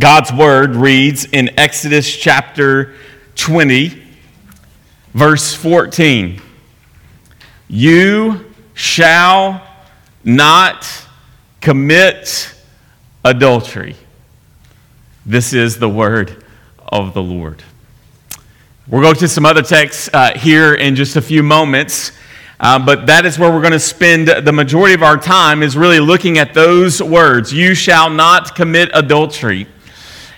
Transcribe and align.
God's 0.00 0.32
word 0.32 0.74
reads 0.74 1.26
in 1.26 1.50
Exodus 1.58 2.16
chapter 2.16 2.94
20, 3.34 4.02
verse 5.12 5.52
14 5.52 6.40
You 7.68 8.54
shall 8.72 9.62
not 10.24 10.90
commit 11.60 12.54
adultery. 13.22 13.94
This 15.26 15.52
is 15.52 15.78
the 15.78 15.90
word 15.90 16.42
of 16.88 17.12
the 17.12 17.22
Lord. 17.22 17.62
We'll 18.88 19.02
go 19.02 19.12
to 19.12 19.28
some 19.28 19.44
other 19.44 19.62
texts 19.62 20.08
uh, 20.14 20.38
here 20.38 20.72
in 20.72 20.96
just 20.96 21.16
a 21.16 21.22
few 21.22 21.42
moments. 21.42 22.12
Uh, 22.58 22.78
but 22.78 23.06
that 23.08 23.26
is 23.26 23.38
where 23.38 23.52
we're 23.52 23.60
going 23.60 23.72
to 23.72 23.78
spend 23.78 24.28
the 24.28 24.52
majority 24.52 24.94
of 24.94 25.02
our 25.02 25.18
time 25.18 25.62
is 25.62 25.76
really 25.76 26.00
looking 26.00 26.38
at 26.38 26.54
those 26.54 27.02
words 27.02 27.52
you 27.52 27.74
shall 27.74 28.08
not 28.08 28.54
commit 28.54 28.88
adultery 28.94 29.66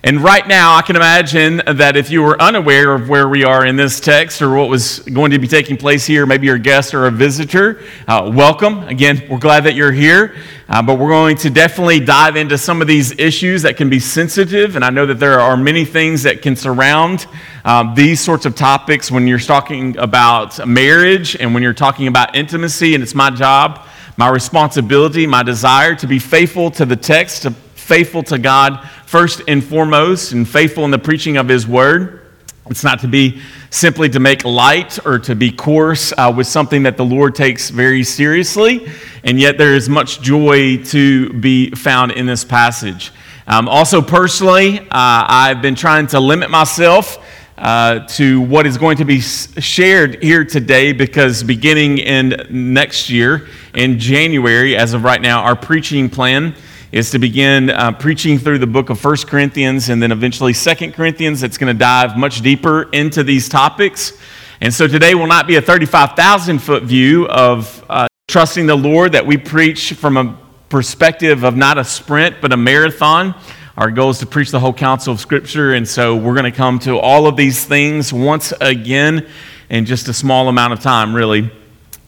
and 0.04 0.20
right 0.20 0.46
now, 0.46 0.76
I 0.76 0.82
can 0.82 0.96
imagine 0.96 1.62
that 1.66 1.96
if 1.96 2.10
you 2.10 2.20
were 2.20 2.38
unaware 2.38 2.92
of 2.92 3.08
where 3.08 3.26
we 3.26 3.42
are 3.42 3.64
in 3.64 3.76
this 3.76 4.00
text 4.00 4.42
or 4.42 4.54
what 4.54 4.68
was 4.68 4.98
going 4.98 5.30
to 5.30 5.38
be 5.38 5.48
taking 5.48 5.78
place 5.78 6.04
here, 6.04 6.26
maybe 6.26 6.46
you're 6.46 6.56
a 6.56 6.58
guest 6.58 6.92
or 6.92 7.06
a 7.06 7.10
visitor, 7.10 7.82
uh, 8.06 8.30
welcome. 8.30 8.80
Again, 8.80 9.22
we're 9.30 9.38
glad 9.38 9.64
that 9.64 9.74
you're 9.74 9.92
here. 9.92 10.36
Uh, 10.68 10.82
but 10.82 10.98
we're 10.98 11.08
going 11.08 11.38
to 11.38 11.48
definitely 11.48 12.00
dive 12.00 12.36
into 12.36 12.58
some 12.58 12.82
of 12.82 12.86
these 12.86 13.18
issues 13.18 13.62
that 13.62 13.78
can 13.78 13.88
be 13.88 13.98
sensitive. 13.98 14.76
And 14.76 14.84
I 14.84 14.90
know 14.90 15.06
that 15.06 15.18
there 15.18 15.40
are 15.40 15.56
many 15.56 15.86
things 15.86 16.22
that 16.24 16.42
can 16.42 16.54
surround 16.54 17.26
um, 17.64 17.94
these 17.94 18.20
sorts 18.20 18.44
of 18.44 18.54
topics 18.54 19.10
when 19.10 19.26
you're 19.26 19.38
talking 19.38 19.96
about 19.96 20.66
marriage 20.68 21.34
and 21.34 21.54
when 21.54 21.62
you're 21.62 21.72
talking 21.72 22.08
about 22.08 22.36
intimacy. 22.36 22.94
And 22.94 23.02
it's 23.02 23.14
my 23.14 23.30
job, 23.30 23.86
my 24.18 24.28
responsibility, 24.28 25.26
my 25.26 25.42
desire 25.42 25.94
to 25.94 26.06
be 26.06 26.18
faithful 26.18 26.70
to 26.72 26.84
the 26.84 26.96
text, 26.96 27.44
to 27.44 27.54
faithful 27.84 28.22
to 28.22 28.38
God 28.38 28.88
first 29.06 29.42
and 29.46 29.62
foremost, 29.62 30.32
and 30.32 30.48
faithful 30.48 30.84
in 30.84 30.90
the 30.90 30.98
preaching 30.98 31.36
of 31.36 31.48
His 31.48 31.66
Word. 31.66 32.22
It's 32.70 32.82
not 32.82 33.00
to 33.00 33.08
be 33.08 33.42
simply 33.68 34.08
to 34.08 34.20
make 34.20 34.42
light 34.44 35.04
or 35.04 35.18
to 35.18 35.34
be 35.34 35.52
coarse 35.52 36.12
uh, 36.16 36.32
with 36.34 36.46
something 36.46 36.84
that 36.84 36.96
the 36.96 37.04
Lord 37.04 37.34
takes 37.34 37.68
very 37.68 38.02
seriously, 38.02 38.88
and 39.22 39.38
yet 39.38 39.58
there 39.58 39.74
is 39.74 39.88
much 39.88 40.22
joy 40.22 40.82
to 40.84 41.30
be 41.34 41.70
found 41.72 42.12
in 42.12 42.24
this 42.24 42.42
passage. 42.42 43.12
Um, 43.46 43.68
also, 43.68 44.00
personally, 44.00 44.80
uh, 44.80 44.86
I've 44.90 45.60
been 45.60 45.74
trying 45.74 46.06
to 46.08 46.20
limit 46.20 46.48
myself 46.48 47.18
uh, 47.58 48.00
to 48.06 48.40
what 48.40 48.66
is 48.66 48.78
going 48.78 48.96
to 48.96 49.04
be 49.04 49.20
shared 49.20 50.22
here 50.22 50.44
today 50.46 50.94
because 50.94 51.42
beginning 51.42 51.98
in 51.98 52.46
next 52.48 53.10
year, 53.10 53.46
in 53.74 53.98
January, 53.98 54.74
as 54.74 54.94
of 54.94 55.04
right 55.04 55.20
now, 55.20 55.42
our 55.42 55.54
preaching 55.54 56.08
plan 56.08 56.54
is 56.94 57.10
to 57.10 57.18
begin 57.18 57.70
uh, 57.70 57.90
preaching 57.90 58.38
through 58.38 58.56
the 58.56 58.68
book 58.68 58.88
of 58.88 59.00
First 59.00 59.26
Corinthians 59.26 59.88
and 59.88 60.00
then 60.00 60.12
eventually 60.12 60.52
Second 60.52 60.92
Corinthians. 60.92 61.42
It's 61.42 61.58
going 61.58 61.74
to 61.74 61.76
dive 61.76 62.16
much 62.16 62.40
deeper 62.40 62.84
into 62.90 63.24
these 63.24 63.48
topics. 63.48 64.12
And 64.60 64.72
so 64.72 64.86
today 64.86 65.16
will 65.16 65.26
not 65.26 65.48
be 65.48 65.56
a 65.56 65.60
35,000 65.60 66.60
foot 66.60 66.84
view 66.84 67.26
of 67.26 67.84
uh, 67.88 68.06
trusting 68.28 68.68
the 68.68 68.76
Lord 68.76 69.10
that 69.10 69.26
we 69.26 69.36
preach 69.36 69.94
from 69.94 70.16
a 70.16 70.38
perspective 70.68 71.42
of 71.42 71.56
not 71.56 71.78
a 71.78 71.84
sprint, 71.84 72.36
but 72.40 72.52
a 72.52 72.56
marathon. 72.56 73.34
Our 73.76 73.90
goal 73.90 74.10
is 74.10 74.18
to 74.18 74.26
preach 74.26 74.52
the 74.52 74.60
whole 74.60 74.72
counsel 74.72 75.14
of 75.14 75.18
Scripture. 75.18 75.74
And 75.74 75.88
so 75.88 76.14
we're 76.14 76.34
going 76.34 76.44
to 76.44 76.56
come 76.56 76.78
to 76.78 77.00
all 77.00 77.26
of 77.26 77.36
these 77.36 77.64
things 77.64 78.12
once 78.12 78.52
again 78.60 79.26
in 79.68 79.84
just 79.84 80.06
a 80.06 80.12
small 80.12 80.48
amount 80.48 80.72
of 80.72 80.78
time, 80.78 81.12
really, 81.12 81.50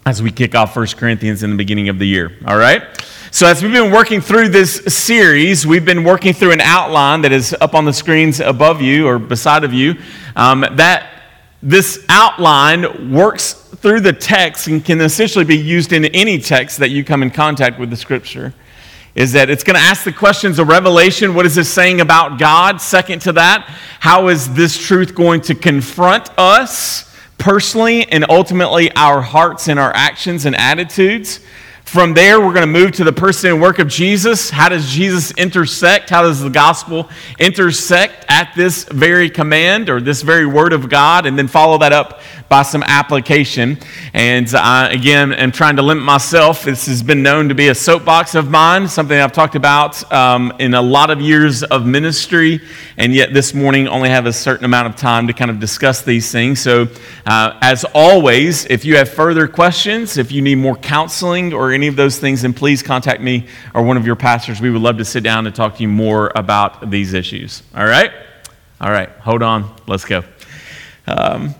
as 0.07 0.23
we 0.23 0.31
kick 0.31 0.55
off 0.55 0.75
First 0.75 0.97
Corinthians 0.97 1.43
in 1.43 1.51
the 1.51 1.57
beginning 1.57 1.89
of 1.89 1.99
the 1.99 2.07
year. 2.07 2.39
All 2.47 2.57
right? 2.57 2.85
So, 3.37 3.47
as 3.47 3.63
we've 3.63 3.71
been 3.71 3.93
working 3.93 4.23
through 4.23 4.49
this 4.49 4.77
series, 4.87 5.67
we've 5.67 5.85
been 5.85 6.05
working 6.05 6.33
through 6.33 6.53
an 6.53 6.63
outline 6.63 7.21
that 7.21 7.33
is 7.33 7.55
up 7.61 7.75
on 7.75 7.85
the 7.85 7.93
screens 7.93 8.41
above 8.41 8.81
you 8.81 9.07
or 9.07 9.19
beside 9.19 9.63
of 9.63 9.75
you. 9.75 9.97
Um, 10.37 10.65
that 10.77 11.11
this 11.63 12.03
outline 12.09 13.13
works 13.13 13.53
through 13.53 14.01
the 14.01 14.15
text 14.15 14.69
and 14.69 14.83
can 14.83 15.03
essentially 15.03 15.45
be 15.45 15.59
used 15.59 15.93
in 15.93 16.07
any 16.07 16.39
text 16.39 16.79
that 16.79 16.89
you 16.89 17.05
come 17.05 17.23
in 17.23 17.31
contact 17.31 17.79
with 17.79 17.91
the 17.91 17.97
scripture. 17.97 18.55
Is 19.15 19.33
that 19.33 19.51
it's 19.51 19.65
going 19.65 19.77
to 19.77 19.85
ask 19.85 20.05
the 20.05 20.15
questions 20.15 20.59
of 20.59 20.69
revelation 20.69 21.35
what 21.35 21.45
is 21.45 21.57
this 21.57 21.71
saying 21.71 22.01
about 22.01 22.39
God? 22.39 22.81
Second 22.81 23.21
to 23.21 23.33
that, 23.33 23.67
how 24.01 24.29
is 24.29 24.55
this 24.55 24.79
truth 24.79 25.15
going 25.15 25.43
to 25.43 25.55
confront 25.55 26.31
us 26.39 27.15
personally 27.37 28.11
and 28.11 28.25
ultimately 28.31 28.91
our 28.93 29.21
hearts 29.21 29.69
and 29.69 29.79
our 29.79 29.95
actions 29.95 30.47
and 30.47 30.57
attitudes? 30.57 31.41
From 31.87 32.15
there, 32.15 32.41
we're 32.41 32.53
going 32.53 32.67
to 32.67 32.81
move 32.81 32.91
to 32.93 33.05
the 33.05 33.13
person 33.13 33.53
and 33.53 33.63
work 33.63 33.79
of 33.79 33.87
Jesus. 33.87 34.51
How 34.51 34.69
does 34.69 34.91
Jesus 34.91 35.31
intersect? 35.31 36.11
How 36.11 36.23
does 36.23 36.41
the 36.41 36.51
gospel 36.51 37.09
intersect 37.39 38.25
at 38.29 38.53
this 38.57 38.83
very 38.87 39.31
command 39.31 39.89
or 39.89 40.01
this 40.01 40.23
very 40.23 40.47
word 40.47 40.73
of 40.73 40.89
God? 40.91 41.27
And 41.27 41.39
then 41.39 41.47
follow 41.47 41.79
that 41.79 41.93
up 41.93 42.21
by 42.49 42.63
some 42.63 42.83
application. 42.83 43.79
And 44.13 44.53
I, 44.55 44.91
again, 44.91 45.33
am 45.33 45.53
trying 45.53 45.77
to 45.77 45.83
limit 45.83 46.05
myself. 46.05 46.65
This 46.65 46.87
has 46.87 47.03
been 47.03 47.23
known 47.23 47.49
to 47.49 47.55
be 47.55 47.69
a 47.69 47.75
soapbox 47.75 48.35
of 48.35 48.51
mine, 48.51 48.89
something 48.89 49.19
I've 49.19 49.33
talked 49.33 49.55
about 49.55 50.11
um, 50.13 50.53
in 50.59 50.75
a 50.75 50.83
lot 50.83 51.11
of 51.11 51.21
years 51.21 51.63
of 51.63 51.87
ministry. 51.87 52.61
And 52.97 53.15
yet 53.15 53.33
this 53.33 53.55
morning, 53.55 53.89
only 53.89 54.09
have 54.09 54.27
a 54.27 54.33
certain 54.33 54.65
amount 54.65 54.89
of 54.89 54.97
time 54.97 55.27
to 55.27 55.33
kind 55.33 55.51
of 55.51 55.61
discuss 55.61 56.03
these 56.03 56.31
things. 56.33 56.61
So, 56.61 56.89
uh, 57.27 57.59
as 57.61 57.85
always, 57.95 58.65
if 58.67 58.85
you 58.85 58.97
have 58.97 59.09
further 59.09 59.49
questions, 59.49 60.19
if 60.19 60.33
you 60.33 60.43
need 60.43 60.57
more 60.57 60.77
counseling 60.77 61.53
or 61.53 61.73
any 61.77 61.87
of 61.87 61.95
those 61.95 62.19
things, 62.19 62.43
then 62.43 62.53
please 62.53 62.83
contact 62.83 63.21
me 63.21 63.47
or 63.73 63.83
one 63.83 63.97
of 63.97 64.05
your 64.05 64.17
pastors. 64.17 64.61
We 64.61 64.71
would 64.71 64.83
love 64.83 64.99
to 64.99 65.05
sit 65.05 65.23
down 65.23 65.47
and 65.47 65.55
talk 65.55 65.77
to 65.77 65.83
you 65.83 65.89
more 65.89 66.33
about 66.35 66.91
these 66.91 67.13
issues. 67.13 67.63
All 67.77 67.87
right? 67.87 68.11
All 68.81 68.91
right, 68.91 69.09
hold 69.09 69.43
on. 69.43 69.73
Let's 69.87 70.05
go. 70.05 70.25
Um, 71.07 71.55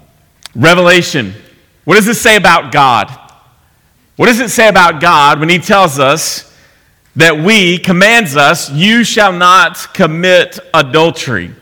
Revelation. 0.55 1.35
What 1.85 1.95
does 1.95 2.09
it 2.09 2.17
say 2.17 2.37
about 2.37 2.73
God? 2.73 3.09
What 4.17 4.27
does 4.27 4.41
it 4.41 4.51
say 4.51 4.69
about 4.69 5.01
God 5.01 5.39
when 5.39 5.49
He 5.49 5.59
tells 5.59 5.99
us 5.99 6.53
that 7.15 7.37
we, 7.37 7.79
commands 7.79 8.37
us, 8.37 8.71
you 8.73 9.05
shall 9.05 9.33
not 9.33 9.95
commit 9.95 10.59
adultery? 10.75 11.55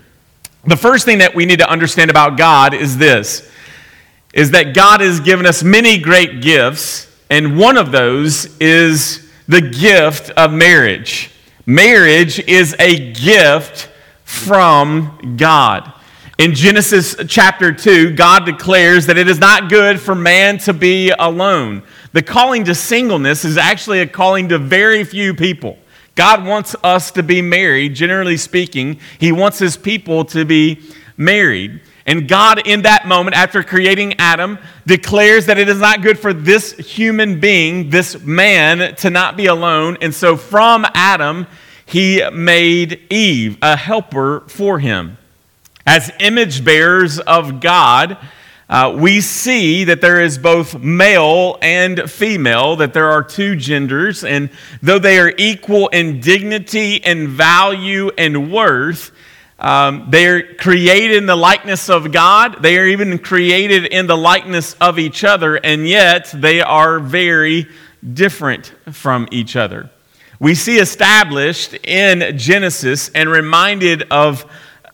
The 0.66 0.76
first 0.76 1.04
thing 1.04 1.18
that 1.18 1.34
we 1.34 1.44
need 1.44 1.58
to 1.58 1.68
understand 1.68 2.10
about 2.10 2.38
God 2.38 2.72
is 2.72 2.96
this 2.96 3.50
is 4.32 4.50
that 4.50 4.74
God 4.74 5.00
has 5.00 5.20
given 5.20 5.46
us 5.46 5.62
many 5.62 5.96
great 5.96 6.42
gifts, 6.42 7.06
and 7.34 7.58
one 7.58 7.76
of 7.76 7.90
those 7.90 8.56
is 8.58 9.28
the 9.48 9.60
gift 9.60 10.30
of 10.36 10.52
marriage. 10.52 11.32
Marriage 11.66 12.38
is 12.38 12.76
a 12.78 13.12
gift 13.12 13.90
from 14.22 15.34
God. 15.36 15.92
In 16.38 16.54
Genesis 16.54 17.16
chapter 17.26 17.72
2, 17.72 18.14
God 18.14 18.46
declares 18.46 19.06
that 19.06 19.18
it 19.18 19.28
is 19.28 19.40
not 19.40 19.68
good 19.68 19.98
for 19.98 20.14
man 20.14 20.58
to 20.58 20.72
be 20.72 21.10
alone. 21.10 21.82
The 22.12 22.22
calling 22.22 22.62
to 22.66 22.74
singleness 22.74 23.44
is 23.44 23.58
actually 23.58 23.98
a 23.98 24.06
calling 24.06 24.50
to 24.50 24.58
very 24.58 25.02
few 25.02 25.34
people. 25.34 25.76
God 26.14 26.46
wants 26.46 26.76
us 26.84 27.10
to 27.10 27.24
be 27.24 27.42
married, 27.42 27.96
generally 27.96 28.36
speaking. 28.36 29.00
He 29.18 29.32
wants 29.32 29.58
his 29.58 29.76
people 29.76 30.24
to 30.26 30.44
be 30.44 30.88
married. 31.16 31.80
And 32.06 32.28
God, 32.28 32.66
in 32.66 32.82
that 32.82 33.06
moment, 33.06 33.34
after 33.34 33.62
creating 33.62 34.14
Adam, 34.18 34.58
declares 34.86 35.46
that 35.46 35.58
it 35.58 35.68
is 35.68 35.80
not 35.80 36.02
good 36.02 36.18
for 36.18 36.34
this 36.34 36.72
human 36.72 37.40
being, 37.40 37.88
this 37.88 38.20
man, 38.20 38.94
to 38.96 39.08
not 39.08 39.36
be 39.36 39.46
alone. 39.46 39.96
And 40.02 40.14
so 40.14 40.36
from 40.36 40.84
Adam, 40.94 41.46
he 41.86 42.22
made 42.30 43.00
Eve, 43.10 43.56
a 43.62 43.76
helper 43.76 44.40
for 44.48 44.78
him. 44.78 45.16
As 45.86 46.10
image 46.20 46.64
bearers 46.64 47.18
of 47.20 47.60
God, 47.60 48.18
uh, 48.68 48.94
we 48.98 49.20
see 49.20 49.84
that 49.84 50.00
there 50.00 50.20
is 50.20 50.38
both 50.38 50.78
male 50.78 51.58
and 51.60 52.10
female, 52.10 52.76
that 52.76 52.94
there 52.94 53.10
are 53.10 53.22
two 53.22 53.56
genders, 53.56 54.24
and 54.24 54.48
though 54.82 54.98
they 54.98 55.18
are 55.18 55.32
equal 55.36 55.88
in 55.88 56.20
dignity 56.20 57.04
and 57.04 57.28
value 57.28 58.10
and 58.16 58.50
worth, 58.50 59.12
um, 59.58 60.06
they 60.10 60.26
are 60.26 60.54
created 60.54 61.16
in 61.16 61.26
the 61.26 61.36
likeness 61.36 61.88
of 61.88 62.12
God. 62.12 62.62
They 62.62 62.78
are 62.78 62.86
even 62.86 63.18
created 63.18 63.86
in 63.86 64.06
the 64.06 64.16
likeness 64.16 64.74
of 64.80 64.98
each 64.98 65.24
other, 65.24 65.56
and 65.56 65.88
yet 65.88 66.32
they 66.34 66.60
are 66.60 66.98
very 66.98 67.68
different 68.12 68.72
from 68.92 69.28
each 69.30 69.56
other. 69.56 69.90
We 70.40 70.54
see 70.54 70.78
established 70.78 71.74
in 71.84 72.36
Genesis 72.36 73.10
and 73.14 73.28
reminded 73.28 74.04
of 74.10 74.44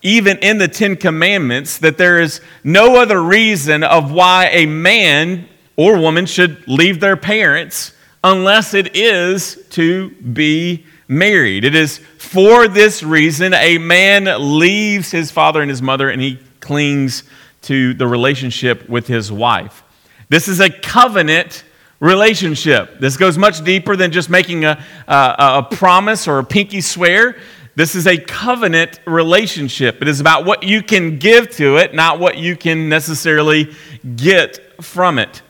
even 0.02 0.38
in 0.38 0.58
the 0.58 0.68
Ten 0.68 0.96
Commandments, 0.96 1.78
that 1.78 1.98
there 1.98 2.20
is 2.20 2.40
no 2.64 2.96
other 2.96 3.22
reason 3.22 3.82
of 3.84 4.10
why 4.12 4.46
a 4.46 4.66
man 4.66 5.46
or 5.76 5.98
woman 5.98 6.26
should 6.26 6.66
leave 6.66 7.00
their 7.00 7.16
parents 7.16 7.92
unless 8.22 8.74
it 8.74 8.96
is 8.96 9.62
to 9.70 10.10
be 10.10 10.86
married. 11.10 11.64
It 11.64 11.74
is 11.74 11.98
for 12.18 12.68
this 12.68 13.02
reason 13.02 13.52
a 13.52 13.78
man 13.78 14.28
leaves 14.58 15.10
his 15.10 15.32
father 15.32 15.60
and 15.60 15.68
his 15.68 15.82
mother 15.82 16.08
and 16.08 16.22
he 16.22 16.38
clings 16.60 17.24
to 17.62 17.92
the 17.94 18.06
relationship 18.06 18.88
with 18.88 19.08
his 19.08 19.32
wife. 19.32 19.82
This 20.28 20.46
is 20.46 20.60
a 20.60 20.70
covenant 20.70 21.64
relationship. 21.98 23.00
This 23.00 23.16
goes 23.16 23.36
much 23.36 23.64
deeper 23.64 23.96
than 23.96 24.12
just 24.12 24.30
making 24.30 24.64
a, 24.64 24.82
a, 25.08 25.34
a 25.38 25.68
promise 25.68 26.28
or 26.28 26.38
a 26.38 26.44
pinky 26.44 26.80
swear. 26.80 27.36
This 27.74 27.96
is 27.96 28.06
a 28.06 28.16
covenant 28.16 29.00
relationship. 29.04 30.00
It 30.00 30.06
is 30.06 30.20
about 30.20 30.44
what 30.44 30.62
you 30.62 30.80
can 30.80 31.18
give 31.18 31.50
to 31.56 31.76
it, 31.78 31.92
not 31.92 32.20
what 32.20 32.38
you 32.38 32.56
can 32.56 32.88
necessarily 32.88 33.74
get 34.16 34.82
from 34.82 35.18
it. 35.18 35.42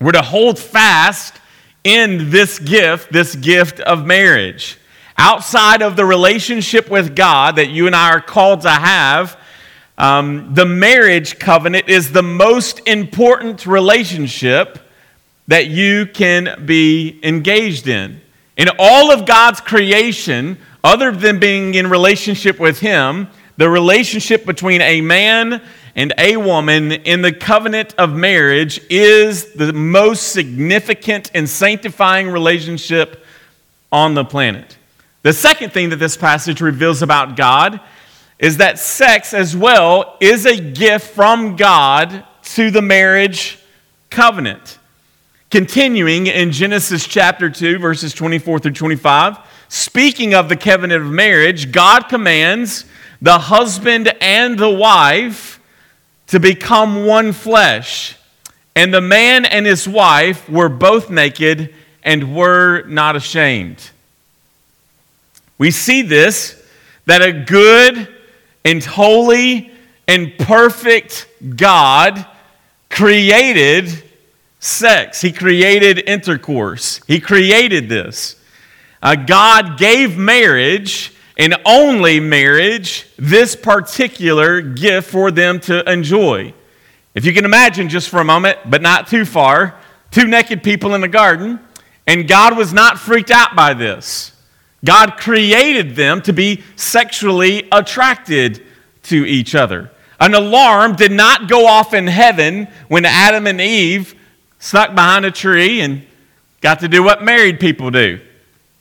We're 0.00 0.12
to 0.12 0.22
hold 0.22 0.58
fast 0.58 1.34
in 1.82 2.30
this 2.30 2.60
gift, 2.60 3.12
this 3.12 3.34
gift 3.34 3.80
of 3.80 4.06
marriage. 4.06 4.78
Outside 5.16 5.82
of 5.82 5.96
the 5.96 6.04
relationship 6.04 6.90
with 6.90 7.14
God 7.14 7.56
that 7.56 7.70
you 7.70 7.86
and 7.86 7.94
I 7.94 8.10
are 8.10 8.20
called 8.20 8.62
to 8.62 8.70
have, 8.70 9.38
um, 9.96 10.54
the 10.54 10.66
marriage 10.66 11.38
covenant 11.38 11.88
is 11.88 12.10
the 12.10 12.22
most 12.22 12.80
important 12.86 13.64
relationship 13.64 14.78
that 15.46 15.68
you 15.68 16.06
can 16.06 16.64
be 16.66 17.20
engaged 17.22 17.86
in. 17.86 18.20
In 18.56 18.68
all 18.78 19.12
of 19.12 19.26
God's 19.26 19.60
creation, 19.60 20.58
other 20.82 21.12
than 21.12 21.38
being 21.38 21.74
in 21.74 21.88
relationship 21.88 22.58
with 22.58 22.80
Him, 22.80 23.28
the 23.56 23.70
relationship 23.70 24.44
between 24.44 24.80
a 24.80 25.00
man 25.00 25.62
and 25.94 26.12
a 26.18 26.36
woman 26.36 26.90
in 26.90 27.22
the 27.22 27.32
covenant 27.32 27.94
of 27.98 28.12
marriage 28.12 28.80
is 28.90 29.52
the 29.52 29.72
most 29.72 30.32
significant 30.32 31.30
and 31.34 31.48
sanctifying 31.48 32.28
relationship 32.28 33.24
on 33.92 34.14
the 34.14 34.24
planet. 34.24 34.76
The 35.24 35.32
second 35.32 35.72
thing 35.72 35.88
that 35.88 35.96
this 35.96 36.18
passage 36.18 36.60
reveals 36.60 37.00
about 37.00 37.34
God 37.34 37.80
is 38.38 38.58
that 38.58 38.78
sex 38.78 39.32
as 39.32 39.56
well 39.56 40.18
is 40.20 40.44
a 40.44 40.60
gift 40.60 41.14
from 41.14 41.56
God 41.56 42.26
to 42.42 42.70
the 42.70 42.82
marriage 42.82 43.58
covenant. 44.10 44.78
Continuing 45.50 46.26
in 46.26 46.52
Genesis 46.52 47.06
chapter 47.06 47.48
2, 47.48 47.78
verses 47.78 48.12
24 48.12 48.58
through 48.58 48.72
25, 48.72 49.38
speaking 49.68 50.34
of 50.34 50.50
the 50.50 50.56
covenant 50.56 51.02
of 51.02 51.10
marriage, 51.10 51.72
God 51.72 52.10
commands 52.10 52.84
the 53.22 53.38
husband 53.38 54.14
and 54.20 54.58
the 54.58 54.68
wife 54.68 55.58
to 56.26 56.38
become 56.38 57.06
one 57.06 57.32
flesh. 57.32 58.14
And 58.76 58.92
the 58.92 59.00
man 59.00 59.46
and 59.46 59.64
his 59.64 59.88
wife 59.88 60.50
were 60.50 60.68
both 60.68 61.08
naked 61.08 61.74
and 62.02 62.36
were 62.36 62.82
not 62.82 63.16
ashamed. 63.16 63.90
We 65.58 65.70
see 65.70 66.02
this 66.02 66.60
that 67.06 67.22
a 67.22 67.32
good 67.32 68.08
and 68.64 68.82
holy 68.82 69.70
and 70.08 70.32
perfect 70.38 71.28
God 71.56 72.26
created 72.90 74.02
sex. 74.58 75.20
He 75.20 75.32
created 75.32 76.08
intercourse. 76.08 77.00
He 77.06 77.20
created 77.20 77.88
this. 77.88 78.36
Uh, 79.02 79.16
God 79.16 79.78
gave 79.78 80.16
marriage 80.16 81.12
and 81.36 81.56
only 81.64 82.20
marriage 82.20 83.06
this 83.18 83.56
particular 83.56 84.62
gift 84.62 85.10
for 85.10 85.30
them 85.30 85.60
to 85.60 85.90
enjoy. 85.90 86.54
If 87.14 87.24
you 87.24 87.32
can 87.32 87.44
imagine 87.44 87.88
just 87.88 88.08
for 88.08 88.20
a 88.20 88.24
moment, 88.24 88.58
but 88.64 88.82
not 88.82 89.08
too 89.08 89.24
far, 89.24 89.78
two 90.10 90.26
naked 90.26 90.62
people 90.62 90.94
in 90.94 91.00
the 91.00 91.08
garden, 91.08 91.60
and 92.06 92.28
God 92.28 92.56
was 92.56 92.72
not 92.72 92.98
freaked 92.98 93.30
out 93.30 93.54
by 93.54 93.74
this. 93.74 94.32
God 94.84 95.16
created 95.16 95.96
them 95.96 96.20
to 96.22 96.32
be 96.32 96.62
sexually 96.76 97.66
attracted 97.72 98.62
to 99.04 99.24
each 99.24 99.54
other. 99.54 99.90
An 100.20 100.34
alarm 100.34 100.96
did 100.96 101.12
not 101.12 101.48
go 101.48 101.66
off 101.66 101.94
in 101.94 102.06
heaven 102.06 102.68
when 102.88 103.04
Adam 103.04 103.46
and 103.46 103.60
Eve 103.60 104.14
snuck 104.58 104.94
behind 104.94 105.24
a 105.24 105.30
tree 105.30 105.80
and 105.80 106.06
got 106.60 106.80
to 106.80 106.88
do 106.88 107.02
what 107.02 107.22
married 107.22 107.60
people 107.60 107.90
do. 107.90 108.20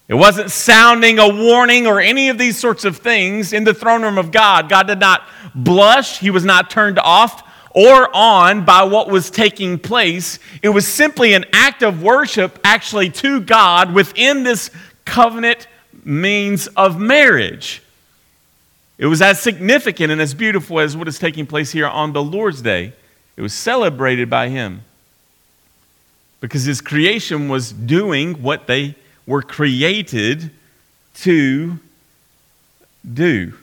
It 0.07 0.15
wasn't 0.15 0.51
sounding 0.51 1.17
a 1.17 1.27
warning 1.27 1.87
or 1.87 1.99
any 1.99 2.29
of 2.29 2.37
these 2.37 2.57
sorts 2.57 2.85
of 2.85 2.97
things 2.97 3.53
in 3.53 3.63
the 3.63 3.73
throne 3.73 4.03
room 4.03 4.17
of 4.17 4.31
God. 4.31 4.69
God 4.69 4.87
did 4.87 4.99
not 4.99 5.23
blush, 5.55 6.19
He 6.19 6.29
was 6.29 6.45
not 6.45 6.69
turned 6.69 6.99
off 6.99 7.43
or 7.73 8.15
on 8.15 8.65
by 8.65 8.83
what 8.83 9.09
was 9.09 9.31
taking 9.31 9.79
place. 9.79 10.39
It 10.61 10.69
was 10.69 10.87
simply 10.87 11.33
an 11.33 11.45
act 11.53 11.81
of 11.81 12.03
worship, 12.03 12.59
actually, 12.63 13.09
to 13.11 13.41
God 13.41 13.93
within 13.93 14.43
this 14.43 14.69
covenant 15.05 15.67
means 16.05 16.67
of 16.67 16.99
marriage. 16.99 17.81
It 18.97 19.07
was 19.07 19.21
as 19.21 19.41
significant 19.41 20.11
and 20.11 20.21
as 20.21 20.33
beautiful 20.33 20.79
as 20.79 20.95
what 20.95 21.07
is 21.07 21.19
taking 21.19 21.45
place 21.45 21.71
here 21.71 21.87
on 21.87 22.13
the 22.13 22.23
Lord's 22.23 22.61
Day. 22.61 22.93
It 23.35 23.41
was 23.41 23.53
celebrated 23.53 24.29
by 24.29 24.49
Him 24.49 24.83
because 26.39 26.63
His 26.63 26.81
creation 26.81 27.49
was 27.49 27.71
doing 27.71 28.41
what 28.41 28.67
they 28.67 28.95
were 29.25 29.41
created 29.41 30.51
to 31.15 31.79
do. 33.11 33.53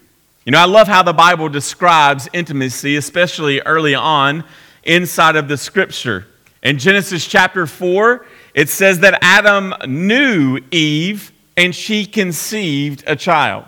You 0.44 0.52
know, 0.52 0.58
I 0.58 0.64
love 0.64 0.88
how 0.88 1.02
the 1.02 1.12
Bible 1.12 1.48
describes 1.48 2.28
intimacy, 2.32 2.96
especially 2.96 3.60
early 3.60 3.94
on 3.94 4.44
inside 4.82 5.36
of 5.36 5.48
the 5.48 5.56
scripture. 5.56 6.26
In 6.62 6.78
Genesis 6.78 7.26
chapter 7.26 7.66
4, 7.66 8.26
it 8.54 8.68
says 8.68 9.00
that 9.00 9.18
Adam 9.22 9.74
knew 9.86 10.58
Eve 10.70 11.32
and 11.60 11.74
she 11.74 12.06
conceived 12.06 13.04
a 13.06 13.14
child. 13.14 13.66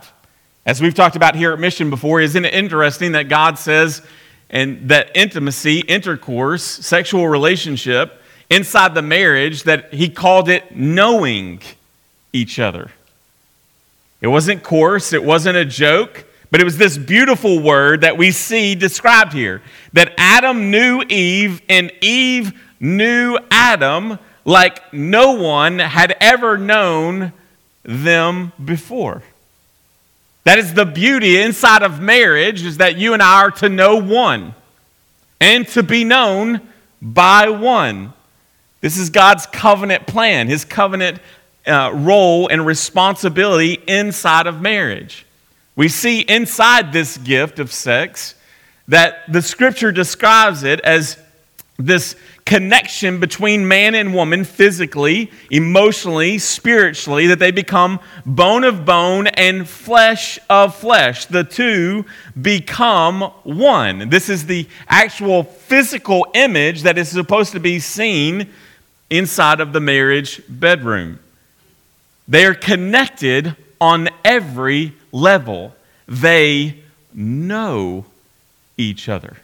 As 0.64 0.80
we've 0.80 0.94
talked 0.94 1.14
about 1.14 1.36
here 1.36 1.52
at 1.52 1.58
Mission 1.58 1.90
before, 1.90 2.22
isn't 2.22 2.42
it 2.42 2.54
interesting 2.54 3.12
that 3.12 3.28
God 3.28 3.58
says 3.58 4.00
and 4.48 4.88
that 4.88 5.10
intimacy, 5.14 5.80
intercourse, 5.80 6.62
sexual 6.62 7.28
relationship 7.28 8.22
inside 8.48 8.94
the 8.94 9.02
marriage 9.02 9.64
that 9.64 9.92
he 9.92 10.08
called 10.08 10.48
it 10.48 10.74
knowing 10.74 11.60
each 12.32 12.58
other. 12.58 12.90
It 14.22 14.28
wasn't 14.28 14.62
coarse, 14.62 15.12
it 15.12 15.22
wasn't 15.22 15.58
a 15.58 15.64
joke, 15.66 16.24
but 16.50 16.62
it 16.62 16.64
was 16.64 16.78
this 16.78 16.96
beautiful 16.96 17.62
word 17.62 18.00
that 18.00 18.16
we 18.16 18.30
see 18.30 18.74
described 18.74 19.34
here 19.34 19.60
that 19.92 20.14
Adam 20.16 20.70
knew 20.70 21.02
Eve 21.10 21.60
and 21.68 21.92
Eve 22.00 22.58
knew 22.80 23.38
Adam 23.50 24.18
like 24.46 24.94
no 24.94 25.32
one 25.32 25.78
had 25.78 26.16
ever 26.22 26.56
known 26.56 27.34
them 27.84 28.52
before. 28.62 29.22
That 30.44 30.58
is 30.58 30.74
the 30.74 30.84
beauty 30.84 31.40
inside 31.40 31.82
of 31.82 32.00
marriage 32.00 32.64
is 32.64 32.78
that 32.78 32.96
you 32.96 33.12
and 33.12 33.22
I 33.22 33.42
are 33.42 33.50
to 33.52 33.68
know 33.68 33.96
one 33.96 34.54
and 35.40 35.66
to 35.68 35.82
be 35.82 36.04
known 36.04 36.60
by 37.00 37.48
one. 37.48 38.12
This 38.80 38.96
is 38.98 39.10
God's 39.10 39.46
covenant 39.46 40.06
plan, 40.06 40.48
his 40.48 40.64
covenant 40.64 41.20
uh, 41.66 41.92
role 41.94 42.48
and 42.48 42.66
responsibility 42.66 43.74
inside 43.86 44.46
of 44.46 44.60
marriage. 44.60 45.26
We 45.76 45.88
see 45.88 46.20
inside 46.20 46.92
this 46.92 47.16
gift 47.16 47.58
of 47.58 47.72
sex 47.72 48.34
that 48.88 49.32
the 49.32 49.42
scripture 49.42 49.92
describes 49.92 50.64
it 50.64 50.80
as 50.80 51.16
this 51.78 52.16
connection 52.44 53.20
between 53.20 53.66
man 53.66 53.94
and 53.94 54.12
woman 54.14 54.44
physically, 54.44 55.30
emotionally, 55.50 56.38
spiritually, 56.38 57.26
that 57.28 57.38
they 57.38 57.50
become 57.50 58.00
bone 58.26 58.64
of 58.64 58.84
bone 58.84 59.26
and 59.28 59.68
flesh 59.68 60.38
of 60.50 60.74
flesh. 60.74 61.26
The 61.26 61.44
two 61.44 62.04
become 62.40 63.22
one. 63.44 64.08
This 64.08 64.28
is 64.28 64.46
the 64.46 64.66
actual 64.88 65.44
physical 65.44 66.26
image 66.34 66.82
that 66.82 66.98
is 66.98 67.08
supposed 67.08 67.52
to 67.52 67.60
be 67.60 67.78
seen 67.78 68.48
inside 69.08 69.60
of 69.60 69.72
the 69.72 69.80
marriage 69.80 70.42
bedroom. 70.48 71.18
They 72.28 72.44
are 72.46 72.54
connected 72.54 73.56
on 73.80 74.08
every 74.24 74.94
level. 75.12 75.74
They 76.08 76.82
know 77.12 78.06
each 78.76 79.08
other. 79.08 79.36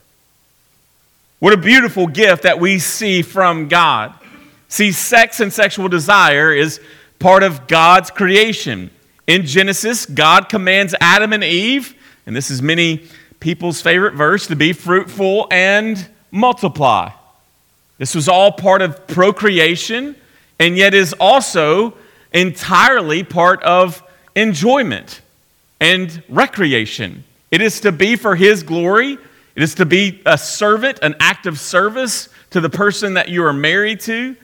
What 1.40 1.52
a 1.52 1.56
beautiful 1.56 2.08
gift 2.08 2.42
that 2.42 2.58
we 2.58 2.80
see 2.80 3.22
from 3.22 3.68
God. 3.68 4.12
See, 4.66 4.90
sex 4.90 5.38
and 5.38 5.52
sexual 5.52 5.88
desire 5.88 6.52
is 6.52 6.80
part 7.20 7.44
of 7.44 7.68
God's 7.68 8.10
creation. 8.10 8.90
In 9.28 9.46
Genesis, 9.46 10.04
God 10.04 10.48
commands 10.48 10.96
Adam 11.00 11.32
and 11.32 11.44
Eve, 11.44 11.94
and 12.26 12.34
this 12.34 12.50
is 12.50 12.60
many 12.60 13.04
people's 13.38 13.80
favorite 13.80 14.14
verse, 14.14 14.48
to 14.48 14.56
be 14.56 14.72
fruitful 14.72 15.46
and 15.52 16.08
multiply. 16.32 17.10
This 17.98 18.16
was 18.16 18.28
all 18.28 18.50
part 18.50 18.82
of 18.82 19.06
procreation, 19.06 20.16
and 20.58 20.76
yet 20.76 20.92
is 20.92 21.14
also 21.20 21.94
entirely 22.32 23.22
part 23.22 23.62
of 23.62 24.02
enjoyment 24.34 25.20
and 25.78 26.20
recreation. 26.28 27.22
It 27.52 27.60
is 27.60 27.78
to 27.80 27.92
be 27.92 28.16
for 28.16 28.34
His 28.34 28.64
glory, 28.64 29.18
it 29.58 29.64
is 29.64 29.74
to 29.74 29.86
be 29.86 30.22
a 30.24 30.38
servant, 30.38 31.00
an 31.02 31.16
act 31.18 31.44
of 31.44 31.58
service 31.58 32.28
to 32.50 32.60
the 32.60 32.70
person 32.70 33.14
that 33.14 33.28
you 33.28 33.44
are 33.44 33.52
married 33.52 33.98
to, 34.02 34.36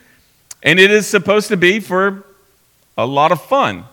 and 0.60 0.80
it 0.80 0.90
is 0.90 1.06
supposed 1.06 1.46
to 1.50 1.56
be 1.56 1.78
for 1.78 2.24
a 2.98 3.06
lot 3.06 3.30
of 3.30 3.40
fun. 3.40 3.84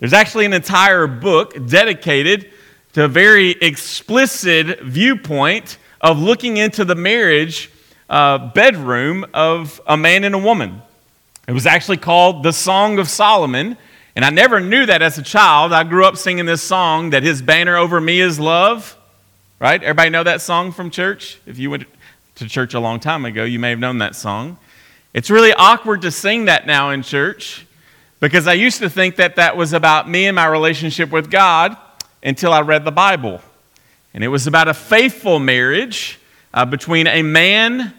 There's 0.00 0.12
actually 0.12 0.44
an 0.44 0.52
entire 0.52 1.06
book 1.06 1.54
dedicated 1.68 2.50
to 2.94 3.04
a 3.04 3.08
very 3.08 3.50
explicit 3.50 4.80
viewpoint 4.80 5.78
of 6.00 6.18
looking 6.18 6.56
into 6.56 6.84
the 6.84 6.96
marriage 6.96 7.70
uh, 8.10 8.50
bedroom 8.50 9.26
of 9.32 9.80
a 9.86 9.96
man 9.96 10.24
and 10.24 10.34
a 10.34 10.38
woman. 10.38 10.82
It 11.46 11.52
was 11.52 11.66
actually 11.66 11.98
called 11.98 12.42
the 12.42 12.52
Song 12.52 12.98
of 12.98 13.08
Solomon, 13.08 13.78
And 14.16 14.24
I 14.24 14.30
never 14.30 14.58
knew 14.58 14.86
that 14.86 15.02
as 15.02 15.18
a 15.18 15.22
child. 15.22 15.72
I 15.72 15.84
grew 15.84 16.04
up 16.04 16.16
singing 16.16 16.46
this 16.46 16.62
song 16.62 17.10
that 17.10 17.22
his 17.22 17.42
banner 17.42 17.76
over 17.76 18.00
me 18.00 18.20
is 18.20 18.40
love. 18.40 18.96
Right? 19.58 19.82
Everybody 19.82 20.10
know 20.10 20.22
that 20.22 20.42
song 20.42 20.70
from 20.70 20.90
church? 20.90 21.38
If 21.46 21.58
you 21.58 21.70
went 21.70 21.84
to 22.34 22.46
church 22.46 22.74
a 22.74 22.80
long 22.80 23.00
time 23.00 23.24
ago, 23.24 23.44
you 23.44 23.58
may 23.58 23.70
have 23.70 23.78
known 23.78 23.98
that 23.98 24.14
song. 24.14 24.58
It's 25.14 25.30
really 25.30 25.54
awkward 25.54 26.02
to 26.02 26.10
sing 26.10 26.44
that 26.44 26.66
now 26.66 26.90
in 26.90 27.02
church 27.02 27.66
because 28.20 28.46
I 28.46 28.52
used 28.52 28.80
to 28.80 28.90
think 28.90 29.16
that 29.16 29.36
that 29.36 29.56
was 29.56 29.72
about 29.72 30.10
me 30.10 30.26
and 30.26 30.36
my 30.36 30.44
relationship 30.46 31.10
with 31.10 31.30
God 31.30 31.74
until 32.22 32.52
I 32.52 32.60
read 32.60 32.84
the 32.84 32.92
Bible. 32.92 33.40
And 34.12 34.22
it 34.22 34.28
was 34.28 34.46
about 34.46 34.68
a 34.68 34.74
faithful 34.74 35.38
marriage 35.38 36.18
uh, 36.52 36.66
between 36.66 37.06
a 37.06 37.22
man 37.22 37.94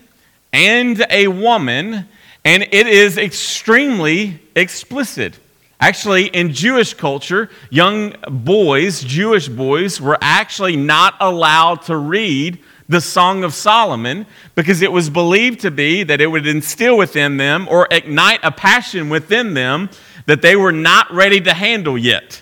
and 0.54 1.04
a 1.10 1.28
woman, 1.28 2.08
and 2.46 2.64
it 2.72 2.86
is 2.86 3.18
extremely 3.18 4.40
explicit. 4.56 5.40
Actually, 5.80 6.28
in 6.28 6.54
Jewish 6.54 6.96
culture, 6.96 7.50
young 7.70 8.16
boys, 8.30 9.04
Jewish 9.04 9.48
boys, 9.48 10.02
were 10.02 10.18
actually 10.22 10.76
not 10.76 11.16
allowed 11.20 11.84
to 11.84 11.96
read 11.96 12.60
the 12.90 13.02
Song 13.02 13.44
of 13.44 13.54
Solomon 13.54 14.26
because 14.56 14.82
it 14.82 14.92
was 14.92 15.10
believed 15.10 15.60
to 15.62 15.72
be 15.72 16.04
that 16.04 16.20
it 16.20 16.28
would 16.28 16.48
instill 16.48 16.98
within 16.98 17.38
them 17.38 17.68
or 17.70 17.88
ignite 17.92 18.40
a 18.44 18.52
passion 18.52 19.10
within 19.10 19.54
them 19.54 19.90
that 20.26 20.42
they 20.42 20.56
were 20.56 20.72
not 20.72 21.12
ready 21.14 21.42
to 21.42 21.54
handle 21.54 21.98
yet. 21.98 22.42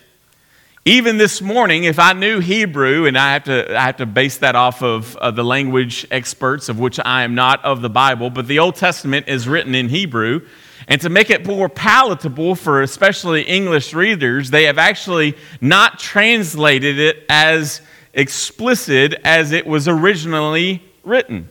Even 0.85 1.17
this 1.17 1.41
morning, 1.41 1.85
if 1.85 1.97
I 1.97 2.13
knew 2.13 2.39
Hebrew, 2.39 3.07
and 3.07 3.17
I 3.17 3.33
have 3.33 3.45
to, 3.45 3.75
I 3.75 3.85
have 3.85 3.97
to 3.97 4.05
base 4.05 4.37
that 4.37 4.55
off 4.55 4.83
of 4.83 5.17
uh, 5.17 5.31
the 5.31 5.43
language 5.43 6.05
experts, 6.11 6.69
of 6.69 6.79
which 6.79 6.99
I 7.03 7.23
am 7.23 7.33
not 7.33 7.65
of 7.65 7.81
the 7.81 7.89
Bible, 7.89 8.29
but 8.29 8.47
the 8.47 8.59
Old 8.59 8.75
Testament 8.75 9.27
is 9.27 9.47
written 9.47 9.73
in 9.73 9.89
Hebrew. 9.89 10.41
And 10.87 11.01
to 11.01 11.09
make 11.09 11.29
it 11.29 11.45
more 11.45 11.67
palatable 11.67 12.55
for 12.55 12.81
especially 12.81 13.41
English 13.41 13.93
readers, 13.93 14.51
they 14.51 14.65
have 14.65 14.77
actually 14.77 15.35
not 15.59 15.97
translated 15.99 16.99
it 16.99 17.25
as 17.27 17.81
explicit 18.13 19.15
as 19.23 19.51
it 19.51 19.65
was 19.65 19.87
originally 19.87 20.83
written. 21.03 21.49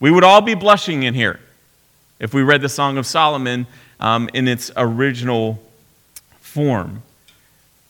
We 0.00 0.10
would 0.10 0.24
all 0.24 0.40
be 0.40 0.54
blushing 0.54 1.02
in 1.02 1.14
here 1.14 1.40
if 2.18 2.32
we 2.32 2.42
read 2.42 2.62
the 2.62 2.68
Song 2.68 2.98
of 2.98 3.06
Solomon 3.06 3.66
um, 4.00 4.28
in 4.34 4.48
its 4.48 4.70
original 4.76 5.62
form. 6.40 7.02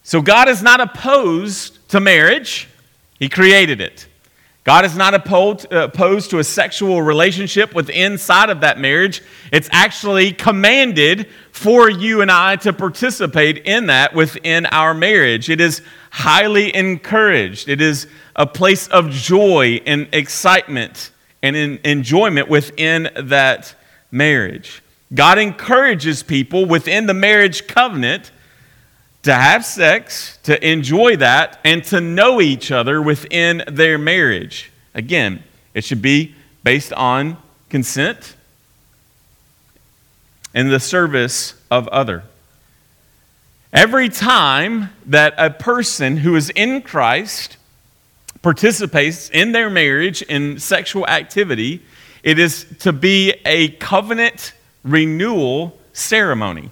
So, 0.05 0.21
God 0.21 0.49
is 0.49 0.63
not 0.63 0.81
opposed 0.81 1.89
to 1.91 2.01
marriage, 2.01 2.69
He 3.19 3.29
created 3.29 3.81
it. 3.81 4.07
God 4.64 4.85
is 4.85 4.97
not 4.97 5.12
opposed 5.12 6.31
to 6.31 6.38
a 6.38 6.45
sexual 6.45 7.02
relationship 7.02 7.75
within 7.75 8.12
inside 8.12 8.49
of 8.49 8.61
that 8.61 8.78
marriage. 8.78 9.21
It's 9.52 9.69
actually 9.73 10.33
commanded 10.33 11.28
for 11.50 11.90
you 11.90 12.21
and 12.21 12.31
I 12.31 12.54
to 12.57 12.73
participate 12.73 13.59
in 13.66 13.87
that 13.87 14.14
within 14.14 14.66
our 14.66 14.95
marriage. 14.95 15.50
It 15.50 15.61
is 15.61 15.83
highly 16.12 16.73
encouraged. 16.76 17.69
It 17.69 17.81
is 17.81 18.07
a 18.37 18.47
place 18.47 18.87
of 18.87 19.11
joy 19.11 19.81
and 19.85 20.09
excitement 20.12 21.11
and 21.42 21.57
enjoyment 21.57 22.49
within 22.49 23.11
that 23.16 23.75
marriage. 24.12 24.81
God 25.12 25.38
encourages 25.38 26.23
people 26.23 26.66
within 26.66 27.07
the 27.07 27.14
marriage 27.14 27.66
covenant 27.66 28.31
to 29.23 29.35
have 29.35 29.64
sex, 29.64 30.38
to 30.43 30.69
enjoy 30.69 31.17
that, 31.17 31.61
and 31.64 31.85
to 31.85 32.00
know 32.00 32.41
each 32.41 32.71
other 32.71 33.00
within 33.00 33.62
their 33.69 33.97
marriage. 33.99 34.71
Again, 34.95 35.45
it 35.75 35.85
should 35.85 36.02
be 36.02 36.35
based 36.64 36.93
on 36.93 37.37
consent 37.69 38.37
and 40.55 40.71
the 40.71 40.81
service 40.81 41.55
of 41.71 41.88
other. 41.88 42.25
Every 43.73 44.09
time 44.09 44.91
that 45.07 45.35
a 45.38 45.50
person 45.50 46.19
who 46.19 46.37
is 46.37 46.50
in 46.50 46.83
Christ 46.83 47.57
participates 48.43 49.31
in 49.31 49.52
their 49.52 49.71
marriage 49.71 50.21
in 50.23 50.59
sexual 50.59 51.07
activity, 51.07 51.81
it 52.23 52.38
is 52.38 52.67
to 52.81 52.93
be 52.93 53.35
a 53.47 53.69
covenant 53.69 54.52
renewal 54.83 55.79
ceremony. 55.93 56.71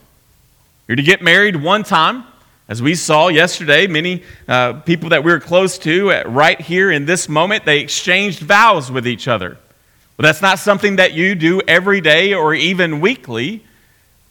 You're 0.86 0.96
to 0.96 1.02
get 1.02 1.22
married 1.22 1.56
one 1.56 1.84
time 1.84 2.24
as 2.70 2.80
we 2.80 2.94
saw 2.94 3.26
yesterday, 3.26 3.88
many 3.88 4.22
uh, 4.46 4.74
people 4.74 5.08
that 5.08 5.24
we 5.24 5.32
were 5.32 5.40
close 5.40 5.76
to 5.78 6.12
at, 6.12 6.30
right 6.30 6.60
here 6.60 6.92
in 6.92 7.04
this 7.04 7.28
moment, 7.28 7.64
they 7.64 7.80
exchanged 7.80 8.38
vows 8.38 8.92
with 8.92 9.08
each 9.08 9.26
other. 9.26 9.58
Well, 10.16 10.22
that's 10.22 10.40
not 10.40 10.60
something 10.60 10.94
that 10.96 11.12
you 11.12 11.34
do 11.34 11.60
every 11.66 12.00
day 12.00 12.32
or 12.32 12.54
even 12.54 13.00
weekly. 13.00 13.64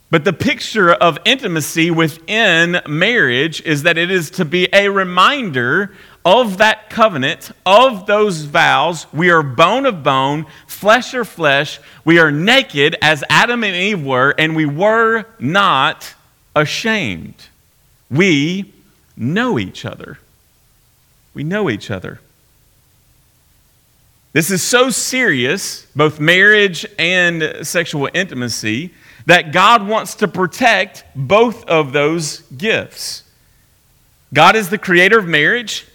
But 0.10 0.24
the 0.24 0.32
picture 0.32 0.94
of 0.94 1.20
intimacy 1.26 1.92
within 1.92 2.80
marriage 2.88 3.62
is 3.64 3.84
that 3.84 3.98
it 3.98 4.10
is 4.10 4.32
to 4.32 4.46
be 4.46 4.70
a 4.72 4.88
reminder 4.88 5.92
of 6.24 6.60
that 6.60 6.90
covenant, 6.90 7.52
of 7.66 8.06
those 8.06 8.44
vows. 8.44 9.06
We 9.12 9.32
are 9.32 9.44
bone 9.44 9.86
of 9.86 10.02
bone, 10.02 10.46
flesh 10.66 11.14
of 11.14 11.28
flesh. 11.28 11.82
We 12.06 12.20
are 12.20 12.32
naked 12.32 12.96
as 13.02 13.22
Adam 13.30 13.66
and 13.66 13.76
Eve 13.76 14.02
were, 14.02 14.34
and 14.38 14.56
we 14.56 14.66
were 14.66 15.26
not 15.40 16.16
ashamed. 16.56 17.49
We 18.10 18.74
know 19.16 19.60
each 19.60 19.86
other. 19.86 20.20
We 21.34 21.44
know 21.44 21.70
each 21.70 21.92
other. 21.92 22.20
This 24.32 24.52
is 24.52 24.62
so 24.62 24.90
serious, 24.90 25.88
both 25.96 26.20
marriage 26.20 26.86
and 26.98 27.66
sexual 27.66 28.10
intimacy, 28.14 28.94
that 29.26 29.52
God 29.52 29.88
wants 29.88 30.16
to 30.16 30.28
protect 30.28 31.04
both 31.16 31.66
of 31.66 31.94
those 31.94 32.42
gifts. 32.42 33.24
God 34.34 34.56
is 34.56 34.70
the 34.70 34.78
creator 34.78 35.18
of 35.18 35.26
marriage. 35.26 35.88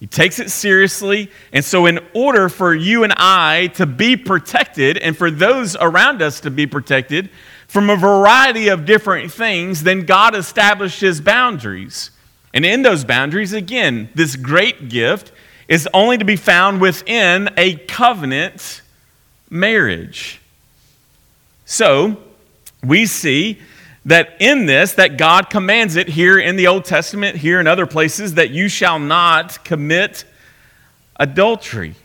He 0.00 0.06
takes 0.06 0.38
it 0.38 0.50
seriously. 0.50 1.30
And 1.52 1.64
so, 1.64 1.86
in 1.86 2.00
order 2.14 2.48
for 2.48 2.74
you 2.74 3.04
and 3.04 3.12
I 3.16 3.68
to 3.74 3.86
be 3.86 4.16
protected 4.16 4.98
and 4.98 5.16
for 5.16 5.30
those 5.30 5.76
around 5.76 6.22
us 6.22 6.40
to 6.40 6.50
be 6.50 6.66
protected, 6.66 7.30
from 7.74 7.90
a 7.90 7.96
variety 7.96 8.68
of 8.68 8.84
different 8.84 9.32
things, 9.32 9.82
then 9.82 10.06
God 10.06 10.36
establishes 10.36 11.20
boundaries. 11.20 12.12
And 12.52 12.64
in 12.64 12.82
those 12.82 13.04
boundaries, 13.04 13.52
again, 13.52 14.10
this 14.14 14.36
great 14.36 14.88
gift 14.88 15.32
is 15.66 15.88
only 15.92 16.16
to 16.16 16.24
be 16.24 16.36
found 16.36 16.80
within 16.80 17.50
a 17.56 17.74
covenant 17.74 18.80
marriage. 19.50 20.40
So, 21.64 22.18
we 22.84 23.06
see 23.06 23.58
that 24.04 24.36
in 24.38 24.66
this 24.66 24.92
that 24.92 25.16
God 25.16 25.50
commands 25.50 25.96
it 25.96 26.06
here 26.06 26.38
in 26.38 26.54
the 26.54 26.68
Old 26.68 26.84
Testament, 26.84 27.38
here 27.38 27.58
in 27.58 27.66
other 27.66 27.86
places 27.86 28.34
that 28.34 28.50
you 28.50 28.68
shall 28.68 29.00
not 29.00 29.64
commit 29.64 30.24
adultery. 31.16 31.96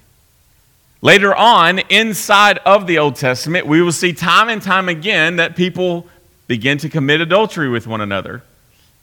Later 1.01 1.34
on, 1.34 1.79
inside 1.89 2.58
of 2.60 2.86
the 2.86 2.98
Old 2.98 3.15
Testament, 3.15 3.65
we 3.65 3.82
will 3.82 3.94
see 3.94 4.12
time 4.12 4.50
and 4.50 4.62
time 4.62 4.89
again 4.89 5.38
that 5.38 5.56
people 5.56 6.08
begin 6.48 6.77
to 6.79 6.89
commit 6.89 7.22
adultery 7.22 7.70
with 7.70 7.88
one 7.88 8.01
another. 8.01 8.44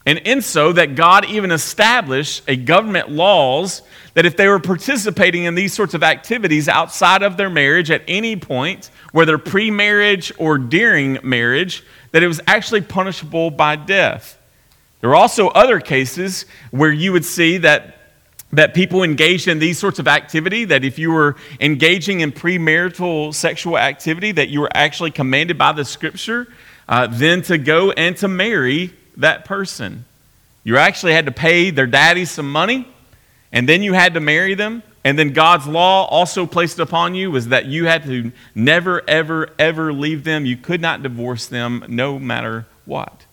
And 0.04 0.18
in 0.18 0.42
so, 0.42 0.72
that 0.72 0.94
God 0.94 1.24
even 1.24 1.50
established 1.50 2.42
a 2.46 2.54
government 2.54 3.10
laws 3.10 3.82
that 4.12 4.26
if 4.26 4.36
they 4.36 4.46
were 4.46 4.60
participating 4.60 5.44
in 5.44 5.54
these 5.54 5.72
sorts 5.72 5.94
of 5.94 6.02
activities 6.02 6.68
outside 6.68 7.22
of 7.22 7.36
their 7.36 7.50
marriage 7.50 7.90
at 7.90 8.02
any 8.06 8.36
point, 8.36 8.90
whether 9.12 9.38
pre 9.38 9.70
marriage 9.70 10.30
or 10.38 10.58
during 10.58 11.18
marriage, 11.22 11.82
that 12.12 12.22
it 12.22 12.28
was 12.28 12.40
actually 12.46 12.82
punishable 12.82 13.50
by 13.50 13.74
death. 13.74 14.38
There 15.00 15.10
are 15.10 15.16
also 15.16 15.48
other 15.48 15.80
cases 15.80 16.44
where 16.70 16.92
you 16.92 17.12
would 17.12 17.24
see 17.24 17.56
that 17.58 17.95
that 18.52 18.74
people 18.74 19.02
engaged 19.02 19.48
in 19.48 19.58
these 19.58 19.78
sorts 19.78 19.98
of 19.98 20.06
activity 20.06 20.64
that 20.66 20.84
if 20.84 20.98
you 20.98 21.10
were 21.10 21.36
engaging 21.60 22.20
in 22.20 22.32
premarital 22.32 23.34
sexual 23.34 23.76
activity 23.76 24.32
that 24.32 24.48
you 24.48 24.60
were 24.60 24.70
actually 24.74 25.10
commanded 25.10 25.58
by 25.58 25.72
the 25.72 25.84
scripture 25.84 26.46
uh, 26.88 27.06
then 27.08 27.42
to 27.42 27.58
go 27.58 27.90
and 27.90 28.16
to 28.16 28.28
marry 28.28 28.92
that 29.16 29.44
person. 29.44 30.04
You 30.62 30.76
actually 30.76 31.12
had 31.12 31.26
to 31.26 31.32
pay 31.32 31.70
their 31.70 31.86
daddy 31.86 32.24
some 32.24 32.50
money 32.50 32.86
and 33.52 33.68
then 33.68 33.82
you 33.82 33.92
had 33.92 34.14
to 34.14 34.20
marry 34.20 34.54
them 34.54 34.82
and 35.02 35.18
then 35.18 35.32
god's 35.32 35.66
law 35.66 36.06
also 36.06 36.46
placed 36.46 36.78
upon 36.78 37.14
you 37.14 37.30
was 37.30 37.48
that 37.48 37.66
you 37.66 37.86
had 37.86 38.04
to 38.04 38.32
never 38.54 39.02
ever 39.08 39.50
ever 39.58 39.92
leave 39.92 40.24
them. 40.24 40.46
You 40.46 40.56
could 40.56 40.80
not 40.80 41.02
divorce 41.02 41.46
them 41.46 41.84
no 41.88 42.18
matter 42.18 42.66
what 42.84 43.25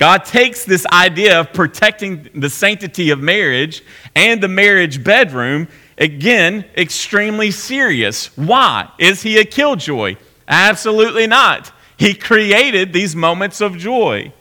God 0.00 0.24
takes 0.24 0.64
this 0.64 0.86
idea 0.86 1.38
of 1.38 1.52
protecting 1.52 2.30
the 2.34 2.48
sanctity 2.48 3.10
of 3.10 3.20
marriage 3.20 3.84
and 4.16 4.42
the 4.42 4.48
marriage 4.48 5.04
bedroom, 5.04 5.68
again, 5.98 6.64
extremely 6.74 7.50
serious. 7.50 8.34
Why? 8.34 8.88
Is 8.98 9.20
he 9.20 9.36
a 9.36 9.44
killjoy? 9.44 10.16
Absolutely 10.48 11.26
not. 11.26 11.70
He 11.98 12.14
created 12.14 12.94
these 12.94 13.14
moments 13.14 13.60
of 13.60 13.76
joy. 13.76 14.32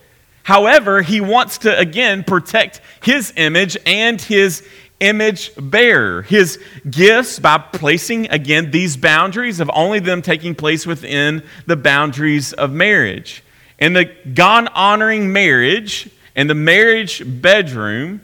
However, 0.44 1.02
he 1.02 1.20
wants 1.20 1.58
to, 1.58 1.78
again, 1.78 2.24
protect 2.24 2.80
his 3.04 3.34
image 3.36 3.76
and 3.86 4.22
his 4.22 4.66
image 5.02 5.52
bearer, 5.58 6.22
his 6.22 6.58
gifts 6.90 7.38
by 7.38 7.58
placing, 7.58 8.30
again, 8.30 8.72
these 8.72 8.96
boundaries 8.96 9.60
of 9.60 9.70
only 9.74 10.00
them 10.00 10.22
taking 10.22 10.56
place 10.56 10.88
within 10.88 11.44
the 11.66 11.76
boundaries 11.76 12.54
of 12.54 12.72
marriage. 12.72 13.44
And 13.80 13.96
the 13.96 14.06
God 14.34 14.70
honoring 14.76 15.32
marriage 15.32 16.10
in 16.36 16.48
the 16.48 16.56
marriage 16.56 17.24
bedroom, 17.26 18.22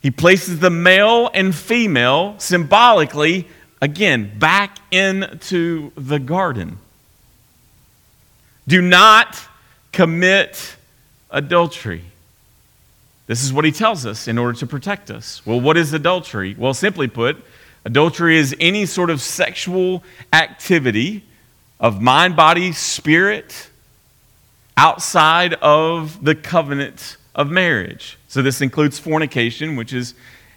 he 0.00 0.10
places 0.10 0.58
the 0.58 0.70
male 0.70 1.30
and 1.32 1.54
female 1.54 2.34
symbolically, 2.38 3.46
again, 3.80 4.38
back 4.38 4.78
into 4.90 5.92
the 5.94 6.18
garden. 6.18 6.78
Do 8.66 8.80
not 8.80 9.40
commit 9.92 10.76
adultery. 11.30 12.02
This 13.26 13.44
is 13.44 13.52
what 13.52 13.64
he 13.64 13.72
tells 13.72 14.04
us 14.04 14.26
in 14.26 14.38
order 14.38 14.58
to 14.58 14.66
protect 14.66 15.10
us. 15.10 15.44
Well, 15.46 15.60
what 15.60 15.76
is 15.76 15.92
adultery? 15.92 16.54
Well, 16.58 16.74
simply 16.74 17.08
put, 17.08 17.36
adultery 17.84 18.36
is 18.36 18.54
any 18.58 18.86
sort 18.86 19.10
of 19.10 19.20
sexual 19.20 20.02
activity 20.32 21.24
of 21.78 22.00
mind, 22.00 22.36
body, 22.36 22.72
spirit 22.72 23.70
outside 24.76 25.54
of 25.54 26.24
the 26.24 26.34
covenant 26.34 27.16
of 27.34 27.50
marriage. 27.50 28.18
So 28.28 28.42
this 28.42 28.60
includes 28.60 28.98
fornication, 28.98 29.76
which 29.76 29.92
is 29.92 30.14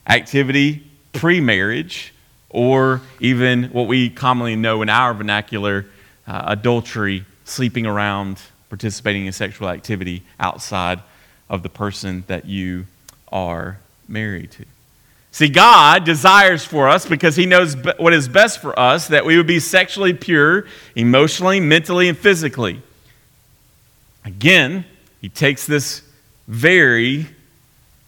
activity 0.08 0.84
pre 1.14 1.40
marriage, 1.40 2.14
or 2.50 3.02
even 3.20 3.66
what 3.66 3.88
we 3.88 4.10
commonly 4.10 4.56
know 4.56 4.82
in 4.82 4.90
our 4.90 5.14
vernacular 5.14 5.86
uh, 6.28 6.44
adultery, 6.48 7.26
sleeping 7.44 7.86
around, 7.86 8.42
participating 8.70 9.26
in 9.26 9.34
sexual 9.34 9.70
activity 9.70 10.24
outside 10.40 11.02
of 11.50 11.64
the 11.64 11.70
person 11.70 12.24
that 12.28 12.46
you 12.46 12.86
are 13.32 13.78
married 14.08 14.52
to. 14.52 14.66
See, 15.32 15.50
God 15.50 16.06
desires 16.06 16.64
for 16.64 16.88
us 16.88 17.06
because 17.06 17.36
He 17.36 17.46
knows 17.46 17.76
what 17.98 18.14
is 18.14 18.30
best 18.30 18.62
for 18.62 18.78
us 18.80 19.10
that 19.10 19.26
we 19.26 19.36
would 19.36 19.48
be 19.48 19.60
sexually 19.60 20.14
pure, 20.14 20.66
emotionally, 20.96 21.60
mentally, 21.60 22.08
and 22.08 22.18
physically. 22.18 22.82
Again, 24.26 24.86
He 25.22 25.30
takes 25.30 25.66
this 25.66 26.02
very 26.48 27.28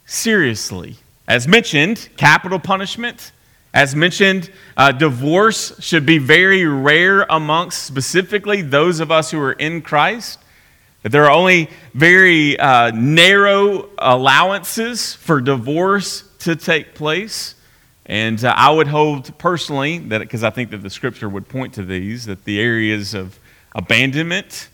seriously. 0.06 0.98
As 1.28 1.48
mentioned, 1.48 2.10
capital 2.18 2.60
punishment. 2.60 3.32
As 3.74 3.96
mentioned, 3.96 4.50
uh, 4.76 4.92
divorce 4.92 5.74
should 5.80 6.06
be 6.06 6.18
very 6.18 6.66
rare 6.66 7.26
amongst 7.30 7.84
specifically 7.84 8.62
those 8.62 9.00
of 9.00 9.12
us 9.12 9.32
who 9.32 9.40
are 9.40 9.54
in 9.54 9.82
Christ. 9.82 10.40
That 11.04 11.12
there 11.12 11.26
are 11.26 11.32
only 11.32 11.70
very 11.94 12.60
uh, 12.60 12.92
narrow 12.92 13.90
allowances 13.98 15.14
for 15.14 15.42
divorce 15.42 16.24
to 16.40 16.56
take 16.56 16.96
place. 16.96 17.56
And 18.06 18.44
uh, 18.44 18.54
I 18.56 18.72
would 18.72 18.88
hold 18.88 19.38
personally 19.38 20.00
that, 20.00 20.20
because 20.20 20.44
I 20.44 20.50
think 20.50 20.72
that 20.72 20.84
the 20.84 20.90
scripture 20.90 21.30
would 21.30 21.50
point 21.50 21.74
to 21.74 21.84
these, 21.84 22.26
that 22.26 22.46
the 22.46 22.60
areas 22.60 23.14
of 23.14 23.38
abandonment, 23.76 24.70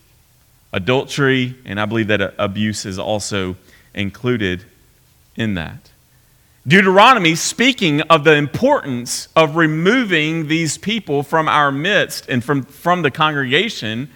adultery, 0.74 1.56
and 1.66 1.80
I 1.80 1.86
believe 1.86 2.08
that 2.08 2.22
uh, 2.22 2.32
abuse 2.38 2.86
is 2.86 3.00
also 3.00 3.56
included 3.94 4.66
in 5.36 5.54
that. 5.54 5.92
Deuteronomy, 6.66 7.36
speaking 7.36 8.02
of 8.04 8.24
the 8.24 8.34
importance 8.34 9.28
of 9.36 9.56
removing 9.56 10.48
these 10.48 10.78
people 10.78 11.22
from 11.22 11.48
our 11.48 11.72
midst 11.72 12.28
and 12.30 12.44
from, 12.44 12.64
from 12.64 13.02
the 13.02 13.12
congregation, 13.12 14.10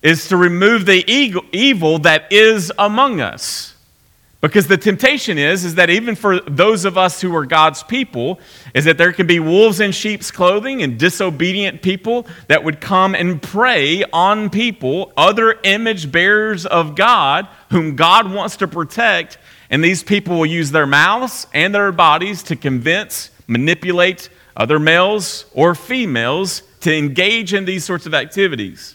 is 0.00 0.28
to 0.28 0.36
remove 0.36 0.86
the 0.86 1.04
evil 1.52 1.98
that 1.98 2.32
is 2.32 2.72
among 2.78 3.20
us. 3.20 3.73
Because 4.44 4.66
the 4.66 4.76
temptation 4.76 5.38
is, 5.38 5.64
is 5.64 5.76
that 5.76 5.88
even 5.88 6.14
for 6.14 6.38
those 6.40 6.84
of 6.84 6.98
us 6.98 7.18
who 7.18 7.34
are 7.34 7.46
God's 7.46 7.82
people, 7.82 8.38
is 8.74 8.84
that 8.84 8.98
there 8.98 9.10
can 9.10 9.26
be 9.26 9.40
wolves 9.40 9.80
in 9.80 9.90
sheep's 9.90 10.30
clothing 10.30 10.82
and 10.82 10.98
disobedient 10.98 11.80
people 11.80 12.26
that 12.48 12.62
would 12.62 12.78
come 12.78 13.14
and 13.14 13.40
prey 13.40 14.04
on 14.12 14.50
people, 14.50 15.14
other 15.16 15.58
image 15.64 16.12
bearers 16.12 16.66
of 16.66 16.94
God, 16.94 17.48
whom 17.70 17.96
God 17.96 18.30
wants 18.30 18.58
to 18.58 18.68
protect. 18.68 19.38
And 19.70 19.82
these 19.82 20.02
people 20.02 20.36
will 20.36 20.46
use 20.46 20.70
their 20.70 20.86
mouths 20.86 21.46
and 21.54 21.74
their 21.74 21.90
bodies 21.90 22.42
to 22.42 22.54
convince, 22.54 23.30
manipulate 23.46 24.28
other 24.54 24.78
males 24.78 25.46
or 25.54 25.74
females 25.74 26.62
to 26.80 26.94
engage 26.94 27.54
in 27.54 27.64
these 27.64 27.86
sorts 27.86 28.04
of 28.04 28.12
activities. 28.12 28.94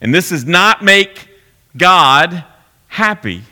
And 0.00 0.14
this 0.14 0.30
does 0.30 0.46
not 0.46 0.82
make 0.82 1.28
God 1.76 2.44
happy. 2.88 3.42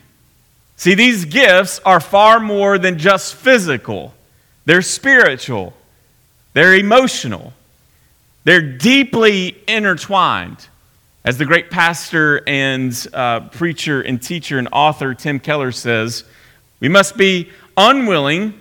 See, 0.81 0.95
these 0.95 1.27
gifts 1.27 1.79
are 1.85 2.01
far 2.01 2.41
more 2.41 2.79
than 2.79 2.97
just 2.97 3.35
physical, 3.35 4.15
they're 4.65 4.81
spiritual, 4.81 5.75
they're 6.55 6.75
emotional, 6.75 7.53
they're 8.45 8.63
deeply 8.63 9.59
intertwined. 9.69 10.69
As 11.23 11.37
the 11.37 11.45
great 11.45 11.71
pastor 11.71 12.43
and 12.47 12.97
uh, 13.13 13.41
preacher 13.51 14.01
and 14.01 14.23
teacher 14.23 14.59
and 14.59 14.69
author 14.73 15.13
Tim 15.13 15.39
Keller 15.39 15.71
says, 15.71 16.25
we 16.81 16.89
must 16.89 17.15
be 17.19 17.51
unwilling 17.77 18.59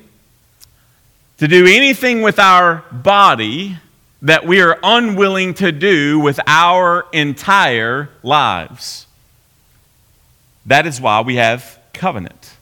to 1.38 1.47
do 1.47 1.67
anything 1.67 2.21
with 2.21 2.38
our 2.38 2.84
body 2.91 3.77
that 4.23 4.45
we 4.45 4.60
are 4.60 4.77
unwilling 4.84 5.53
to 5.53 5.71
do 5.71 6.19
with 6.19 6.38
our 6.47 7.05
entire 7.13 8.10
lives. 8.23 9.08
That 10.65 10.86
is 10.86 10.99
why 10.99 11.21
we 11.21 11.38
have 11.38 11.78
covenant. 11.99 12.55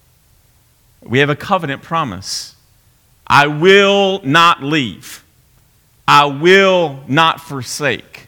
We 1.04 1.20
have 1.20 1.30
a 1.30 1.36
covenant 1.36 1.84
promise. 1.84 2.56
I 3.28 3.46
will 3.46 4.20
not 4.24 4.64
leave. 4.64 5.24
I 6.08 6.26
will 6.26 7.04
not 7.08 7.40
forsake. 7.40 8.28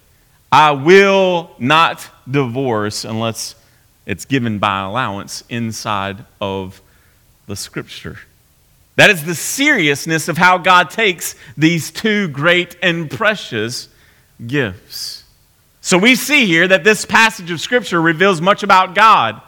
I 0.51 0.71
will 0.71 1.51
not 1.57 2.07
divorce 2.29 3.05
unless 3.05 3.55
it's 4.05 4.25
given 4.25 4.59
by 4.59 4.81
allowance 4.81 5.43
inside 5.49 6.25
of 6.39 6.79
the 7.47 7.55
scripture. 7.55 8.19
That 8.95 9.09
is 9.09 9.23
the 9.23 9.35
seriousness 9.35 10.27
of 10.27 10.37
how 10.37 10.59
God 10.59 10.91
takes 10.91 11.33
these 11.57 11.89
two 11.89 12.27
great 12.27 12.77
and 12.83 13.09
precious 13.09 13.89
gifts. 14.45 15.23
So 15.81 15.97
we 15.97 16.13
see 16.13 16.45
here 16.45 16.67
that 16.67 16.83
this 16.83 17.05
passage 17.05 17.49
of 17.49 17.61
Scripture 17.61 18.01
reveals 18.01 18.41
much 18.41 18.61
about 18.61 18.93
God 18.93 19.41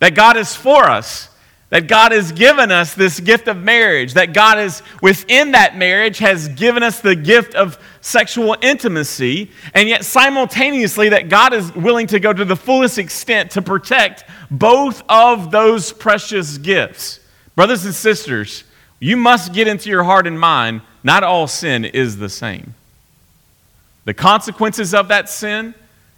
that 0.00 0.14
God 0.14 0.36
is 0.36 0.54
for 0.54 0.84
us, 0.84 1.28
that 1.70 1.86
God 1.86 2.12
has 2.12 2.32
given 2.32 2.72
us 2.72 2.94
this 2.94 3.20
gift 3.20 3.46
of 3.46 3.58
marriage, 3.58 4.14
that 4.14 4.32
God 4.32 4.58
is 4.58 4.82
within 5.02 5.52
that 5.52 5.76
marriage 5.76 6.18
has 6.18 6.48
given 6.48 6.82
us 6.82 7.00
the 7.00 7.14
gift 7.14 7.54
of 7.54 7.78
sexual 8.00 8.56
intimacy, 8.62 9.50
and 9.74 9.88
yet 9.88 10.04
simultaneously 10.04 11.10
that 11.10 11.28
God 11.28 11.52
is 11.52 11.74
willing 11.74 12.06
to 12.06 12.20
go 12.20 12.32
to 12.32 12.44
the 12.44 12.56
fullest 12.56 12.98
extent 12.98 13.50
to 13.52 13.62
protect 13.62 14.24
both 14.50 15.02
of 15.08 15.50
those 15.50 15.92
precious 15.92 16.56
gifts. 16.56 17.20
Brothers 17.54 17.84
and 17.84 17.94
sisters, 17.94 18.64
you 19.00 19.16
must 19.16 19.52
get 19.52 19.68
into 19.68 19.90
your 19.90 20.04
heart 20.04 20.26
and 20.26 20.38
mind 20.40 20.80
not 21.02 21.22
all 21.22 21.46
sin 21.46 21.84
is 21.84 22.16
the 22.16 22.28
same. 22.28 22.74
The 24.04 24.14
consequences 24.14 24.94
of 24.94 25.08
that 25.08 25.28
sin, 25.28 25.74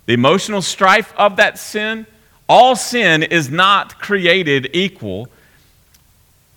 the 0.06 0.12
emotional 0.12 0.62
strife 0.62 1.12
of 1.16 1.36
that 1.36 1.58
sin, 1.58 2.06
all 2.50 2.74
sin 2.74 3.22
is 3.22 3.48
not 3.48 4.00
created 4.00 4.70
equal. 4.72 5.28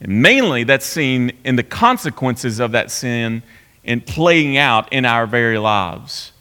And 0.01 0.23
mainly 0.23 0.63
that's 0.63 0.88
seen 0.88 1.34
in 1.45 1.56
the 1.56 1.62
consequences 1.62 2.60
of 2.60 2.71
that 2.71 2.89
sin 2.89 3.43
and 3.86 4.03
playing 4.03 4.58
out 4.58 4.91
in 4.91 5.06
our 5.06 5.27
very 5.27 5.60
lives. 5.60 6.32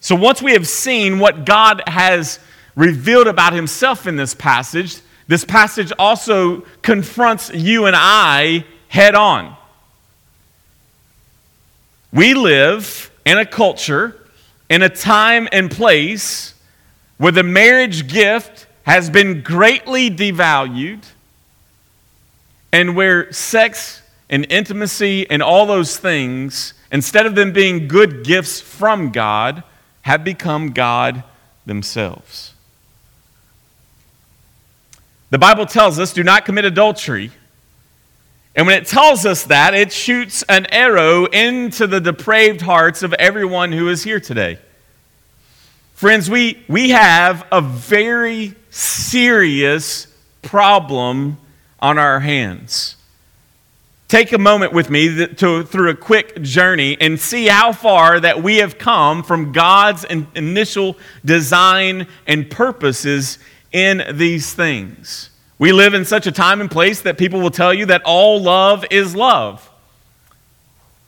So 0.00 0.16
once 0.16 0.42
we 0.42 0.54
have 0.54 0.66
seen 0.66 1.20
what 1.20 1.44
God 1.44 1.84
has 1.86 2.40
revealed 2.74 3.28
about 3.28 3.52
himself 3.52 4.08
in 4.08 4.16
this 4.16 4.34
passage, 4.34 4.96
this 5.28 5.44
passage 5.44 5.92
also 6.00 6.62
confronts 6.82 7.54
you 7.54 7.86
and 7.86 7.94
I 7.96 8.64
head 8.88 9.14
on. 9.14 9.56
We 12.12 12.34
live 12.34 13.12
in 13.24 13.38
a 13.38 13.46
culture, 13.46 14.26
in 14.68 14.82
a 14.82 14.88
time 14.88 15.48
and 15.52 15.70
place 15.70 16.54
where 17.18 17.32
the 17.32 17.44
marriage 17.44 18.08
gift 18.08 18.65
has 18.86 19.10
been 19.10 19.42
greatly 19.42 20.08
devalued, 20.08 21.02
and 22.72 22.94
where 22.94 23.30
sex 23.32 24.00
and 24.30 24.46
intimacy 24.48 25.28
and 25.28 25.42
all 25.42 25.66
those 25.66 25.96
things, 25.96 26.72
instead 26.92 27.26
of 27.26 27.34
them 27.34 27.52
being 27.52 27.88
good 27.88 28.24
gifts 28.24 28.60
from 28.60 29.10
God, 29.10 29.64
have 30.02 30.22
become 30.22 30.70
God 30.70 31.24
themselves. 31.66 32.54
The 35.30 35.38
Bible 35.38 35.66
tells 35.66 35.98
us 35.98 36.12
do 36.12 36.22
not 36.22 36.44
commit 36.44 36.64
adultery. 36.64 37.32
And 38.54 38.68
when 38.68 38.80
it 38.80 38.86
tells 38.86 39.26
us 39.26 39.42
that, 39.44 39.74
it 39.74 39.92
shoots 39.92 40.44
an 40.48 40.66
arrow 40.66 41.26
into 41.26 41.88
the 41.88 42.00
depraved 42.00 42.60
hearts 42.60 43.02
of 43.02 43.12
everyone 43.14 43.72
who 43.72 43.88
is 43.88 44.04
here 44.04 44.20
today. 44.20 44.58
Friends, 45.96 46.28
we, 46.28 46.62
we 46.68 46.90
have 46.90 47.46
a 47.50 47.62
very 47.62 48.54
serious 48.68 50.08
problem 50.42 51.38
on 51.80 51.96
our 51.96 52.20
hands. 52.20 52.96
Take 54.06 54.32
a 54.32 54.38
moment 54.38 54.74
with 54.74 54.90
me 54.90 55.26
to, 55.26 55.62
through 55.64 55.88
a 55.88 55.96
quick 55.96 56.42
journey 56.42 56.98
and 57.00 57.18
see 57.18 57.46
how 57.46 57.72
far 57.72 58.20
that 58.20 58.42
we 58.42 58.58
have 58.58 58.76
come 58.76 59.22
from 59.22 59.52
God's 59.52 60.04
initial 60.04 60.98
design 61.24 62.06
and 62.26 62.50
purposes 62.50 63.38
in 63.72 64.04
these 64.18 64.52
things. 64.52 65.30
We 65.58 65.72
live 65.72 65.94
in 65.94 66.04
such 66.04 66.26
a 66.26 66.32
time 66.32 66.60
and 66.60 66.70
place 66.70 67.00
that 67.00 67.16
people 67.16 67.40
will 67.40 67.50
tell 67.50 67.72
you 67.72 67.86
that 67.86 68.02
all 68.04 68.42
love 68.42 68.84
is 68.90 69.16
love 69.16 69.70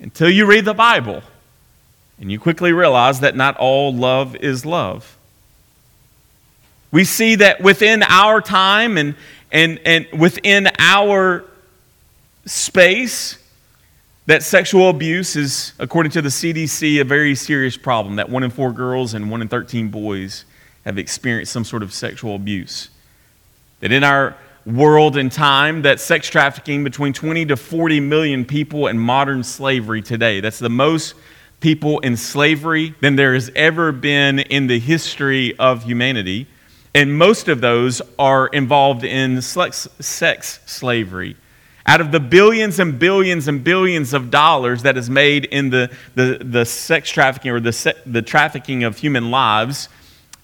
until 0.01 0.31
you 0.31 0.47
read 0.47 0.65
the 0.65 0.73
Bible 0.73 1.23
and 2.21 2.31
you 2.33 2.39
quickly 2.39 2.73
realize 2.73 3.21
that 3.21 3.37
not 3.37 3.57
all 3.57 3.95
love 3.95 4.35
is 4.37 4.67
love. 4.67 5.17
We 6.91 7.05
see 7.05 7.37
that 7.37 7.61
within 7.61 8.03
our 8.03 8.41
time 8.41 8.97
and, 8.97 9.15
and, 9.53 9.79
and 9.85 10.07
within 10.19 10.69
our 10.79 11.45
space, 12.47 13.39
that 14.27 14.43
sexual 14.43 14.91
abuse 14.91 15.37
is, 15.37 15.73
according 15.79 16.13
to 16.13 16.23
the 16.23 16.29
CDC, 16.29 17.01
a 17.01 17.05
very 17.05 17.35
serious 17.35 17.77
problem. 17.77 18.17
That 18.17 18.29
one 18.31 18.43
in 18.43 18.51
four 18.51 18.73
girls 18.73 19.15
and 19.15 19.31
one 19.31 19.43
in 19.43 19.49
13 19.49 19.89
boys 19.89 20.45
have 20.85 20.99
experienced 20.99 21.53
some 21.53 21.65
sort 21.65 21.83
of 21.83 21.93
sexual 21.93 22.35
abuse. 22.35 22.89
That 23.81 23.93
in 23.93 24.03
our 24.03 24.37
world 24.67 25.17
and 25.17 25.31
time, 25.31 25.83
that 25.83 26.01
sex 26.01 26.29
trafficking 26.29 26.85
between 26.85 27.13
20 27.13 27.47
to 27.47 27.57
40 27.57 28.01
million 28.01 28.45
people 28.45 28.87
and 28.87 29.01
modern 29.01 29.45
slavery 29.45 30.03
today. 30.03 30.41
That's 30.41 30.59
the 30.59 30.69
most 30.69 31.15
people 31.61 31.99
in 32.01 32.17
slavery 32.17 32.95
than 33.01 33.17
there 33.17 33.35
has 33.35 33.51
ever 33.57 33.93
been 33.93 34.39
in 34.39 34.67
the 34.67 34.79
history 34.79 35.59
of 35.59 35.85
humanity. 35.85 36.47
And 36.95 37.17
most 37.17 37.49
of 37.49 37.61
those 37.61 38.01
are 38.19 38.47
involved 38.49 39.05
in 39.05 39.43
sex, 39.43 39.89
slavery. 40.67 41.37
Out 41.87 42.01
of 42.01 42.13
the 42.13 42.21
billions 42.21 42.79
and 42.79 42.99
billions 42.99 43.49
and 43.49 43.65
billions 43.65 44.13
of 44.13 44.31
dollars 44.31 44.83
that 44.83 44.97
is 44.97 45.09
made 45.09 45.47
in 45.47 45.71
the, 45.71 45.91
the, 46.15 46.39
the 46.43 46.65
sex 46.65 47.11
trafficking 47.11 47.51
or 47.51 47.61
the, 47.61 47.73
se- 47.73 47.95
the 48.05 48.21
trafficking 48.21 48.85
of 48.85 48.99
human 48.99 49.31
lives 49.31 49.89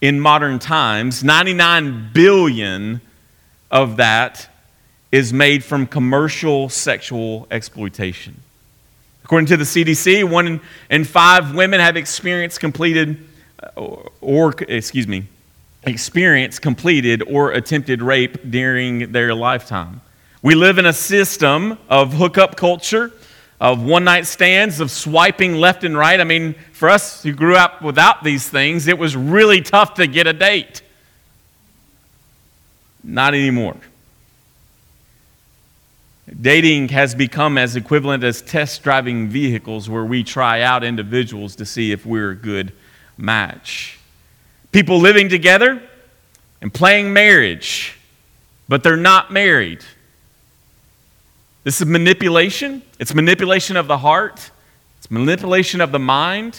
in 0.00 0.20
modern 0.20 0.58
times, 0.58 1.22
99 1.24 2.10
billion 2.12 3.00
of 3.70 3.96
that 3.96 4.48
is 5.10 5.32
made 5.32 5.64
from 5.64 5.86
commercial 5.86 6.68
sexual 6.68 7.46
exploitation. 7.50 8.43
According 9.24 9.46
to 9.46 9.56
the 9.56 9.64
CDC, 9.64 10.28
one 10.28 10.60
in 10.90 11.04
five 11.04 11.54
women 11.54 11.80
have 11.80 11.96
experienced 11.96 12.60
completed 12.60 13.26
uh, 13.62 13.68
or, 13.76 14.10
or 14.20 14.54
excuse 14.68 15.08
me, 15.08 15.26
experienced 15.84 16.60
completed 16.60 17.22
or 17.22 17.52
attempted 17.52 18.02
rape 18.02 18.50
during 18.50 19.12
their 19.12 19.34
lifetime. 19.34 20.00
We 20.42 20.54
live 20.54 20.76
in 20.76 20.84
a 20.84 20.92
system 20.92 21.78
of 21.88 22.12
hookup 22.12 22.56
culture, 22.56 23.12
of 23.60 23.82
one 23.82 24.04
night 24.04 24.26
stands, 24.26 24.80
of 24.80 24.90
swiping 24.90 25.54
left 25.54 25.84
and 25.84 25.96
right. 25.96 26.20
I 26.20 26.24
mean, 26.24 26.54
for 26.72 26.90
us 26.90 27.22
who 27.22 27.32
grew 27.32 27.56
up 27.56 27.80
without 27.80 28.22
these 28.24 28.46
things, 28.46 28.88
it 28.88 28.98
was 28.98 29.16
really 29.16 29.62
tough 29.62 29.94
to 29.94 30.06
get 30.06 30.26
a 30.26 30.34
date. 30.34 30.82
Not 33.02 33.32
anymore. 33.32 33.76
Dating 36.40 36.88
has 36.88 37.14
become 37.14 37.58
as 37.58 37.76
equivalent 37.76 38.24
as 38.24 38.40
test 38.40 38.82
driving 38.82 39.28
vehicles 39.28 39.90
where 39.90 40.04
we 40.04 40.24
try 40.24 40.62
out 40.62 40.82
individuals 40.82 41.56
to 41.56 41.66
see 41.66 41.92
if 41.92 42.06
we're 42.06 42.30
a 42.30 42.36
good 42.36 42.72
match. 43.18 43.98
People 44.72 44.98
living 44.98 45.28
together 45.28 45.82
and 46.62 46.72
playing 46.72 47.12
marriage, 47.12 47.98
but 48.68 48.82
they're 48.82 48.96
not 48.96 49.30
married. 49.30 49.84
This 51.62 51.80
is 51.80 51.86
manipulation. 51.86 52.82
It's 52.98 53.14
manipulation 53.14 53.76
of 53.76 53.86
the 53.86 53.98
heart, 53.98 54.50
it's 54.98 55.10
manipulation 55.10 55.82
of 55.82 55.92
the 55.92 55.98
mind, 55.98 56.58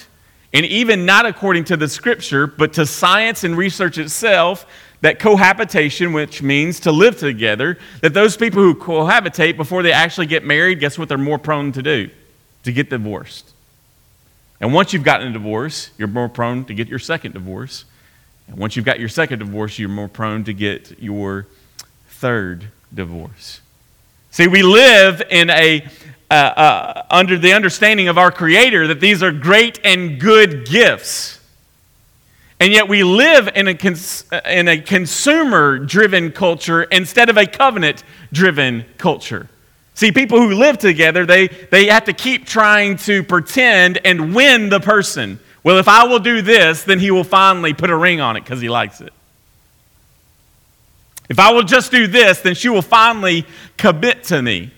and 0.54 0.65
even 0.65 1.06
not 1.06 1.25
according 1.25 1.65
to 1.65 1.78
the 1.78 1.89
scripture, 1.89 2.45
but 2.45 2.73
to 2.73 2.86
science 2.86 3.43
and 3.43 3.58
research 3.58 3.97
itself, 3.97 4.65
that 5.06 5.20
cohabitation, 5.20 6.13
which 6.13 6.41
means 6.41 6.80
to 6.80 6.91
live 6.91 7.20
together, 7.20 7.78
that 8.02 8.15
those 8.15 8.36
people 8.36 8.63
who 8.63 8.74
cohabitate 8.74 9.56
before 9.56 9.84
they 9.84 9.91
actually 9.91 10.26
get 10.26 10.44
married, 10.44 10.80
guess 10.80 10.98
what 10.98 11.08
they're 11.08 11.18
more 11.20 11.38
prone 11.38 11.72
to 11.72 11.84
do? 11.84 12.10
To 12.63 12.72
get 12.72 12.89
divorced. 12.89 13.54
And 14.60 14.74
once 14.74 14.94
you've 14.94 15.04
gotten 15.04 15.28
a 15.28 15.32
divorce, 15.32 15.91
you're 16.00 16.08
more 16.08 16.28
prone 16.28 16.65
to 16.65 16.74
get 16.74 16.88
your 16.88 16.98
second 16.98 17.34
divorce. 17.34 17.86
And 18.48 18.58
once 18.58 18.76
you've 18.76 18.86
got 18.86 19.00
your 19.00 19.10
second 19.10 19.38
divorce, 19.38 19.78
you're 19.78 19.89
more 19.89 20.08
prone 20.08 20.44
to 20.46 20.54
get 20.54 21.00
your 21.00 21.46
third 22.08 22.70
divorce. 22.91 23.62
See, 24.32 24.48
we 24.48 24.63
live 24.63 25.22
in 25.30 25.52
a 25.52 25.88
uh, 26.32 26.34
uh, 26.34 27.06
under 27.12 27.38
the 27.38 27.54
understanding 27.54 28.08
of 28.08 28.18
our 28.18 28.32
Creator 28.32 28.88
that 28.88 29.00
these 29.00 29.22
are 29.22 29.32
great 29.32 29.80
and 29.84 30.20
good 30.20 30.65
gifts. 30.65 31.39
And 32.60 32.72
yet 32.72 32.88
we 32.88 33.04
live 33.04 33.50
in 33.54 33.68
a, 33.68 33.76
cons- 33.76 34.26
uh, 34.32 34.41
in 34.46 34.68
a 34.68 34.80
consumer 34.80 35.78
driven 35.78 36.32
culture 36.32 36.84
instead 36.84 37.30
of 37.30 37.38
a 37.38 37.46
covenant 37.46 38.04
driven 38.32 38.86
culture. 38.98 39.50
See, 39.94 40.12
people 40.12 40.39
who 40.39 40.54
live 40.56 40.78
together, 40.78 41.26
they, 41.26 41.48
they 41.48 41.88
have 41.88 42.06
to 42.06 42.13
keep 42.13 42.46
trying 42.46 42.98
to 42.98 43.24
pretend 43.24 44.00
and 44.06 44.34
win 44.36 44.70
the 44.70 44.80
person. 44.80 45.39
Well, 45.63 45.78
if 45.78 45.88
I 45.88 46.06
will 46.06 46.20
do 46.20 46.41
this, 46.41 46.84
then 46.84 47.00
he 47.00 47.12
will 47.12 47.24
finally 47.24 47.74
put 47.74 47.89
a 47.89 47.96
ring 47.96 48.22
on 48.22 48.38
it 48.38 48.41
because 48.41 48.62
he 48.62 48.70
likes 48.70 49.02
it. 49.02 49.13
If 51.28 51.39
I 51.39 51.52
will 51.52 51.63
just 51.63 51.91
do 51.91 52.08
this, 52.08 52.41
then 52.41 52.56
she 52.56 52.70
will 52.70 52.82
finally 52.82 53.46
commit 53.78 54.26
to 54.26 54.41
me. 54.41 54.72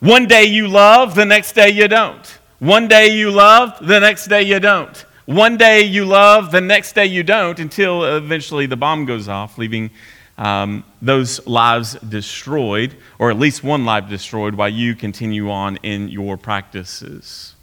One 0.00 0.26
day 0.26 0.44
you 0.44 0.68
love, 0.68 1.14
the 1.14 1.26
next 1.26 1.52
day 1.52 1.70
you 1.70 1.86
don't. 1.86 2.26
One 2.58 2.88
day 2.88 3.16
you 3.16 3.30
love, 3.30 3.76
the 3.86 4.00
next 4.00 4.26
day 4.26 4.42
you 4.42 4.58
don't. 4.58 5.04
One 5.30 5.56
day 5.56 5.82
you 5.82 6.06
love, 6.06 6.50
the 6.50 6.60
next 6.60 6.96
day 6.96 7.06
you 7.06 7.22
don't, 7.22 7.56
until 7.60 8.04
eventually 8.16 8.66
the 8.66 8.76
bomb 8.76 9.04
goes 9.04 9.28
off, 9.28 9.58
leaving 9.58 9.92
um, 10.36 10.82
those 11.00 11.46
lives 11.46 11.94
destroyed, 11.94 12.96
or 13.16 13.30
at 13.30 13.38
least 13.38 13.62
one 13.62 13.84
life 13.84 14.08
destroyed, 14.08 14.56
while 14.56 14.68
you 14.68 14.96
continue 14.96 15.48
on 15.48 15.76
in 15.84 16.08
your 16.08 16.36
practices. 16.36 17.54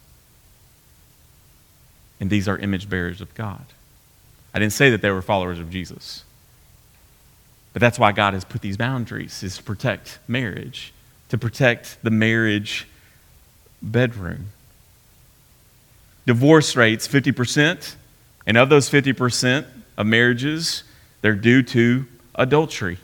And 2.21 2.29
these 2.29 2.47
are 2.47 2.57
image 2.57 2.89
bearers 2.89 3.19
of 3.19 3.35
God. 3.35 3.65
I 4.53 4.59
didn't 4.59 4.71
say 4.71 4.89
that 4.91 5.01
they 5.01 5.11
were 5.11 5.21
followers 5.21 5.59
of 5.59 5.69
Jesus. 5.69 6.23
But 7.73 7.81
that's 7.81 7.99
why 7.99 8.13
God 8.13 8.33
has 8.33 8.45
put 8.45 8.61
these 8.61 8.77
boundaries, 8.77 9.43
is 9.43 9.57
to 9.57 9.63
protect 9.63 10.19
marriage, 10.25 10.93
to 11.27 11.37
protect 11.37 11.97
the 12.01 12.11
marriage 12.11 12.87
bedroom 13.81 14.51
divorce 16.27 16.75
rates 16.75 17.07
50%, 17.07 17.95
and 18.45 18.57
of 18.57 18.69
those 18.69 18.89
50% 18.89 19.65
of 19.97 20.05
marriages, 20.05 20.83
they're 21.21 21.33
due 21.33 21.63
to 21.63 22.05
adultery. 22.35 22.99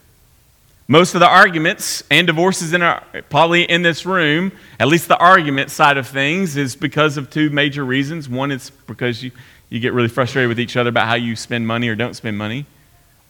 Most 0.89 1.15
of 1.15 1.21
the 1.21 1.29
arguments 1.29 2.03
and 2.11 2.27
divorces 2.27 2.73
in 2.73 2.81
our, 2.81 3.01
probably 3.29 3.63
in 3.63 3.81
this 3.81 4.05
room, 4.05 4.51
at 4.77 4.89
least 4.89 5.07
the 5.07 5.17
argument 5.17 5.71
side 5.71 5.95
of 5.95 6.05
things, 6.05 6.57
is 6.57 6.75
because 6.75 7.15
of 7.15 7.29
two 7.29 7.49
major 7.49 7.85
reasons. 7.85 8.27
One 8.27 8.51
is 8.51 8.69
because 8.87 9.23
you, 9.23 9.31
you 9.69 9.79
get 9.79 9.93
really 9.93 10.09
frustrated 10.09 10.49
with 10.49 10.59
each 10.59 10.75
other 10.75 10.89
about 10.89 11.07
how 11.07 11.15
you 11.15 11.37
spend 11.37 11.65
money 11.65 11.87
or 11.87 11.95
don't 11.95 12.15
spend 12.15 12.37
money, 12.37 12.65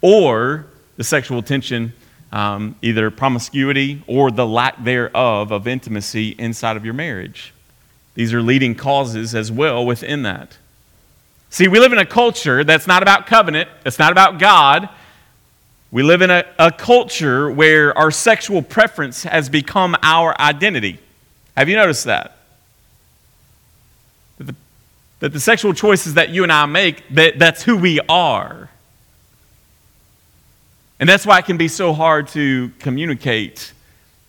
or 0.01 0.65
the 0.97 1.03
sexual 1.03 1.43
tension, 1.43 1.93
um, 2.31 2.75
either 2.81 3.11
promiscuity 3.11 4.03
or 4.07 4.31
the 4.31 4.45
lack 4.45 4.83
thereof 4.83 5.51
of 5.51 5.67
intimacy 5.67 6.29
inside 6.39 6.77
of 6.77 6.83
your 6.83 6.95
marriage. 6.95 7.53
These 8.15 8.33
are 8.33 8.41
leading 8.41 8.75
causes 8.75 9.33
as 9.33 9.51
well 9.51 9.85
within 9.85 10.23
that. 10.23 10.57
See, 11.49 11.67
we 11.67 11.79
live 11.79 11.93
in 11.93 11.99
a 11.99 12.05
culture 12.05 12.63
that's 12.63 12.87
not 12.87 13.03
about 13.03 13.27
covenant, 13.27 13.69
it's 13.85 13.99
not 13.99 14.11
about 14.11 14.39
God. 14.39 14.89
We 15.91 16.01
live 16.01 16.23
in 16.23 16.31
a, 16.31 16.43
a 16.57 16.71
culture 16.71 17.51
where 17.51 17.95
our 17.95 18.09
sexual 18.09 18.63
preference 18.63 19.21
has 19.23 19.47
become 19.47 19.95
our 20.01 20.39
identity. 20.41 20.99
Have 21.55 21.69
you 21.69 21.75
noticed 21.75 22.05
that? 22.05 22.35
That 24.39 24.47
the, 24.47 24.55
that 25.19 25.33
the 25.33 25.39
sexual 25.39 25.73
choices 25.73 26.15
that 26.15 26.29
you 26.29 26.41
and 26.41 26.51
I 26.51 26.65
make, 26.65 27.07
that, 27.09 27.37
that's 27.37 27.61
who 27.61 27.77
we 27.77 27.99
are. 28.09 28.71
And 30.99 31.07
that's 31.07 31.27
why 31.27 31.37
it 31.37 31.45
can 31.45 31.57
be 31.57 31.67
so 31.67 31.93
hard 31.93 32.27
to 32.29 32.71
communicate 32.79 33.73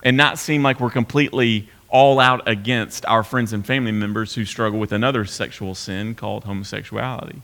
and 0.03 0.18
not 0.18 0.38
seem 0.38 0.62
like 0.62 0.81
we're 0.81 0.90
completely 0.90 1.70
all 1.94 2.18
out 2.18 2.46
against 2.48 3.07
our 3.07 3.22
friends 3.22 3.52
and 3.52 3.64
family 3.64 3.92
members 3.92 4.35
who 4.35 4.44
struggle 4.44 4.80
with 4.80 4.90
another 4.90 5.24
sexual 5.24 5.76
sin 5.76 6.12
called 6.12 6.42
homosexuality. 6.42 7.40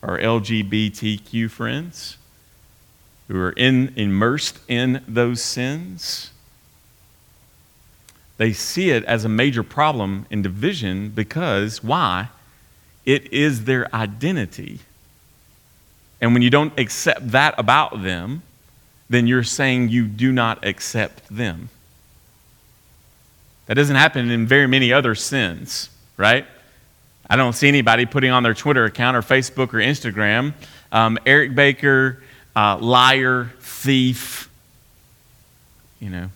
Our 0.00 0.16
LGBTQ 0.16 1.50
friends 1.50 2.18
who 3.26 3.36
are 3.40 3.50
in, 3.50 3.92
immersed 3.96 4.60
in 4.68 5.02
those 5.08 5.42
sins. 5.42 6.30
They 8.36 8.52
see 8.52 8.90
it 8.90 9.02
as 9.06 9.24
a 9.24 9.28
major 9.28 9.64
problem 9.64 10.26
in 10.30 10.40
division 10.40 11.08
because 11.08 11.82
why? 11.82 12.28
It 13.04 13.32
is 13.32 13.64
their 13.64 13.92
identity. 13.92 14.78
And 16.20 16.32
when 16.32 16.42
you 16.42 16.50
don't 16.50 16.78
accept 16.78 17.32
that 17.32 17.58
about 17.58 18.04
them, 18.04 18.42
then 19.10 19.26
you're 19.26 19.42
saying 19.42 19.88
you 19.88 20.06
do 20.06 20.30
not 20.30 20.64
accept 20.64 21.22
them. 21.28 21.70
That 23.66 23.74
doesn't 23.74 23.96
happen 23.96 24.30
in 24.30 24.46
very 24.46 24.66
many 24.66 24.92
other 24.92 25.14
sins, 25.14 25.90
right? 26.16 26.46
I 27.28 27.36
don't 27.36 27.52
see 27.52 27.68
anybody 27.68 28.06
putting 28.06 28.30
on 28.30 28.42
their 28.42 28.54
Twitter 28.54 28.84
account 28.84 29.16
or 29.16 29.22
Facebook 29.22 29.74
or 29.74 29.78
Instagram, 29.78 30.54
um, 30.92 31.18
Eric 31.26 31.54
Baker, 31.54 32.22
uh, 32.54 32.78
liar, 32.78 33.52
thief, 33.60 34.48
you 36.00 36.10
know, 36.10 36.30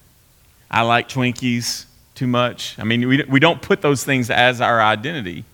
I 0.70 0.82
like 0.82 1.08
Twinkies 1.08 1.84
too 2.14 2.26
much. 2.26 2.78
I 2.78 2.84
mean, 2.84 3.06
we, 3.06 3.22
we 3.24 3.40
don't 3.40 3.60
put 3.60 3.82
those 3.82 4.04
things 4.04 4.30
as 4.30 4.60
our 4.60 4.80
identity. 4.80 5.44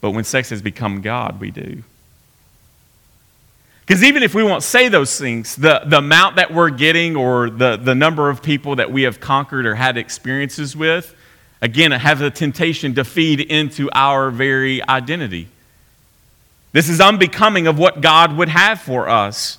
But 0.00 0.12
when 0.12 0.24
sex 0.24 0.50
has 0.50 0.62
become 0.62 1.00
God, 1.00 1.40
we 1.40 1.50
do. 1.50 1.82
Because 3.88 4.04
even 4.04 4.22
if 4.22 4.34
we 4.34 4.42
won't 4.42 4.62
say 4.62 4.90
those 4.90 5.18
things, 5.18 5.56
the, 5.56 5.80
the 5.86 5.96
amount 5.96 6.36
that 6.36 6.52
we're 6.52 6.68
getting 6.68 7.16
or 7.16 7.48
the, 7.48 7.78
the 7.78 7.94
number 7.94 8.28
of 8.28 8.42
people 8.42 8.76
that 8.76 8.92
we 8.92 9.04
have 9.04 9.18
conquered 9.18 9.64
or 9.64 9.76
had 9.76 9.96
experiences 9.96 10.76
with, 10.76 11.16
again, 11.62 11.92
have 11.92 12.18
the 12.18 12.30
temptation 12.30 12.94
to 12.96 13.04
feed 13.04 13.40
into 13.40 13.88
our 13.94 14.30
very 14.30 14.86
identity. 14.86 15.48
This 16.72 16.90
is 16.90 17.00
unbecoming 17.00 17.66
of 17.66 17.78
what 17.78 18.02
God 18.02 18.36
would 18.36 18.50
have 18.50 18.78
for 18.78 19.08
us. 19.08 19.56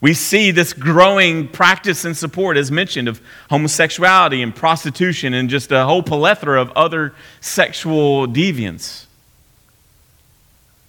We 0.00 0.14
see 0.14 0.52
this 0.52 0.72
growing 0.72 1.48
practice 1.48 2.04
and 2.04 2.16
support, 2.16 2.56
as 2.56 2.70
mentioned, 2.70 3.08
of 3.08 3.20
homosexuality 3.50 4.42
and 4.42 4.54
prostitution 4.54 5.34
and 5.34 5.50
just 5.50 5.72
a 5.72 5.86
whole 5.86 6.04
plethora 6.04 6.62
of 6.62 6.70
other 6.76 7.16
sexual 7.40 8.28
deviance. 8.28 9.06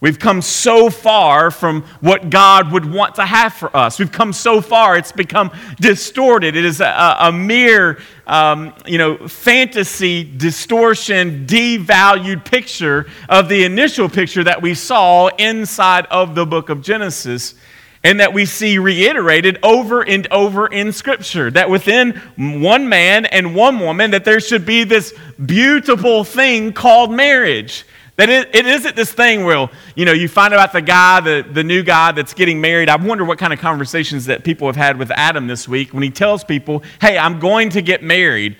We've 0.03 0.19
come 0.19 0.41
so 0.41 0.89
far 0.89 1.49
from 1.49 1.83
what 2.01 2.29
God 2.29 2.73
would 2.73 2.83
want 2.83 3.15
to 3.15 3.25
have 3.25 3.53
for 3.53 3.73
us. 3.73 3.97
We've 3.97 4.11
come 4.11 4.33
so 4.33 4.59
far, 4.59 4.97
it's 4.97 5.13
become 5.13 5.49
distorted. 5.79 6.57
It 6.57 6.65
is 6.65 6.81
a, 6.81 7.15
a 7.21 7.31
mere, 7.31 8.01
um, 8.27 8.73
you 8.85 8.97
know, 8.97 9.29
fantasy, 9.29 10.25
distortion, 10.25 11.45
devalued 11.45 12.43
picture 12.43 13.05
of 13.29 13.47
the 13.47 13.63
initial 13.63 14.09
picture 14.09 14.43
that 14.43 14.61
we 14.61 14.73
saw 14.73 15.29
inside 15.37 16.05
of 16.07 16.35
the 16.35 16.45
book 16.45 16.67
of 16.67 16.81
Genesis 16.81 17.55
and 18.03 18.19
that 18.19 18.33
we 18.33 18.43
see 18.43 18.79
reiterated 18.79 19.57
over 19.63 20.01
and 20.01 20.27
over 20.31 20.67
in 20.67 20.91
scripture 20.91 21.49
that 21.49 21.69
within 21.69 22.11
one 22.35 22.89
man 22.89 23.25
and 23.25 23.55
one 23.55 23.79
woman 23.79 24.11
that 24.11 24.25
there 24.25 24.41
should 24.41 24.65
be 24.65 24.83
this 24.83 25.13
beautiful 25.45 26.25
thing 26.25 26.73
called 26.73 27.09
marriage 27.09 27.85
that 28.15 28.29
it, 28.29 28.53
it 28.53 28.65
isn't 28.67 28.95
this 28.95 29.11
thing 29.11 29.43
where, 29.43 29.69
you 29.95 30.05
know, 30.05 30.11
you 30.11 30.27
find 30.27 30.53
out 30.53 30.71
the 30.71 30.81
guy, 30.81 31.19
the, 31.19 31.45
the 31.49 31.63
new 31.63 31.81
guy 31.81 32.11
that's 32.11 32.33
getting 32.33 32.61
married. 32.61 32.87
I 32.87 32.95
wonder 32.95 33.25
what 33.25 33.39
kind 33.39 33.51
of 33.51 33.59
conversations 33.59 34.25
that 34.25 34.43
people 34.43 34.67
have 34.67 34.75
had 34.75 34.97
with 34.97 35.09
Adam 35.11 35.47
this 35.47 35.67
week 35.67 35.93
when 35.93 36.03
he 36.03 36.11
tells 36.11 36.43
people, 36.43 36.83
hey, 37.01 37.17
I'm 37.17 37.39
going 37.39 37.71
to 37.71 37.81
get 37.81 38.03
married. 38.03 38.55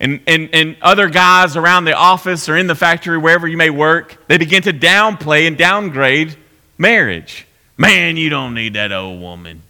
And, 0.00 0.20
and, 0.26 0.50
and 0.52 0.76
other 0.82 1.08
guys 1.08 1.56
around 1.56 1.84
the 1.84 1.94
office 1.94 2.48
or 2.48 2.56
in 2.56 2.66
the 2.66 2.74
factory, 2.74 3.18
wherever 3.18 3.46
you 3.46 3.56
may 3.56 3.70
work, 3.70 4.16
they 4.28 4.38
begin 4.38 4.62
to 4.62 4.72
downplay 4.72 5.46
and 5.46 5.58
downgrade 5.58 6.36
marriage. 6.78 7.46
Man, 7.78 8.16
you 8.16 8.30
don't 8.30 8.54
need 8.54 8.74
that 8.74 8.92
old 8.92 9.20
woman. 9.20 9.62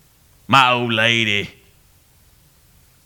My 0.47 0.73
old 0.73 0.93
lady. 0.93 1.51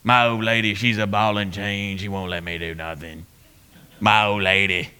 My 0.02 0.26
old 0.26 0.44
lady, 0.44 0.74
she's 0.74 0.98
a 0.98 1.06
ball 1.06 1.38
and 1.38 1.52
chain. 1.52 1.98
She 1.98 2.08
won't 2.08 2.30
let 2.30 2.42
me 2.42 2.58
do 2.58 2.74
nothing. 2.74 3.24
My 4.00 4.24
old 4.24 4.42
lady. 4.42 4.90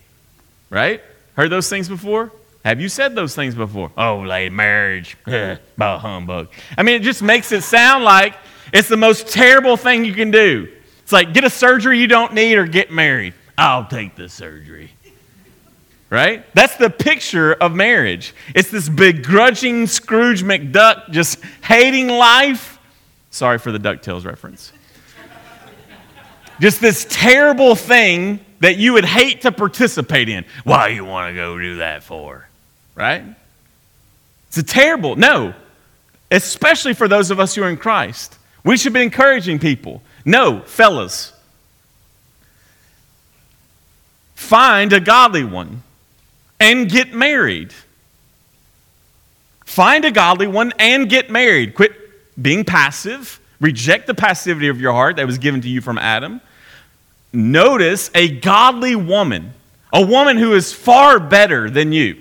Right? 0.69 1.03
Heard 1.41 1.49
those 1.49 1.71
things 1.71 1.89
before? 1.89 2.31
Have 2.67 2.83
you 2.83 2.91
said 2.91 3.15
those 3.15 3.35
things 3.35 3.55
before? 3.55 3.91
Oh, 3.97 4.19
lady, 4.19 4.55
marriage, 4.55 5.17
about 5.27 6.01
humbug. 6.03 6.49
I 6.77 6.83
mean, 6.83 6.97
it 6.97 7.03
just 7.03 7.23
makes 7.23 7.51
it 7.51 7.63
sound 7.63 8.05
like 8.05 8.35
it's 8.75 8.89
the 8.91 8.99
most 8.99 9.27
terrible 9.27 9.79
thing 9.79 10.05
you 10.05 10.13
can 10.13 10.31
do. 10.31 10.71
It's 10.99 11.13
like 11.13 11.33
get 11.33 11.45
a 11.45 11.49
surgery 11.49 11.99
you 11.99 12.09
don't 12.09 12.35
need 12.35 12.59
or 12.59 12.67
get 12.67 12.91
married. 12.91 13.33
I'll 13.57 13.87
take 13.87 14.17
the 14.17 14.29
surgery. 14.29 14.91
Right? 16.11 16.45
That's 16.53 16.77
the 16.77 16.91
picture 16.91 17.55
of 17.55 17.75
marriage. 17.75 18.35
It's 18.55 18.71
this 18.71 18.91
begrudging 18.91 19.87
Scrooge 19.87 20.45
McDuck 20.45 21.09
just 21.09 21.43
hating 21.65 22.09
life. 22.09 22.79
Sorry 23.31 23.57
for 23.57 23.73
the 23.73 23.79
DuckTales 23.79 24.27
reference. 24.27 24.75
just 26.61 26.83
this 26.83 27.07
terrible 27.09 27.77
thing 27.77 28.45
that 28.61 28.77
you 28.77 28.93
would 28.93 29.05
hate 29.05 29.43
to 29.43 29.53
participate 29.53 30.29
in. 30.29 30.45
Why 30.65 30.89
you 30.89 31.05
want 31.05 31.31
to 31.31 31.35
go 31.35 31.59
do 31.59 31.77
that 31.77 32.03
for? 32.03 32.47
Right? 32.95 33.25
It's 34.49 34.59
a 34.59 34.63
terrible, 34.63 35.17
no, 35.17 35.55
especially 36.31 36.95
for 36.95 37.09
those 37.09 37.31
of 37.31 37.41
us 37.41 37.55
who 37.55 37.63
are 37.63 37.69
in 37.69 37.77
Christ. 37.77 38.37
We 38.63 38.77
should 38.77 38.93
be 38.93 39.03
encouraging 39.03 39.59
people. 39.59 40.03
No, 40.25 40.61
fellas, 40.61 41.33
find 44.35 44.93
a 44.93 45.01
godly 45.01 45.45
one 45.45 45.83
and 46.59 46.91
get 46.91 47.15
married. 47.15 47.73
Find 49.65 50.05
a 50.05 50.11
godly 50.11 50.47
one 50.49 50.73
and 50.79 51.09
get 51.09 51.31
married. 51.31 51.75
Quit 51.75 51.93
being 52.41 52.65
passive. 52.65 53.41
Reject 53.61 54.07
the 54.07 54.15
passivity 54.15 54.69
of 54.69 54.81
your 54.81 54.93
heart 54.93 55.17
that 55.17 55.27
was 55.27 55.39
given 55.39 55.61
to 55.63 55.69
you 55.69 55.81
from 55.81 55.97
Adam 55.97 56.41
notice 57.33 58.11
a 58.15 58.29
godly 58.41 58.97
woman, 58.97 59.55
a 59.93 60.05
woman 60.05 60.39
who 60.39 60.55
is 60.55 60.73
far 60.73 61.19
better 61.19 61.71
than 61.71 61.93
you, 61.93 62.21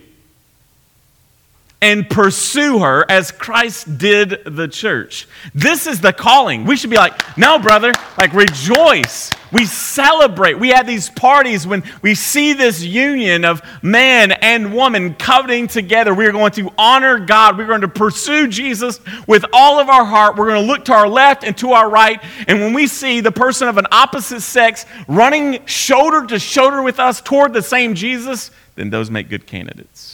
and 1.81 2.09
pursue 2.09 2.79
her 2.79 3.05
as 3.09 3.31
Christ 3.31 3.97
did 3.97 4.43
the 4.45 4.67
church. 4.67 5.27
This 5.55 5.87
is 5.87 6.01
the 6.01 6.11
calling. 6.11 6.65
We 6.65 6.75
should 6.75 6.89
be 6.89 6.97
like, 6.97 7.37
no, 7.37 7.57
brother, 7.57 7.93
like 8.17 8.33
rejoice. 8.33 9.31
We 9.51 9.65
celebrate. 9.65 10.59
We 10.59 10.69
have 10.69 10.85
these 10.85 11.09
parties 11.09 11.65
when 11.65 11.83
we 12.01 12.15
see 12.15 12.53
this 12.53 12.83
union 12.83 13.45
of 13.45 13.61
man 13.81 14.33
and 14.33 14.75
woman 14.75 15.15
covenanting 15.15 15.67
together. 15.67 16.13
We 16.13 16.25
are 16.25 16.31
going 16.33 16.51
to 16.53 16.69
honor 16.77 17.17
God. 17.17 17.57
We're 17.57 17.65
going 17.65 17.81
to 17.81 17.87
pursue 17.87 18.47
Jesus 18.49 18.99
with 19.25 19.45
all 19.53 19.79
of 19.79 19.89
our 19.89 20.03
heart. 20.03 20.35
We're 20.35 20.49
going 20.49 20.61
to 20.61 20.71
look 20.71 20.85
to 20.85 20.93
our 20.93 21.07
left 21.07 21.43
and 21.43 21.57
to 21.59 21.71
our 21.71 21.89
right. 21.89 22.21
And 22.47 22.59
when 22.59 22.73
we 22.73 22.87
see 22.87 23.21
the 23.21 23.31
person 23.31 23.69
of 23.69 23.77
an 23.77 23.87
opposite 23.91 24.41
sex 24.41 24.85
running 25.07 25.65
shoulder 25.65 26.27
to 26.27 26.39
shoulder 26.39 26.83
with 26.83 26.99
us 26.99 27.21
toward 27.21 27.53
the 27.53 27.61
same 27.61 27.95
Jesus, 27.95 28.51
then 28.75 28.89
those 28.89 29.09
make 29.09 29.29
good 29.29 29.47
candidates. 29.47 30.08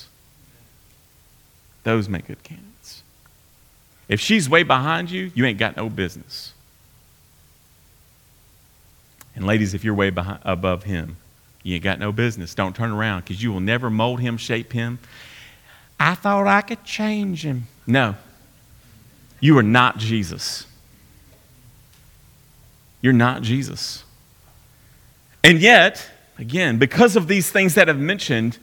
Those 1.85 2.09
make 2.09 2.25
good 2.25 2.43
candidates. 2.43 3.03
If 4.09 4.19
she's 4.19 4.49
way 4.49 4.63
behind 4.63 5.11
you, 5.11 5.31
you 5.35 5.45
ain't 5.45 5.59
got 5.59 5.77
no 5.77 5.87
business. 5.87 6.53
And 9.35 9.45
ladies, 9.45 9.75
if 9.75 9.83
you're 9.83 9.93
way 9.93 10.09
behind, 10.09 10.39
above 10.43 10.83
him, 10.83 11.17
you 11.61 11.75
ain't 11.75 11.83
got 11.83 11.99
no 11.99 12.11
business. 12.11 12.55
Don't 12.55 12.75
turn 12.75 12.91
around 12.91 13.21
because 13.21 13.43
you 13.43 13.53
will 13.53 13.59
never 13.59 13.91
mold 13.91 14.19
him, 14.19 14.35
shape 14.35 14.73
him. 14.73 14.97
I 15.99 16.15
thought 16.15 16.47
I 16.47 16.61
could 16.61 16.83
change 16.83 17.45
him. 17.45 17.67
No, 17.85 18.15
you 19.39 19.55
are 19.59 19.63
not 19.63 19.99
Jesus. 19.99 20.65
You're 22.99 23.13
not 23.13 23.43
Jesus. 23.43 24.03
And 25.43 25.59
yet, 25.59 26.09
again, 26.39 26.79
because 26.79 27.15
of 27.15 27.27
these 27.27 27.51
things 27.51 27.75
that 27.75 27.89
I've 27.89 27.99
mentioned, 27.99 28.57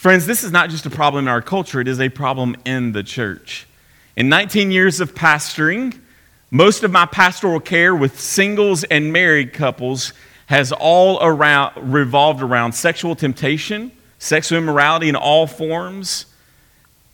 friends, 0.00 0.24
this 0.24 0.42
is 0.42 0.50
not 0.50 0.70
just 0.70 0.86
a 0.86 0.90
problem 0.90 1.26
in 1.26 1.28
our 1.28 1.42
culture, 1.42 1.78
it 1.78 1.86
is 1.86 2.00
a 2.00 2.08
problem 2.08 2.56
in 2.64 2.92
the 2.92 3.02
church. 3.02 3.66
In 4.16 4.30
19 4.30 4.70
years 4.70 4.98
of 4.98 5.14
pastoring, 5.14 6.00
most 6.50 6.82
of 6.82 6.90
my 6.90 7.04
pastoral 7.04 7.60
care 7.60 7.94
with 7.94 8.18
singles 8.18 8.82
and 8.84 9.12
married 9.12 9.52
couples 9.52 10.14
has 10.46 10.72
all 10.72 11.18
around 11.20 11.92
revolved 11.92 12.40
around 12.40 12.72
sexual 12.72 13.14
temptation, 13.14 13.92
sexual 14.18 14.56
immorality 14.56 15.10
in 15.10 15.16
all 15.16 15.46
forms. 15.46 16.24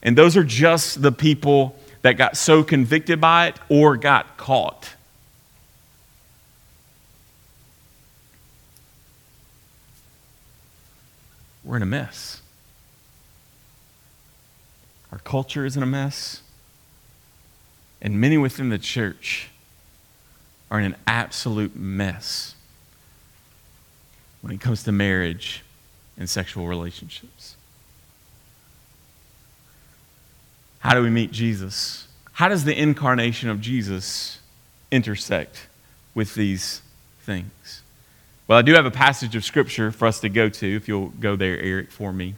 And 0.01 0.17
those 0.17 0.37
are 0.37 0.45
just 0.45 1.03
the 1.03 1.11
people 1.11 1.77
that 2.03 2.13
got 2.13 2.37
so 2.37 2.63
convicted 2.63 3.21
by 3.21 3.49
it 3.49 3.57
or 3.69 3.97
got 3.97 4.37
caught. 4.37 4.95
We're 11.65 11.79
in 11.79 11.83
a 11.83 11.87
mess. 11.87 12.43
Our 15.17 15.23
culture 15.23 15.65
is 15.65 15.79
in 15.79 15.83
a 15.83 15.87
mess. 15.87 16.43
And 18.03 18.21
many 18.21 18.37
within 18.37 18.69
the 18.69 18.77
church 18.77 19.49
are 20.71 20.79
in 20.79 20.85
an 20.85 20.97
absolute 21.07 21.75
mess 21.75 22.55
when 24.43 24.53
it 24.53 24.61
comes 24.61 24.83
to 24.83 24.93
marriage 24.93 25.65
and 26.19 26.29
sexual 26.29 26.67
relationships. 26.67 27.57
How 30.81 30.93
do 30.93 31.01
we 31.01 31.09
meet 31.09 31.33
Jesus? 31.33 32.09
How 32.33 32.49
does 32.49 32.65
the 32.65 32.79
incarnation 32.79 33.49
of 33.49 33.59
Jesus 33.63 34.41
intersect 34.91 35.67
with 36.15 36.35
these 36.35 36.83
things? 37.23 37.81
Well, 38.47 38.59
I 38.59 38.63
do 38.63 38.75
have 38.75 38.85
a 38.85 38.91
passage 38.91 39.35
of 39.35 39.47
scripture 39.47 39.91
for 39.91 40.07
us 40.07 40.21
to 40.21 40.29
go 40.29 40.51
to, 40.51 40.77
if 40.77 40.89
you'll 40.89 41.09
go 41.09 41.37
there, 41.37 41.59
Eric, 41.59 41.91
for 41.91 42.13
me. 42.13 42.35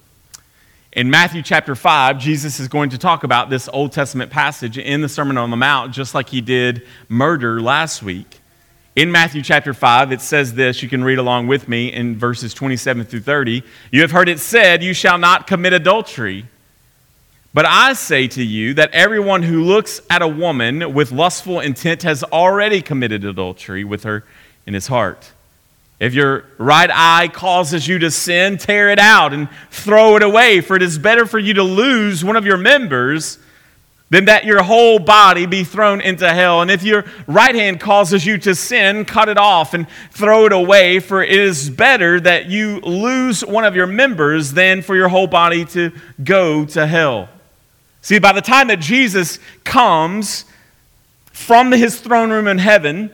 In 0.93 1.11
Matthew 1.11 1.43
chapter 1.43 1.75
5, 1.75 2.19
Jesus 2.19 2.59
is 2.61 2.67
going 2.67 2.91
to 2.91 2.99
talk 2.99 3.23
about 3.23 3.51
this 3.51 3.69
Old 3.69 3.93
Testament 3.93 4.31
passage 4.31 4.79
in 4.79 5.03
the 5.03 5.09
Sermon 5.09 5.37
on 5.37 5.51
the 5.51 5.57
Mount, 5.57 5.93
just 5.93 6.15
like 6.15 6.31
he 6.31 6.41
did 6.41 6.87
murder 7.11 7.61
last 7.61 8.03
week. 8.03 8.41
In 8.97 9.13
Matthew 9.13 9.43
chapter 9.43 9.75
5, 9.75 10.13
it 10.13 10.23
says 10.23 10.55
this. 10.55 10.83
You 10.83 10.89
can 10.89 11.05
read 11.05 11.19
along 11.19 11.47
with 11.47 11.69
me 11.69 11.93
in 11.93 12.17
verses 12.17 12.55
27 12.55 13.05
through 13.05 13.21
30. 13.21 13.63
You 13.93 14.01
have 14.01 14.11
heard 14.11 14.31
it 14.31 14.41
said, 14.41 14.83
You 14.83 14.95
shall 14.95 15.19
not 15.19 15.47
commit 15.47 15.75
adultery. 15.75 16.47
But 17.53 17.67
I 17.67 17.93
say 17.93 18.27
to 18.29 18.43
you 18.43 18.73
that 18.75 18.91
everyone 18.93 19.43
who 19.43 19.65
looks 19.65 20.01
at 20.09 20.23
a 20.23 20.29
woman 20.29 20.95
with 20.95 21.13
lustful 21.13 21.61
intent 21.61 22.03
has 22.05 22.25
already 22.25 22.81
committed 22.81 23.27
adultery 23.27 23.85
with 23.85 24.05
her 24.05 24.25
in 24.67 24.73
his 24.73 24.87
heart. 24.87 25.33
If 26.01 26.15
your 26.15 26.45
right 26.59 26.91
eye 26.93 27.29
causes 27.29 27.89
you 27.89 27.99
to 27.99 28.11
sin, 28.11 28.57
tear 28.57 28.91
it 28.91 29.01
out 29.01 29.33
and 29.33 29.49
throw 29.71 30.17
it 30.17 30.23
away, 30.23 30.61
for 30.61 30.77
it 30.77 30.83
is 30.83 30.99
better 30.99 31.27
for 31.27 31.39
you 31.39 31.55
to 31.55 31.63
lose 31.63 32.25
one 32.25 32.37
of 32.37 32.47
your 32.47 32.57
members 32.57 33.39
than 34.11 34.27
that 34.27 34.45
your 34.45 34.63
whole 34.63 34.99
body 34.99 35.45
be 35.45 35.65
thrown 35.65 36.01
into 36.01 36.29
hell. 36.33 36.63
And 36.63 36.71
if 36.71 36.83
your 36.83 37.05
right 37.27 37.55
hand 37.55 37.81
causes 37.81 38.25
you 38.25 38.39
to 38.39 38.55
sin, 38.55 39.05
cut 39.05 39.29
it 39.29 39.37
off 39.37 39.75
and 39.75 39.87
throw 40.13 40.47
it 40.47 40.53
away, 40.53 41.01
for 41.01 41.23
it 41.23 41.31
is 41.31 41.69
better 41.69 42.19
that 42.21 42.47
you 42.47 42.81
lose 42.81 43.45
one 43.45 43.65
of 43.65 43.77
your 43.77 43.87
members 43.87 44.53
than 44.53 44.83
for 44.83 44.97
your 44.97 45.09
whole 45.09 45.27
body 45.27 45.65
to 45.67 45.93
go 46.23 46.65
to 46.67 46.87
hell. 46.87 47.29
See, 48.01 48.19
by 48.19 48.33
the 48.33 48.41
time 48.41 48.69
that 48.69 48.81
Jesus 48.81 49.39
comes 49.65 50.45
from 51.33 51.73
his 51.73 52.01
throne 52.01 52.31
room 52.31 52.47
in 52.47 52.59
heaven 52.59 53.11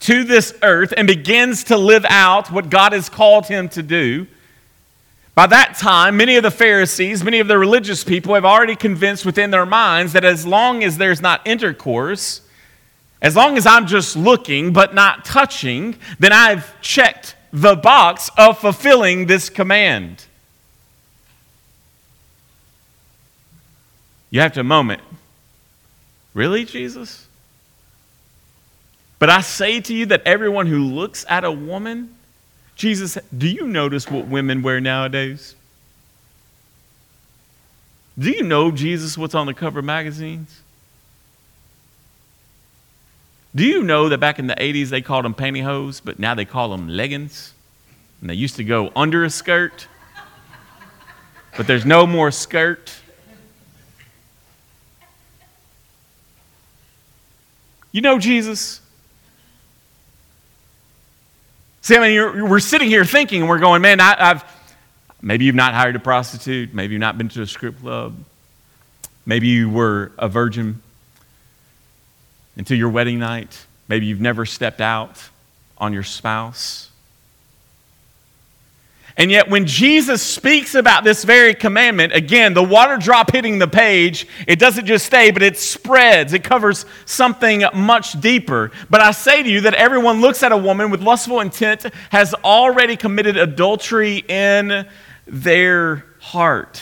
to 0.00 0.24
this 0.24 0.54
earth 0.62 0.92
and 0.96 1.06
begins 1.06 1.64
to 1.64 1.76
live 1.76 2.04
out 2.08 2.50
what 2.50 2.70
God 2.70 2.92
has 2.92 3.08
called 3.08 3.46
him 3.46 3.68
to 3.70 3.82
do, 3.82 4.26
by 5.38 5.46
that 5.46 5.76
time, 5.76 6.16
many 6.16 6.34
of 6.34 6.42
the 6.42 6.50
Pharisees, 6.50 7.22
many 7.22 7.38
of 7.38 7.46
the 7.46 7.56
religious 7.56 8.02
people 8.02 8.34
have 8.34 8.44
already 8.44 8.74
convinced 8.74 9.24
within 9.24 9.52
their 9.52 9.64
minds 9.64 10.12
that 10.14 10.24
as 10.24 10.44
long 10.44 10.82
as 10.82 10.98
there's 10.98 11.20
not 11.20 11.46
intercourse, 11.46 12.40
as 13.22 13.36
long 13.36 13.56
as 13.56 13.64
I'm 13.64 13.86
just 13.86 14.16
looking 14.16 14.72
but 14.72 14.96
not 14.96 15.24
touching, 15.24 15.94
then 16.18 16.32
I've 16.32 16.80
checked 16.80 17.36
the 17.52 17.76
box 17.76 18.30
of 18.36 18.58
fulfilling 18.58 19.26
this 19.26 19.48
command. 19.48 20.24
You 24.30 24.40
have 24.40 24.54
to 24.54 24.64
moment. 24.64 25.02
Really, 26.34 26.64
Jesus? 26.64 27.27
But 29.18 29.30
I 29.30 29.40
say 29.40 29.80
to 29.80 29.94
you 29.94 30.06
that 30.06 30.22
everyone 30.24 30.66
who 30.66 30.78
looks 30.78 31.24
at 31.28 31.44
a 31.44 31.50
woman, 31.50 32.14
Jesus, 32.76 33.18
do 33.36 33.48
you 33.48 33.66
notice 33.66 34.08
what 34.08 34.26
women 34.28 34.62
wear 34.62 34.80
nowadays? 34.80 35.56
Do 38.18 38.30
you 38.30 38.42
know, 38.42 38.70
Jesus, 38.70 39.18
what's 39.18 39.34
on 39.34 39.46
the 39.46 39.54
cover 39.54 39.80
of 39.80 39.84
magazines? 39.84 40.60
Do 43.54 43.64
you 43.64 43.82
know 43.82 44.08
that 44.08 44.18
back 44.18 44.38
in 44.38 44.46
the 44.46 44.54
80s 44.54 44.88
they 44.88 45.00
called 45.00 45.24
them 45.24 45.34
pantyhose, 45.34 46.00
but 46.04 46.18
now 46.18 46.34
they 46.34 46.44
call 46.44 46.70
them 46.70 46.88
leggings? 46.88 47.54
And 48.20 48.30
they 48.30 48.34
used 48.34 48.56
to 48.56 48.64
go 48.64 48.92
under 48.94 49.24
a 49.24 49.30
skirt, 49.30 49.86
but 51.56 51.66
there's 51.66 51.86
no 51.86 52.06
more 52.06 52.30
skirt. 52.30 52.92
You 57.90 58.00
know 58.00 58.18
Jesus? 58.18 58.80
See, 61.88 61.96
I 61.96 62.00
mean, 62.00 62.50
we're 62.50 62.60
sitting 62.60 62.88
here 62.90 63.06
thinking, 63.06 63.40
and 63.40 63.48
we're 63.48 63.60
going, 63.60 63.80
man, 63.80 63.98
I, 63.98 64.14
have 64.18 64.58
maybe 65.22 65.46
you've 65.46 65.54
not 65.54 65.72
hired 65.72 65.96
a 65.96 65.98
prostitute, 65.98 66.74
maybe 66.74 66.92
you've 66.92 67.00
not 67.00 67.16
been 67.16 67.30
to 67.30 67.40
a 67.40 67.46
strip 67.46 67.80
club, 67.80 68.14
maybe 69.24 69.46
you 69.48 69.70
were 69.70 70.12
a 70.18 70.28
virgin 70.28 70.82
until 72.56 72.76
your 72.76 72.90
wedding 72.90 73.18
night, 73.18 73.64
maybe 73.88 74.04
you've 74.04 74.20
never 74.20 74.44
stepped 74.44 74.82
out 74.82 75.30
on 75.78 75.94
your 75.94 76.02
spouse. 76.02 76.90
And 79.18 79.32
yet, 79.32 79.50
when 79.50 79.66
Jesus 79.66 80.22
speaks 80.22 80.76
about 80.76 81.02
this 81.02 81.24
very 81.24 81.52
commandment, 81.52 82.12
again, 82.14 82.54
the 82.54 82.62
water 82.62 82.96
drop 82.96 83.32
hitting 83.32 83.58
the 83.58 83.66
page, 83.66 84.28
it 84.46 84.60
doesn't 84.60 84.86
just 84.86 85.06
stay, 85.06 85.32
but 85.32 85.42
it 85.42 85.58
spreads. 85.58 86.32
It 86.32 86.44
covers 86.44 86.86
something 87.04 87.64
much 87.74 88.20
deeper. 88.20 88.70
But 88.88 89.00
I 89.00 89.10
say 89.10 89.42
to 89.42 89.48
you 89.48 89.62
that 89.62 89.74
everyone 89.74 90.20
looks 90.20 90.44
at 90.44 90.52
a 90.52 90.56
woman 90.56 90.92
with 90.92 91.02
lustful 91.02 91.40
intent 91.40 91.84
has 92.10 92.32
already 92.44 92.96
committed 92.96 93.36
adultery 93.36 94.18
in 94.28 94.86
their 95.26 96.04
heart. 96.20 96.80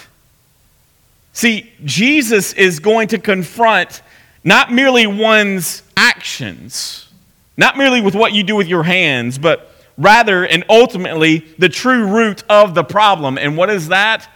See, 1.32 1.72
Jesus 1.86 2.52
is 2.52 2.80
going 2.80 3.08
to 3.08 3.18
confront 3.18 4.02
not 4.44 4.70
merely 4.70 5.06
one's 5.06 5.82
actions, 5.96 7.08
not 7.56 7.78
merely 7.78 8.02
with 8.02 8.14
what 8.14 8.34
you 8.34 8.42
do 8.42 8.56
with 8.56 8.68
your 8.68 8.82
hands, 8.82 9.38
but 9.38 9.72
rather 9.98 10.44
and 10.46 10.64
ultimately 10.68 11.38
the 11.58 11.68
true 11.68 12.06
root 12.06 12.44
of 12.48 12.74
the 12.74 12.84
problem. 12.84 13.38
And 13.38 13.56
what 13.56 13.70
is 13.70 13.88
that? 13.88 14.28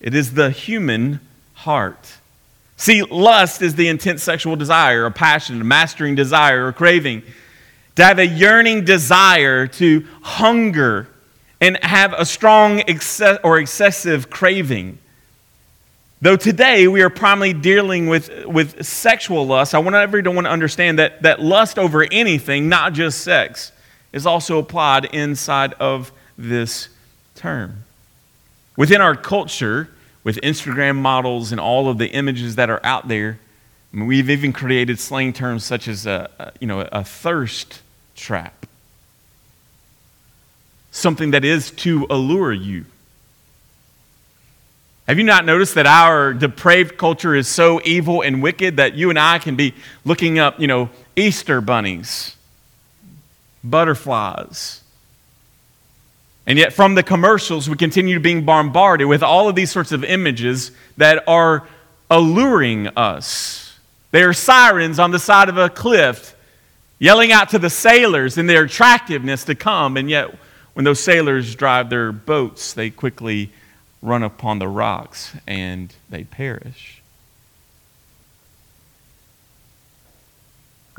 It 0.00 0.14
is 0.14 0.34
the 0.34 0.50
human 0.50 1.20
heart. 1.54 2.16
See, 2.76 3.02
lust 3.02 3.60
is 3.60 3.74
the 3.74 3.88
intense 3.88 4.22
sexual 4.22 4.56
desire, 4.56 5.04
a 5.04 5.10
passion, 5.10 5.60
a 5.60 5.64
mastering 5.64 6.14
desire, 6.14 6.68
or 6.68 6.72
craving. 6.72 7.22
To 7.96 8.04
have 8.04 8.18
a 8.18 8.26
yearning 8.26 8.86
desire 8.86 9.66
to 9.66 10.06
hunger 10.22 11.08
and 11.60 11.76
have 11.84 12.14
a 12.14 12.24
strong 12.24 12.82
or 13.44 13.58
excessive 13.58 14.30
craving. 14.30 14.98
Though 16.22 16.36
today 16.36 16.88
we 16.88 17.02
are 17.02 17.10
primarily 17.10 17.52
dealing 17.52 18.06
with, 18.06 18.46
with 18.46 18.84
sexual 18.84 19.46
lust, 19.46 19.74
I 19.74 19.78
want 19.78 19.96
everyone 19.96 20.44
to 20.44 20.50
understand 20.50 20.98
that, 20.98 21.22
that 21.22 21.40
lust 21.40 21.78
over 21.78 22.06
anything, 22.10 22.68
not 22.68 22.94
just 22.94 23.22
sex, 23.22 23.72
is 24.12 24.26
also 24.26 24.58
applied 24.58 25.06
inside 25.06 25.74
of 25.74 26.12
this 26.36 26.88
term. 27.34 27.84
Within 28.76 29.00
our 29.00 29.14
culture, 29.14 29.90
with 30.24 30.36
Instagram 30.36 30.96
models 30.96 31.52
and 31.52 31.60
all 31.60 31.88
of 31.88 31.98
the 31.98 32.08
images 32.08 32.56
that 32.56 32.70
are 32.70 32.80
out 32.84 33.08
there, 33.08 33.38
I 33.92 33.96
mean, 33.96 34.06
we've 34.06 34.30
even 34.30 34.52
created 34.52 34.98
slang 35.00 35.32
terms 35.32 35.64
such 35.64 35.88
as 35.88 36.06
a, 36.06 36.30
a, 36.38 36.52
you 36.60 36.66
know, 36.66 36.80
a 36.80 37.04
thirst 37.04 37.82
trap. 38.14 38.66
Something 40.90 41.32
that 41.32 41.44
is 41.44 41.70
to 41.72 42.06
allure 42.10 42.52
you. 42.52 42.84
Have 45.08 45.18
you 45.18 45.24
not 45.24 45.44
noticed 45.44 45.74
that 45.74 45.86
our 45.86 46.32
depraved 46.32 46.96
culture 46.96 47.34
is 47.34 47.48
so 47.48 47.80
evil 47.84 48.22
and 48.22 48.42
wicked 48.42 48.76
that 48.76 48.94
you 48.94 49.10
and 49.10 49.18
I 49.18 49.38
can 49.38 49.56
be 49.56 49.74
looking 50.04 50.38
up, 50.38 50.60
you 50.60 50.68
know, 50.68 50.88
Easter 51.16 51.60
bunnies 51.60 52.36
butterflies. 53.62 54.82
And 56.46 56.58
yet, 56.58 56.72
from 56.72 56.94
the 56.94 57.02
commercials, 57.02 57.68
we 57.68 57.76
continue 57.76 58.14
to 58.14 58.20
being 58.20 58.44
bombarded 58.44 59.06
with 59.06 59.22
all 59.22 59.48
of 59.48 59.54
these 59.54 59.70
sorts 59.70 59.92
of 59.92 60.02
images 60.02 60.72
that 60.96 61.22
are 61.28 61.66
alluring 62.10 62.88
us. 62.88 63.78
They 64.10 64.22
are 64.22 64.32
sirens 64.32 64.98
on 64.98 65.12
the 65.12 65.18
side 65.18 65.48
of 65.48 65.56
a 65.56 65.68
cliff, 65.68 66.34
yelling 66.98 67.30
out 67.30 67.50
to 67.50 67.58
the 67.58 67.70
sailors 67.70 68.36
in 68.36 68.46
their 68.46 68.64
attractiveness 68.64 69.44
to 69.44 69.54
come. 69.54 69.96
And 69.96 70.10
yet, 70.10 70.34
when 70.72 70.84
those 70.84 71.00
sailors 71.00 71.54
drive 71.54 71.90
their 71.90 72.10
boats, 72.10 72.72
they 72.72 72.90
quickly 72.90 73.52
run 74.02 74.22
upon 74.22 74.58
the 74.58 74.68
rocks 74.68 75.32
and 75.46 75.94
they 76.08 76.24
perish. 76.24 76.99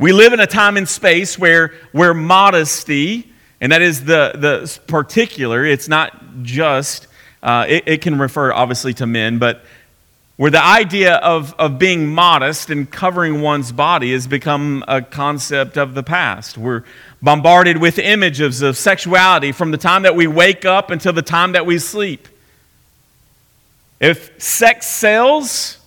We 0.01 0.13
live 0.13 0.33
in 0.33 0.39
a 0.39 0.47
time 0.47 0.77
and 0.77 0.89
space 0.89 1.37
where, 1.37 1.75
where 1.91 2.15
modesty, 2.15 3.31
and 3.61 3.71
that 3.71 3.83
is 3.83 4.03
the, 4.03 4.31
the 4.33 4.79
particular, 4.87 5.63
it's 5.63 5.87
not 5.87 6.41
just, 6.41 7.05
uh, 7.43 7.67
it, 7.69 7.83
it 7.85 8.01
can 8.01 8.17
refer 8.17 8.51
obviously 8.51 8.95
to 8.95 9.05
men, 9.05 9.37
but 9.37 9.63
where 10.37 10.49
the 10.49 10.63
idea 10.63 11.17
of, 11.17 11.53
of 11.59 11.77
being 11.77 12.07
modest 12.07 12.71
and 12.71 12.89
covering 12.89 13.41
one's 13.41 13.71
body 13.71 14.11
has 14.13 14.25
become 14.25 14.83
a 14.87 15.03
concept 15.03 15.77
of 15.77 15.93
the 15.93 16.01
past. 16.01 16.57
We're 16.57 16.83
bombarded 17.21 17.77
with 17.77 17.99
images 17.99 18.63
of 18.63 18.77
sexuality 18.77 19.51
from 19.51 19.69
the 19.69 19.77
time 19.77 20.01
that 20.01 20.15
we 20.15 20.25
wake 20.25 20.65
up 20.65 20.89
until 20.89 21.13
the 21.13 21.21
time 21.21 21.51
that 21.51 21.67
we 21.67 21.77
sleep. 21.77 22.27
If 23.99 24.41
sex 24.41 24.87
sells, 24.87 25.77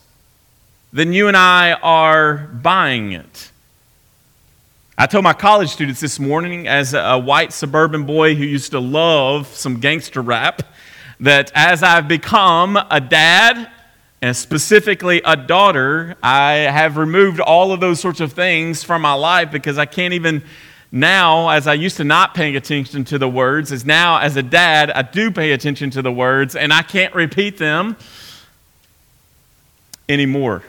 then 0.93 1.12
you 1.12 1.26
and 1.26 1.36
I 1.36 1.72
are 1.72 2.36
buying 2.36 3.11
it. 3.11 3.51
I 4.97 5.07
told 5.07 5.24
my 5.24 5.32
college 5.32 5.70
students 5.70 5.99
this 5.99 6.20
morning, 6.20 6.68
as 6.68 6.95
a 6.95 7.18
white 7.18 7.53
suburban 7.53 8.05
boy 8.05 8.36
who 8.36 8.45
used 8.45 8.70
to 8.70 8.78
love 8.78 9.49
some 9.49 9.80
gangster 9.80 10.22
rap, 10.22 10.62
that 11.18 11.51
as 11.53 11.82
I've 11.82 12.07
become 12.07 12.76
a 12.76 13.01
dad, 13.01 13.72
and 14.22 14.36
specifically 14.36 15.20
a 15.24 15.36
daughter, 15.36 16.14
I 16.22 16.53
have 16.53 16.97
removed 16.97 17.40
all 17.40 17.72
of 17.72 17.80
those 17.80 17.99
sorts 17.99 18.20
of 18.20 18.34
things 18.34 18.84
from 18.84 19.03
my 19.03 19.14
life 19.14 19.51
because 19.51 19.78
I 19.78 19.84
can't 19.84 20.14
even 20.14 20.45
now, 20.92 21.49
as 21.49 21.66
I 21.66 21.74
used 21.74 21.97
to 21.97 22.05
not 22.05 22.36
paying 22.36 22.55
attention 22.55 23.05
to 23.07 23.18
the 23.18 23.28
words, 23.28 23.72
as 23.72 23.84
now 23.84 24.18
as 24.18 24.36
a 24.36 24.45
dad, 24.45 24.92
I 24.92 25.03
do 25.03 25.32
pay 25.32 25.51
attention 25.51 25.90
to 25.90 26.03
the 26.03 26.12
words 26.12 26.55
and 26.55 26.72
I 26.72 26.82
can't 26.82 27.12
repeat 27.16 27.59
them 27.59 27.97
anymore. 30.09 30.62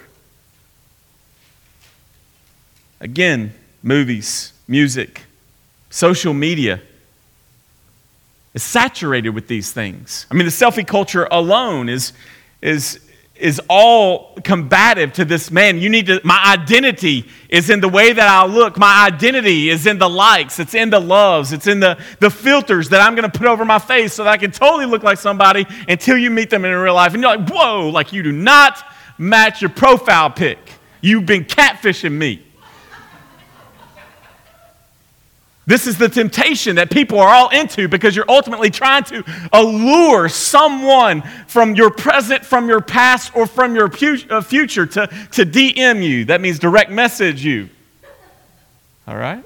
Again, 3.00 3.54
movies, 3.86 4.52
music, 4.68 5.22
social 5.92 6.34
media 6.34 6.82
is 8.56 8.64
saturated 8.64 9.30
with 9.30 9.48
these 9.48 9.72
things. 9.72 10.26
I 10.32 10.34
mean, 10.34 10.46
the 10.46 10.52
selfie 10.52 10.86
culture 10.86 11.28
alone 11.30 11.88
is, 11.88 12.12
is, 12.62 13.00
is 13.36 13.62
all 13.70 14.34
combative 14.44 15.14
to 15.14 15.26
this 15.26 15.52
man. 15.52 15.78
You 15.78 15.90
need 15.90 16.08
to, 16.08 16.20
my 16.24 16.42
identity 16.58 17.30
is 17.48 17.70
in 17.70 17.80
the 17.80 17.88
way 17.88 18.12
that 18.12 18.28
I 18.28 18.48
look. 18.48 18.78
My 18.78 19.06
identity 19.06 19.70
is 19.70 19.86
in 19.86 20.00
the 20.00 20.10
likes, 20.10 20.60
it's 20.60 20.74
in 20.74 20.90
the 20.90 21.00
loves, 21.00 21.54
it's 21.54 21.68
in 21.68 21.80
the, 21.80 22.04
the 22.20 22.32
filters 22.32 22.90
that 22.90 23.02
I'm 23.02 23.14
going 23.14 23.30
to 23.30 23.38
put 23.38 23.46
over 23.46 23.66
my 23.66 23.78
face 23.78 24.14
so 24.14 24.24
that 24.24 24.32
I 24.32 24.38
can 24.38 24.52
totally 24.52 24.88
look 24.88 25.04
like 25.04 25.20
somebody 25.20 25.68
until 25.88 26.18
you 26.18 26.32
meet 26.32 26.50
them 26.50 26.66
in 26.66 26.74
real 26.74 26.96
life. 26.96 27.14
And 27.14 27.22
you're 27.22 27.38
like, 27.38 27.50
whoa, 27.50 27.90
like 27.90 28.14
you 28.14 28.24
do 28.24 28.32
not 28.32 28.84
match 29.20 29.62
your 29.62 29.70
profile 29.70 30.32
pic. 30.32 30.58
You've 31.02 31.28
been 31.28 31.46
catfishing 31.46 32.14
me. 32.14 32.45
This 35.68 35.88
is 35.88 35.98
the 35.98 36.10
temptation 36.10 36.76
that 36.76 36.92
people 36.92 37.20
are 37.20 37.34
all 37.34 37.50
into 37.50 37.88
because 37.88 38.16
you're 38.16 38.30
ultimately 38.30 38.70
trying 38.70 39.04
to 39.06 39.24
allure 39.52 40.30
someone 40.30 41.24
from 41.48 41.74
your 41.74 41.90
present, 41.90 42.46
from 42.46 42.70
your 42.70 42.82
past, 42.82 43.36
or 43.36 43.48
from 43.48 43.76
your 43.76 43.90
uh, 44.30 44.42
future 44.42 44.86
to, 44.86 45.08
to 45.08 45.46
DM 45.46 46.04
you. 46.04 46.26
That 46.26 46.40
means 46.40 46.60
direct 46.60 46.92
message 46.92 47.44
you. 47.44 47.70
All 49.08 49.18
right? 49.18 49.44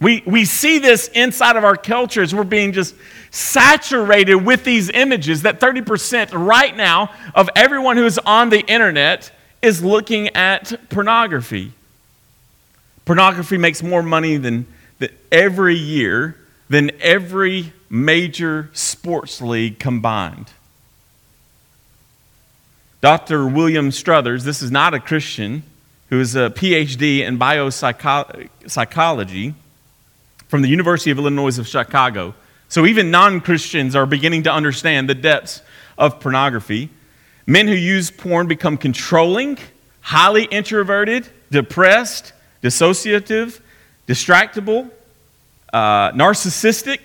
We, 0.00 0.22
we 0.26 0.44
see 0.44 0.80
this 0.80 1.08
inside 1.08 1.56
of 1.56 1.64
our 1.64 1.76
cultures. 1.76 2.34
We're 2.34 2.44
being 2.44 2.72
just 2.72 2.94
saturated 3.30 4.34
with 4.34 4.64
these 4.64 4.90
images 4.90 5.42
that 5.42 5.60
30% 5.60 6.46
right 6.46 6.76
now 6.76 7.10
of 7.34 7.48
everyone 7.56 7.96
who 7.96 8.04
is 8.04 8.18
on 8.18 8.50
the 8.50 8.60
internet 8.60 9.30
is 9.62 9.82
looking 9.82 10.28
at 10.36 10.90
pornography. 10.90 11.72
Pornography 13.06 13.56
makes 13.56 13.82
more 13.82 14.02
money 14.02 14.36
than, 14.36 14.66
than 15.06 15.16
every 15.32 15.74
year 15.74 16.36
than 16.68 16.90
every 17.00 17.72
major 17.90 18.70
sports 18.72 19.40
league 19.40 19.78
combined. 19.78 20.50
Dr. 23.00 23.46
William 23.46 23.90
Struthers, 23.90 24.44
this 24.44 24.62
is 24.62 24.70
not 24.70 24.94
a 24.94 25.00
Christian, 25.00 25.62
who 26.08 26.20
is 26.20 26.36
a 26.36 26.50
PhD 26.50 27.20
in 27.20 27.38
biopsychology 27.38 29.54
from 30.48 30.62
the 30.62 30.68
University 30.68 31.10
of 31.10 31.18
Illinois 31.18 31.58
of 31.58 31.66
Chicago. 31.66 32.34
So 32.68 32.86
even 32.86 33.10
non 33.10 33.40
Christians 33.40 33.94
are 33.94 34.06
beginning 34.06 34.44
to 34.44 34.52
understand 34.52 35.08
the 35.08 35.14
depths 35.14 35.62
of 35.98 36.20
pornography. 36.20 36.88
Men 37.46 37.68
who 37.68 37.74
use 37.74 38.10
porn 38.10 38.48
become 38.48 38.78
controlling, 38.78 39.58
highly 40.00 40.44
introverted, 40.44 41.28
depressed, 41.50 42.32
dissociative, 42.62 43.60
distractible, 44.08 44.90
uh, 45.72 46.12
narcissistic, 46.12 47.00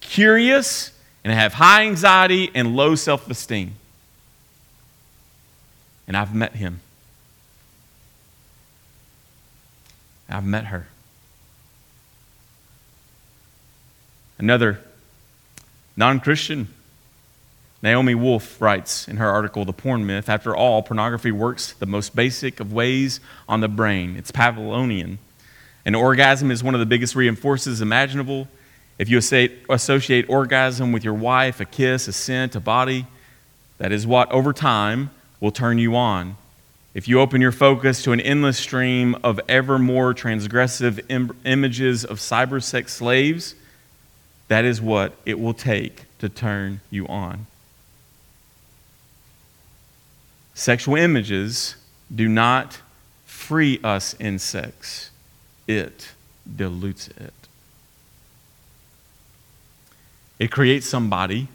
curious, 0.00 0.92
and 1.24 1.32
have 1.32 1.54
high 1.54 1.82
anxiety 1.82 2.50
and 2.54 2.76
low 2.76 2.94
self 2.94 3.30
esteem. 3.30 3.74
And 6.06 6.16
I've 6.16 6.34
met 6.34 6.54
him. 6.54 6.80
I've 10.28 10.44
met 10.44 10.66
her. 10.66 10.86
Another 14.38 14.80
non 15.96 16.20
Christian 16.20 16.68
Naomi 17.82 18.14
Wolf 18.14 18.60
writes 18.60 19.08
in 19.08 19.16
her 19.16 19.28
article, 19.28 19.64
The 19.64 19.72
Porn 19.72 20.06
Myth 20.06 20.28
After 20.28 20.54
all, 20.54 20.82
pornography 20.82 21.32
works 21.32 21.72
the 21.72 21.86
most 21.86 22.14
basic 22.14 22.60
of 22.60 22.72
ways 22.72 23.20
on 23.48 23.60
the 23.60 23.68
brain. 23.68 24.16
It's 24.16 24.30
Pavlovian. 24.30 25.18
An 25.84 25.94
orgasm 25.94 26.50
is 26.50 26.62
one 26.62 26.74
of 26.74 26.80
the 26.80 26.86
biggest 26.86 27.14
reinforcers 27.14 27.82
imaginable. 27.82 28.48
If 28.98 29.08
you 29.08 29.18
associate 29.18 30.26
orgasm 30.28 30.92
with 30.92 31.02
your 31.02 31.14
wife, 31.14 31.60
a 31.60 31.64
kiss, 31.64 32.06
a 32.08 32.12
scent, 32.12 32.54
a 32.54 32.60
body, 32.60 33.06
that 33.78 33.90
is 33.90 34.06
what 34.06 34.30
over 34.30 34.52
time 34.52 35.10
will 35.40 35.50
turn 35.50 35.78
you 35.78 35.96
on. 35.96 36.36
If 36.94 37.08
you 37.08 37.20
open 37.20 37.40
your 37.40 37.52
focus 37.52 38.02
to 38.02 38.12
an 38.12 38.20
endless 38.20 38.58
stream 38.58 39.16
of 39.24 39.40
ever 39.48 39.78
more 39.78 40.14
transgressive 40.14 41.00
Im- 41.08 41.36
images 41.44 42.04
of 42.04 42.18
cybersex 42.18 42.90
slaves, 42.90 43.54
that 44.48 44.64
is 44.64 44.80
what 44.80 45.14
it 45.24 45.40
will 45.40 45.54
take 45.54 46.04
to 46.18 46.28
turn 46.28 46.80
you 46.90 47.06
on. 47.08 47.46
Sexual 50.54 50.96
images 50.96 51.76
do 52.14 52.28
not 52.28 52.80
free 53.24 53.80
us 53.82 54.14
in 54.20 54.38
sex, 54.38 55.10
it 55.66 56.12
dilutes 56.56 57.08
it. 57.08 57.32
It 60.38 60.50
creates 60.50 60.88
somebody 60.88 61.48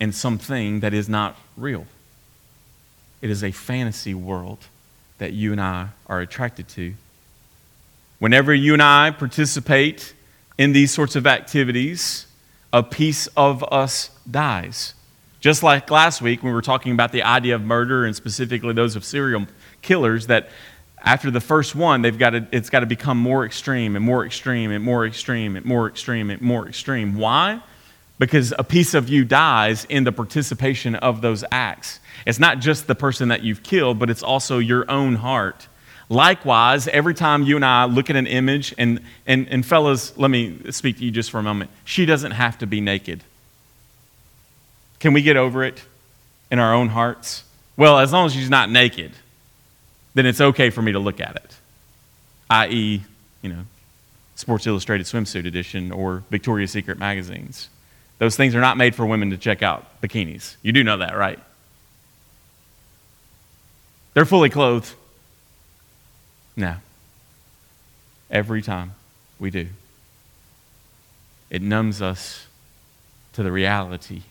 and 0.00 0.14
something 0.14 0.80
that 0.80 0.92
is 0.92 1.08
not 1.08 1.36
real. 1.56 1.86
It 3.20 3.30
is 3.30 3.42
a 3.42 3.52
fantasy 3.52 4.14
world 4.14 4.58
that 5.18 5.32
you 5.32 5.52
and 5.52 5.60
I 5.60 5.88
are 6.06 6.20
attracted 6.20 6.68
to. 6.68 6.94
Whenever 8.18 8.54
you 8.54 8.72
and 8.72 8.82
I 8.82 9.10
participate 9.10 10.14
in 10.56 10.72
these 10.72 10.90
sorts 10.90 11.14
of 11.16 11.26
activities, 11.26 12.26
a 12.72 12.82
piece 12.82 13.28
of 13.36 13.64
us 13.72 14.10
dies. 14.28 14.94
Just 15.40 15.62
like 15.62 15.90
last 15.90 16.20
week 16.20 16.42
when 16.42 16.50
we 16.50 16.54
were 16.54 16.62
talking 16.62 16.92
about 16.92 17.12
the 17.12 17.22
idea 17.22 17.54
of 17.54 17.62
murder 17.62 18.04
and 18.04 18.14
specifically 18.14 18.72
those 18.72 18.96
of 18.96 19.04
serial 19.04 19.46
killers, 19.82 20.26
that 20.26 20.48
after 21.02 21.30
the 21.30 21.40
first 21.40 21.74
one, 21.74 22.02
they've 22.02 22.18
got 22.18 22.30
to, 22.30 22.46
it's 22.52 22.70
got 22.70 22.80
to 22.80 22.86
become 22.86 23.18
more 23.18 23.44
extreme 23.44 23.96
and 23.96 24.04
more 24.04 24.26
extreme 24.26 24.70
and 24.70 24.82
more 24.84 25.06
extreme 25.06 25.56
and 25.56 25.64
more 25.64 25.88
extreme 25.88 26.30
and 26.30 26.40
more 26.40 26.68
extreme. 26.68 27.16
Why? 27.16 27.62
Because 28.18 28.52
a 28.58 28.64
piece 28.64 28.94
of 28.94 29.08
you 29.08 29.24
dies 29.24 29.84
in 29.84 30.04
the 30.04 30.12
participation 30.12 30.96
of 30.96 31.20
those 31.20 31.44
acts. 31.52 32.00
It's 32.26 32.38
not 32.38 32.58
just 32.58 32.86
the 32.86 32.94
person 32.94 33.28
that 33.28 33.42
you've 33.42 33.62
killed, 33.62 33.98
but 33.98 34.10
it's 34.10 34.22
also 34.22 34.58
your 34.58 34.90
own 34.90 35.14
heart. 35.14 35.68
Likewise, 36.08 36.88
every 36.88 37.14
time 37.14 37.42
you 37.42 37.56
and 37.56 37.64
I 37.64 37.84
look 37.84 38.10
at 38.10 38.16
an 38.16 38.26
image, 38.26 38.74
and, 38.78 39.00
and, 39.26 39.46
and 39.48 39.64
fellas, 39.64 40.16
let 40.16 40.30
me 40.30 40.58
speak 40.72 40.98
to 40.98 41.04
you 41.04 41.10
just 41.10 41.30
for 41.30 41.38
a 41.38 41.42
moment. 41.42 41.70
She 41.84 42.06
doesn't 42.06 42.32
have 42.32 42.58
to 42.58 42.66
be 42.66 42.80
naked. 42.80 43.22
Can 45.00 45.12
we 45.12 45.22
get 45.22 45.36
over 45.36 45.62
it 45.62 45.82
in 46.50 46.58
our 46.58 46.74
own 46.74 46.88
hearts? 46.88 47.44
Well, 47.76 47.98
as 47.98 48.12
long 48.12 48.26
as 48.26 48.32
she's 48.32 48.50
not 48.50 48.70
naked, 48.70 49.12
then 50.18 50.26
it's 50.26 50.40
okay 50.40 50.70
for 50.70 50.82
me 50.82 50.90
to 50.90 50.98
look 50.98 51.20
at 51.20 51.36
it, 51.36 51.54
i.e., 52.50 53.04
you 53.40 53.48
know, 53.48 53.62
Sports 54.34 54.66
Illustrated 54.66 55.06
swimsuit 55.06 55.46
edition 55.46 55.92
or 55.92 56.24
Victoria's 56.28 56.72
Secret 56.72 56.98
magazines. 56.98 57.68
Those 58.18 58.34
things 58.36 58.56
are 58.56 58.60
not 58.60 58.76
made 58.76 58.96
for 58.96 59.06
women 59.06 59.30
to 59.30 59.36
check 59.36 59.62
out 59.62 60.00
bikinis. 60.02 60.56
You 60.60 60.72
do 60.72 60.82
know 60.82 60.96
that, 60.96 61.16
right? 61.16 61.38
They're 64.14 64.24
fully 64.24 64.50
clothed. 64.50 64.92
No. 66.56 66.74
Every 68.28 68.60
time 68.60 68.94
we 69.38 69.50
do, 69.50 69.68
it 71.48 71.62
numbs 71.62 72.02
us 72.02 72.46
to 73.34 73.44
the 73.44 73.52
reality 73.52 74.22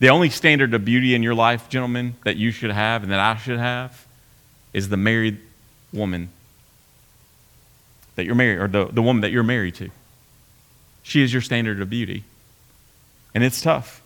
the 0.00 0.10
only 0.10 0.30
standard 0.30 0.74
of 0.74 0.84
beauty 0.84 1.14
in 1.14 1.22
your 1.22 1.34
life, 1.34 1.68
gentlemen, 1.68 2.14
that 2.24 2.36
you 2.36 2.50
should 2.52 2.70
have 2.70 3.02
and 3.02 3.10
that 3.10 3.18
I 3.18 3.36
should 3.36 3.58
have 3.58 4.06
is 4.72 4.88
the 4.88 4.96
married 4.96 5.38
woman 5.92 6.30
that 8.16 8.24
you're 8.24 8.34
married, 8.34 8.58
or 8.58 8.68
the, 8.68 8.86
the 8.92 9.02
woman 9.02 9.20
that 9.22 9.30
you're 9.30 9.42
married 9.42 9.76
to. 9.76 9.90
She 11.02 11.22
is 11.22 11.32
your 11.32 11.42
standard 11.42 11.80
of 11.80 11.88
beauty. 11.88 12.24
And 13.34 13.44
it's 13.44 13.62
tough. 13.62 14.02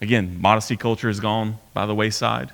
Again, 0.00 0.40
modesty 0.40 0.76
culture 0.76 1.08
has 1.08 1.20
gone 1.20 1.58
by 1.72 1.86
the 1.86 1.94
wayside. 1.94 2.50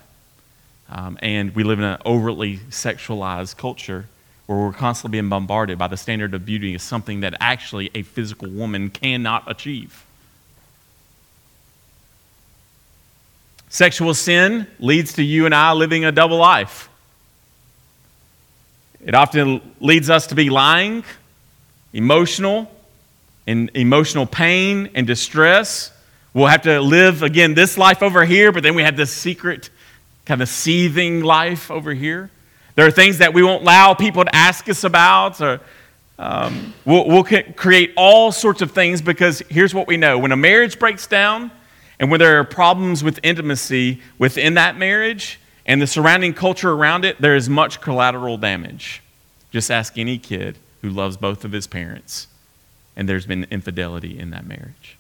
Um, 0.88 1.18
and 1.22 1.54
we 1.54 1.64
live 1.64 1.78
in 1.78 1.84
an 1.84 1.98
overly 2.04 2.58
sexualized 2.70 3.56
culture 3.56 4.06
where 4.46 4.58
we're 4.58 4.72
constantly 4.72 5.18
being 5.18 5.28
bombarded 5.28 5.78
by 5.78 5.88
the 5.88 5.96
standard 5.96 6.34
of 6.34 6.46
beauty 6.46 6.74
as 6.74 6.82
something 6.82 7.20
that 7.20 7.34
actually 7.40 7.90
a 7.94 8.02
physical 8.02 8.48
woman 8.48 8.90
cannot 8.90 9.50
achieve. 9.50 10.05
Sexual 13.68 14.14
sin 14.14 14.66
leads 14.78 15.14
to 15.14 15.22
you 15.22 15.44
and 15.46 15.54
I 15.54 15.72
living 15.72 16.04
a 16.04 16.12
double 16.12 16.38
life. 16.38 16.88
It 19.04 19.14
often 19.14 19.60
leads 19.80 20.10
us 20.10 20.28
to 20.28 20.34
be 20.34 20.50
lying, 20.50 21.04
emotional, 21.92 22.70
in 23.46 23.70
emotional 23.74 24.26
pain 24.26 24.90
and 24.94 25.06
distress. 25.06 25.92
We'll 26.34 26.48
have 26.48 26.62
to 26.62 26.80
live 26.80 27.22
again 27.22 27.54
this 27.54 27.78
life 27.78 28.02
over 28.02 28.24
here, 28.24 28.52
but 28.52 28.62
then 28.62 28.74
we 28.74 28.82
have 28.82 28.96
this 28.96 29.12
secret, 29.12 29.70
kind 30.24 30.42
of 30.42 30.48
seething 30.48 31.22
life 31.22 31.70
over 31.70 31.94
here. 31.94 32.30
There 32.74 32.86
are 32.86 32.90
things 32.90 33.18
that 33.18 33.32
we 33.32 33.42
won't 33.42 33.62
allow 33.62 33.94
people 33.94 34.24
to 34.24 34.34
ask 34.34 34.68
us 34.68 34.84
about, 34.84 35.40
or 35.40 35.60
um, 36.18 36.74
we'll, 36.84 37.06
we'll 37.06 37.24
create 37.24 37.92
all 37.96 38.32
sorts 38.32 38.60
of 38.60 38.72
things 38.72 39.00
because 39.00 39.40
here's 39.48 39.72
what 39.72 39.86
we 39.86 39.96
know 39.96 40.18
when 40.18 40.32
a 40.32 40.36
marriage 40.36 40.78
breaks 40.78 41.06
down, 41.06 41.50
and 41.98 42.10
when 42.10 42.20
there 42.20 42.38
are 42.38 42.44
problems 42.44 43.02
with 43.02 43.18
intimacy 43.22 44.00
within 44.18 44.54
that 44.54 44.76
marriage 44.76 45.40
and 45.64 45.80
the 45.80 45.86
surrounding 45.86 46.34
culture 46.34 46.72
around 46.72 47.04
it, 47.04 47.20
there 47.20 47.34
is 47.34 47.48
much 47.48 47.80
collateral 47.80 48.36
damage. 48.36 49.02
Just 49.50 49.70
ask 49.70 49.96
any 49.96 50.18
kid 50.18 50.58
who 50.82 50.90
loves 50.90 51.16
both 51.16 51.44
of 51.44 51.52
his 51.52 51.66
parents, 51.66 52.28
and 52.94 53.08
there's 53.08 53.26
been 53.26 53.46
infidelity 53.50 54.18
in 54.18 54.30
that 54.30 54.46
marriage. 54.46 54.96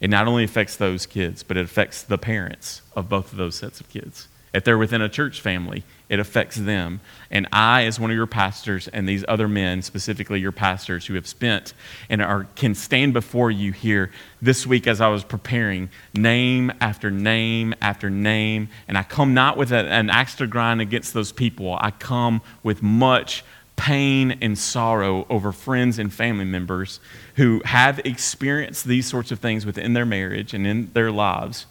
it 0.00 0.08
not 0.08 0.26
only 0.26 0.44
affects 0.44 0.76
those 0.76 1.04
kids, 1.04 1.42
but 1.42 1.58
it 1.58 1.64
affects 1.64 2.02
the 2.02 2.16
parents 2.16 2.80
of 2.96 3.08
both 3.08 3.32
of 3.32 3.38
those 3.38 3.54
sets 3.56 3.80
of 3.80 3.88
kids. 3.90 4.28
If 4.52 4.64
they're 4.64 4.78
within 4.78 5.00
a 5.00 5.08
church 5.08 5.40
family, 5.40 5.84
it 6.08 6.18
affects 6.18 6.56
them. 6.56 7.00
And 7.30 7.46
I, 7.52 7.84
as 7.84 8.00
one 8.00 8.10
of 8.10 8.16
your 8.16 8.26
pastors, 8.26 8.88
and 8.88 9.08
these 9.08 9.24
other 9.28 9.46
men, 9.46 9.80
specifically 9.82 10.40
your 10.40 10.50
pastors 10.50 11.06
who 11.06 11.14
have 11.14 11.26
spent 11.28 11.72
and 12.08 12.20
are, 12.20 12.48
can 12.56 12.74
stand 12.74 13.12
before 13.12 13.52
you 13.52 13.70
here 13.72 14.10
this 14.42 14.66
week 14.66 14.88
as 14.88 15.00
I 15.00 15.06
was 15.08 15.22
preparing, 15.22 15.88
name 16.14 16.72
after 16.80 17.12
name 17.12 17.74
after 17.80 18.10
name. 18.10 18.68
And 18.88 18.98
I 18.98 19.04
come 19.04 19.34
not 19.34 19.56
with 19.56 19.70
a, 19.70 19.86
an 19.86 20.10
axe 20.10 20.34
to 20.36 20.48
grind 20.48 20.80
against 20.80 21.14
those 21.14 21.30
people, 21.30 21.76
I 21.80 21.92
come 21.92 22.42
with 22.64 22.82
much 22.82 23.44
pain 23.76 24.36
and 24.42 24.58
sorrow 24.58 25.26
over 25.30 25.52
friends 25.52 25.98
and 25.98 26.12
family 26.12 26.44
members 26.44 27.00
who 27.36 27.62
have 27.64 27.98
experienced 28.00 28.84
these 28.84 29.06
sorts 29.06 29.30
of 29.30 29.38
things 29.38 29.64
within 29.64 29.94
their 29.94 30.04
marriage 30.04 30.52
and 30.52 30.66
in 30.66 30.90
their 30.92 31.10
lives 31.10 31.64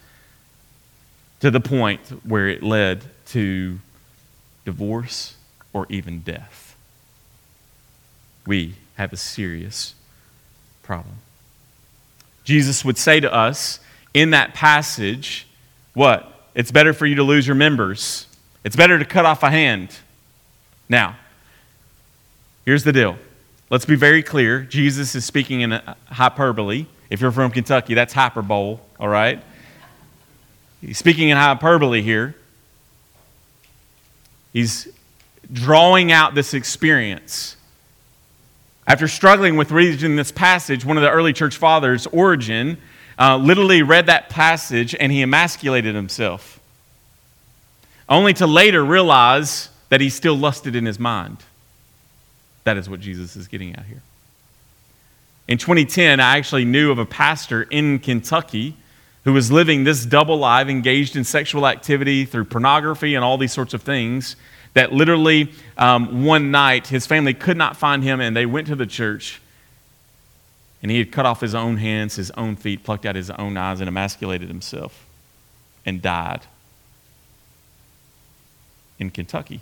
to 1.39 1.51
the 1.51 1.59
point 1.59 2.01
where 2.23 2.47
it 2.47 2.61
led 2.63 3.03
to 3.27 3.79
divorce 4.65 5.35
or 5.73 5.85
even 5.89 6.19
death. 6.19 6.75
We 8.45 8.75
have 8.95 9.13
a 9.13 9.17
serious 9.17 9.93
problem. 10.83 11.15
Jesus 12.43 12.83
would 12.83 12.97
say 12.97 13.19
to 13.19 13.31
us 13.31 13.79
in 14.13 14.31
that 14.31 14.53
passage, 14.53 15.47
What? 15.93 16.25
It's 16.55 16.71
better 16.71 16.93
for 16.93 17.05
you 17.05 17.15
to 17.15 17.23
lose 17.23 17.45
your 17.45 17.55
members. 17.55 18.27
It's 18.63 18.75
better 18.75 18.97
to 18.99 19.05
cut 19.05 19.25
off 19.25 19.43
a 19.43 19.51
hand. 19.51 19.95
Now, 20.89 21.15
here's 22.65 22.83
the 22.83 22.91
deal. 22.91 23.17
Let's 23.69 23.85
be 23.85 23.95
very 23.95 24.23
clear. 24.23 24.61
Jesus 24.61 25.13
is 25.13 25.23
speaking 25.25 25.61
in 25.61 25.79
hyperbole. 26.07 26.87
If 27.09 27.21
you're 27.21 27.31
from 27.31 27.51
Kentucky, 27.51 27.93
that's 27.93 28.13
hyperbole, 28.13 28.79
all 28.99 29.07
right? 29.07 29.43
He's 30.82 30.97
speaking 30.97 31.30
in 31.30 31.38
hyperbole 31.38 32.01
here. 32.01 32.36
He's 34.53 34.88
drawing 35.51 36.11
out 36.11 36.36
this 36.36 36.53
experience. 36.53 37.57
After 38.88 39.07
struggling 39.07 39.57
with 39.57 39.71
reading 39.71 40.15
this 40.15 40.32
passage, 40.32 40.84
one 40.86 40.97
of 40.97 41.03
the 41.03 41.11
early 41.11 41.34
church 41.34 41.57
fathers, 41.57 42.07
Origen, 42.07 42.77
uh, 43.19 43.38
literally 43.38 43.84
read 43.84 44.07
that 44.07 44.30
passage 44.30 44.95
and 44.99 45.11
he 45.11 45.21
emasculated 45.21 45.93
himself, 45.93 46.59
only 48.07 48.34
to 48.34 48.47
later 48.47 48.84
realize 48.84 49.69
that 49.89 50.01
he 50.01 50.09
still 50.09 50.36
lusted 50.36 50.75
in 50.75 50.86
his 50.86 50.97
mind. 50.97 51.38
That 52.63 52.77
is 52.77 52.89
what 52.89 52.99
Jesus 52.99 53.36
is 53.36 53.47
getting 53.47 53.75
at 53.75 53.86
here. 53.86 54.01
In 55.47 55.57
2010, 55.57 56.19
I 56.19 56.38
actually 56.38 56.65
knew 56.65 56.91
of 56.91 56.99
a 56.99 57.05
pastor 57.05 57.63
in 57.63 57.99
Kentucky 57.99 58.75
who 59.24 59.34
was 59.34 59.51
living 59.51 59.84
this 59.84 60.05
double 60.05 60.38
life, 60.38 60.67
engaged 60.67 61.15
in 61.15 61.24
sexual 61.24 61.67
activity 61.67 62.26
through 62.26 62.45
pornography 62.45 63.15
and 63.15 63.24
all 63.24 63.38
these 63.38 63.53
sorts 63.53 63.74
of 63.74 63.82
things, 63.82 64.36
that 64.74 64.93
literally 64.93 65.51
um, 65.78 66.26
one 66.26 66.51
night 66.51 66.88
his 66.88 67.05
family 67.05 67.34
could 67.34 67.57
not 67.57 67.76
find 67.76 68.03
him 68.03 68.20
and 68.20 68.36
they 68.36 68.45
went 68.45 68.67
to 68.67 68.76
the 68.76 68.86
church 68.86 69.41
and 70.82 70.91
he 70.91 70.97
had 70.97 71.11
cut 71.11 71.26
off 71.26 71.41
his 71.41 71.53
own 71.53 71.78
hands, 71.78 72.15
his 72.15 72.32
own 72.32 72.55
feet, 72.55 72.84
plucked 72.84 73.05
out 73.05 73.15
his 73.15 73.30
own 73.32 73.57
eyes, 73.57 73.82
and 73.82 73.88
emasculated 73.88 74.47
himself 74.47 75.05
and 75.86 76.01
died 76.01 76.41
in 78.97 79.09
Kentucky. 79.09 79.61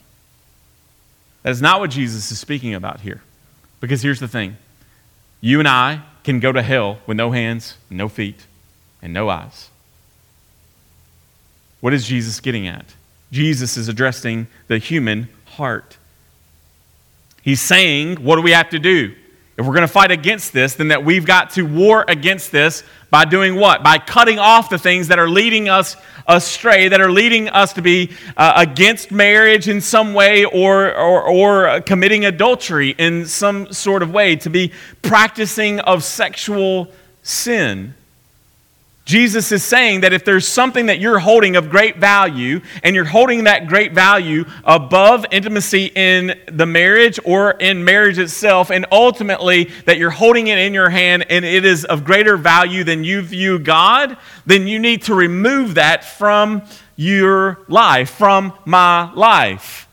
That 1.44 1.52
is 1.52 1.62
not 1.62 1.80
what 1.80 1.90
Jesus 1.90 2.32
is 2.32 2.40
speaking 2.40 2.74
about 2.74 3.02
here. 3.02 3.22
Because 3.80 4.02
here's 4.02 4.20
the 4.20 4.28
thing 4.28 4.58
you 5.42 5.60
and 5.60 5.68
I 5.68 6.02
can 6.24 6.40
go 6.40 6.52
to 6.52 6.62
hell 6.62 7.00
with 7.08 7.18
no 7.18 7.32
hands, 7.32 7.78
no 7.90 8.08
feet, 8.08 8.46
and 9.02 9.14
no 9.14 9.30
eyes. 9.30 9.70
What 11.80 11.94
is 11.94 12.08
Jesus 12.08 12.40
getting 12.40 12.68
at? 12.68 12.86
Jesus 13.32 13.78
is 13.78 13.88
addressing 13.88 14.48
the 14.68 14.78
human 14.78 15.30
heart. 15.46 15.98
He's 17.42 17.62
saying, 17.62 18.18
What 18.18 18.36
do 18.36 18.42
we 18.42 18.52
have 18.52 18.70
to 18.72 18.80
do? 18.80 19.16
If 19.58 19.66
we're 19.66 19.74
going 19.74 19.82
to 19.82 19.88
fight 19.88 20.12
against 20.12 20.54
this, 20.54 20.76
then 20.76 20.90
that 20.90 21.04
we've 21.04 21.26
got 21.26 21.52
to 21.52 21.64
war 21.64 22.06
against 22.08 22.52
this 22.52 22.84
by 23.10 23.26
doing 23.26 23.56
what? 23.56 23.84
By 23.84 23.98
cutting 23.98 24.38
off 24.38 24.70
the 24.70 24.78
things 24.78 25.08
that 25.08 25.18
are 25.18 25.28
leading 25.28 25.68
us 25.68 25.96
astray, 26.28 26.90
that 26.90 27.02
are 27.02 27.12
leading 27.12 27.50
us 27.50 27.74
to 27.74 27.82
be 27.82 28.12
uh, 28.36 28.54
against 28.56 29.12
marriage 29.12 29.68
in 29.68 29.82
some 29.82 30.14
way 30.14 30.46
or, 30.46 30.94
or, 30.94 31.24
or 31.24 31.82
committing 31.82 32.26
adultery 32.26 32.90
in 33.00 33.26
some 33.26 33.74
sort 33.74 34.04
of 34.04 34.12
way, 34.12 34.36
to 34.36 34.50
be 34.50 34.72
practicing 35.02 35.80
of 35.80 36.04
sexual 36.04 36.92
sin. 37.24 37.96
Jesus 39.08 39.54
is 39.54 39.64
saying 39.64 40.02
that 40.02 40.12
if 40.12 40.26
there's 40.26 40.46
something 40.46 40.88
that 40.88 41.00
you're 41.00 41.18
holding 41.18 41.56
of 41.56 41.70
great 41.70 41.96
value 41.96 42.60
and 42.84 42.94
you're 42.94 43.06
holding 43.06 43.46
that 43.46 43.66
great 43.66 43.94
value 43.94 44.44
above 44.66 45.26
intimacy 45.32 45.94
in 45.96 46.38
the 46.52 46.66
marriage 46.66 47.18
or 47.24 47.52
in 47.52 47.86
marriage 47.86 48.20
itself, 48.20 48.70
and 48.70 48.86
ultimately 48.92 49.72
that 49.86 49.98
you're 49.98 50.10
holding 50.10 50.48
it 50.48 50.58
in 50.58 50.74
your 50.74 50.90
hand 50.90 51.26
and 51.30 51.46
it 51.46 51.64
is 51.64 51.86
of 51.86 52.04
greater 52.04 52.36
value 52.36 52.84
than 52.84 53.06
you 53.06 53.22
view 53.22 53.58
God, 53.58 54.18
then 54.46 54.68
you 54.68 54.78
need 54.78 55.04
to 55.04 55.16
remove 55.16 55.76
that 55.76 56.04
from 56.04 56.62
your 56.98 57.60
life, 57.70 58.10
from 58.10 58.52
my 58.66 59.10
life. 59.14 59.88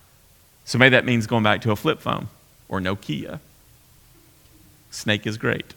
So 0.65 0.77
maybe 0.77 0.91
that 0.91 1.05
means 1.05 1.29
going 1.29 1.45
back 1.45 1.61
to 1.61 1.71
a 1.71 1.77
flip 1.77 2.01
phone 2.01 2.27
or 2.69 2.81
Nokia. 2.81 3.39
Snake 4.91 5.25
is 5.25 5.39
great. 5.39 5.73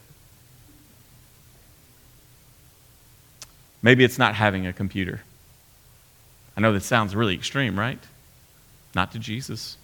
Maybe 3.81 4.03
it's 4.03 4.17
not 4.17 4.35
having 4.35 4.65
a 4.65 4.73
computer. 4.73 5.21
I 6.55 6.61
know 6.61 6.73
that 6.73 6.83
sounds 6.83 7.15
really 7.15 7.35
extreme, 7.35 7.77
right? 7.77 7.99
Not 8.95 9.11
to 9.11 9.19
Jesus. 9.19 9.77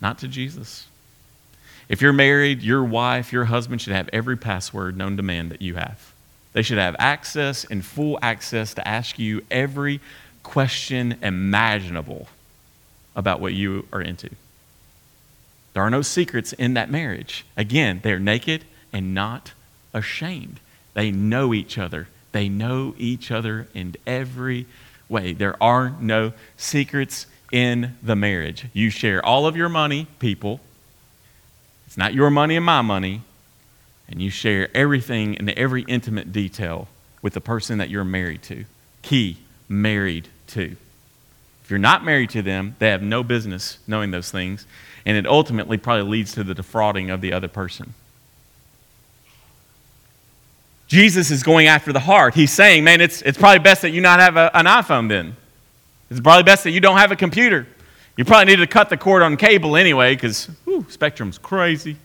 Not 0.00 0.18
to 0.18 0.28
Jesus. 0.28 0.86
If 1.88 2.00
you're 2.00 2.14
married, 2.14 2.62
your 2.62 2.82
wife, 2.82 3.32
your 3.32 3.44
husband 3.44 3.82
should 3.82 3.92
have 3.92 4.08
every 4.12 4.36
password 4.36 4.96
known 4.96 5.16
to 5.18 5.22
man 5.22 5.50
that 5.50 5.60
you 5.60 5.74
have. 5.74 6.12
They 6.54 6.62
should 6.62 6.78
have 6.78 6.96
access 6.98 7.64
and 7.64 7.84
full 7.84 8.18
access 8.22 8.74
to 8.74 8.88
ask 8.88 9.18
you 9.18 9.44
every 9.50 10.00
question 10.42 11.18
imaginable 11.20 12.28
about 13.14 13.40
what 13.40 13.52
you 13.52 13.86
are 13.92 14.00
into. 14.00 14.30
There 15.74 15.82
are 15.82 15.90
no 15.90 16.02
secrets 16.02 16.52
in 16.52 16.74
that 16.74 16.90
marriage. 16.90 17.44
Again, 17.56 18.00
they're 18.02 18.20
naked 18.20 18.64
and 18.92 19.12
not 19.14 19.52
ashamed. 19.92 20.60
They 20.94 21.10
know 21.10 21.52
each 21.52 21.76
other. 21.78 22.08
They 22.32 22.48
know 22.48 22.94
each 22.98 23.30
other 23.30 23.68
in 23.74 23.94
every 24.06 24.66
way. 25.08 25.32
There 25.32 25.62
are 25.62 25.94
no 26.00 26.32
secrets 26.56 27.26
in 27.52 27.96
the 28.02 28.16
marriage. 28.16 28.66
You 28.72 28.90
share 28.90 29.24
all 29.24 29.46
of 29.46 29.56
your 29.56 29.68
money, 29.68 30.06
people. 30.18 30.60
It's 31.86 31.96
not 31.96 32.14
your 32.14 32.30
money 32.30 32.56
and 32.56 32.64
my 32.64 32.82
money. 32.82 33.22
And 34.08 34.20
you 34.20 34.30
share 34.30 34.68
everything 34.74 35.38
and 35.38 35.48
every 35.50 35.82
intimate 35.82 36.32
detail 36.32 36.88
with 37.22 37.32
the 37.34 37.40
person 37.40 37.78
that 37.78 37.90
you're 37.90 38.04
married 38.04 38.42
to. 38.44 38.64
Key, 39.02 39.38
married 39.68 40.28
to. 40.48 40.76
If 41.62 41.70
you're 41.70 41.78
not 41.78 42.04
married 42.04 42.30
to 42.30 42.42
them, 42.42 42.76
they 42.78 42.90
have 42.90 43.02
no 43.02 43.22
business 43.22 43.78
knowing 43.86 44.10
those 44.10 44.30
things. 44.30 44.66
And 45.06 45.16
it 45.16 45.26
ultimately 45.26 45.78
probably 45.78 46.10
leads 46.10 46.32
to 46.34 46.44
the 46.44 46.54
defrauding 46.54 47.10
of 47.10 47.20
the 47.20 47.32
other 47.32 47.48
person. 47.48 47.94
Jesus 50.86 51.30
is 51.30 51.42
going 51.42 51.66
after 51.66 51.92
the 51.92 52.00
heart. 52.00 52.34
He's 52.34 52.52
saying, 52.52 52.84
man, 52.84 53.00
it's, 53.00 53.22
it's 53.22 53.38
probably 53.38 53.60
best 53.60 53.82
that 53.82 53.90
you 53.90 54.00
not 54.00 54.20
have 54.20 54.36
a, 54.36 54.50
an 54.56 54.66
iPhone 54.66 55.08
then. 55.08 55.36
It's 56.10 56.20
probably 56.20 56.42
best 56.42 56.64
that 56.64 56.70
you 56.70 56.80
don't 56.80 56.98
have 56.98 57.10
a 57.10 57.16
computer. 57.16 57.66
You 58.16 58.24
probably 58.24 58.54
need 58.54 58.60
to 58.60 58.66
cut 58.66 58.90
the 58.90 58.96
cord 58.96 59.22
on 59.22 59.36
cable 59.36 59.76
anyway 59.76 60.14
because 60.14 60.48
Spectrum's 60.88 61.38
crazy. 61.38 61.96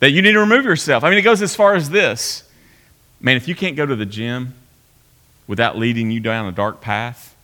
That 0.00 0.10
you 0.10 0.22
need 0.22 0.32
to 0.32 0.40
remove 0.40 0.64
yourself. 0.64 1.04
I 1.04 1.10
mean, 1.10 1.18
it 1.18 1.22
goes 1.22 1.42
as 1.42 1.54
far 1.54 1.74
as 1.74 1.90
this. 1.90 2.42
Man, 3.20 3.36
if 3.36 3.46
you 3.46 3.54
can't 3.54 3.76
go 3.76 3.86
to 3.86 3.94
the 3.94 4.06
gym 4.06 4.54
without 5.46 5.78
leading 5.78 6.10
you 6.10 6.18
down 6.18 6.46
a 6.46 6.52
dark 6.52 6.80
path, 6.80 7.36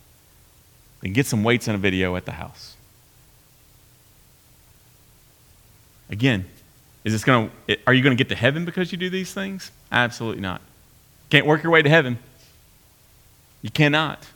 then 1.01 1.13
get 1.13 1.27
some 1.27 1.45
weights 1.45 1.69
and 1.69 1.77
a 1.77 1.79
video 1.79 2.17
at 2.17 2.25
the 2.25 2.33
house. 2.33 2.75
Again, 6.11 6.47
is 7.09 7.15
this 7.15 7.25
going 7.25 7.51
to, 7.67 7.79
are 7.87 7.95
you 7.95 8.03
going 8.03 8.15
to 8.15 8.23
get 8.23 8.29
to 8.29 8.35
heaven 8.35 8.67
because 8.67 8.93
you 8.93 8.99
do 8.99 9.09
these 9.09 9.33
things? 9.33 9.71
Absolutely 9.91 10.43
not. 10.43 10.61
Can't 11.31 11.47
work 11.47 11.63
your 11.63 11.73
way 11.73 11.81
to 11.81 11.89
heaven. 11.89 12.19
You 13.63 13.71
cannot. 13.71 14.27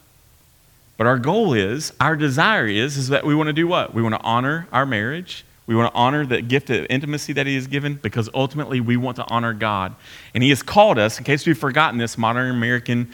But 0.96 1.06
our 1.06 1.18
goal 1.18 1.52
is, 1.52 1.92
our 2.00 2.16
desire 2.16 2.66
is, 2.66 2.96
is 2.96 3.08
that 3.08 3.26
we 3.26 3.34
want 3.34 3.48
to 3.48 3.52
do 3.52 3.66
what? 3.66 3.92
We 3.92 4.02
want 4.02 4.14
to 4.14 4.22
honor 4.22 4.68
our 4.72 4.86
marriage. 4.86 5.44
We 5.66 5.76
want 5.76 5.92
to 5.92 5.98
honor 5.98 6.24
the 6.24 6.40
gift 6.40 6.70
of 6.70 6.86
intimacy 6.88 7.34
that 7.34 7.46
He 7.46 7.56
has 7.56 7.66
given 7.66 7.96
because 7.96 8.30
ultimately 8.32 8.80
we 8.80 8.96
want 8.96 9.16
to 9.16 9.28
honor 9.28 9.52
God. 9.52 9.94
And 10.32 10.42
He 10.42 10.48
has 10.48 10.62
called 10.62 10.98
us, 10.98 11.18
in 11.18 11.24
case 11.24 11.46
we've 11.46 11.58
forgotten 11.58 11.98
this, 11.98 12.16
modern 12.16 12.50
American 12.50 13.12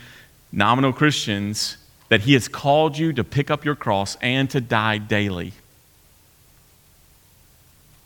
nominal 0.53 0.93
Christians, 0.93 1.79
that 2.11 2.21
He 2.21 2.35
has 2.35 2.47
called 2.47 2.97
you 2.97 3.13
to 3.13 3.25
pick 3.25 3.51
up 3.51 3.65
your 3.65 3.75
cross 3.75 4.17
and 4.23 4.49
to 4.51 4.61
die 4.61 4.99
daily. 4.99 5.53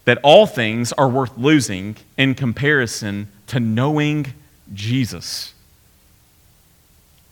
That 0.05 0.19
all 0.23 0.47
things 0.47 0.93
are 0.93 1.09
worth 1.09 1.37
losing 1.37 1.97
in 2.17 2.35
comparison 2.35 3.29
to 3.47 3.61
knowing 3.61 4.27
Jesus. 4.75 5.55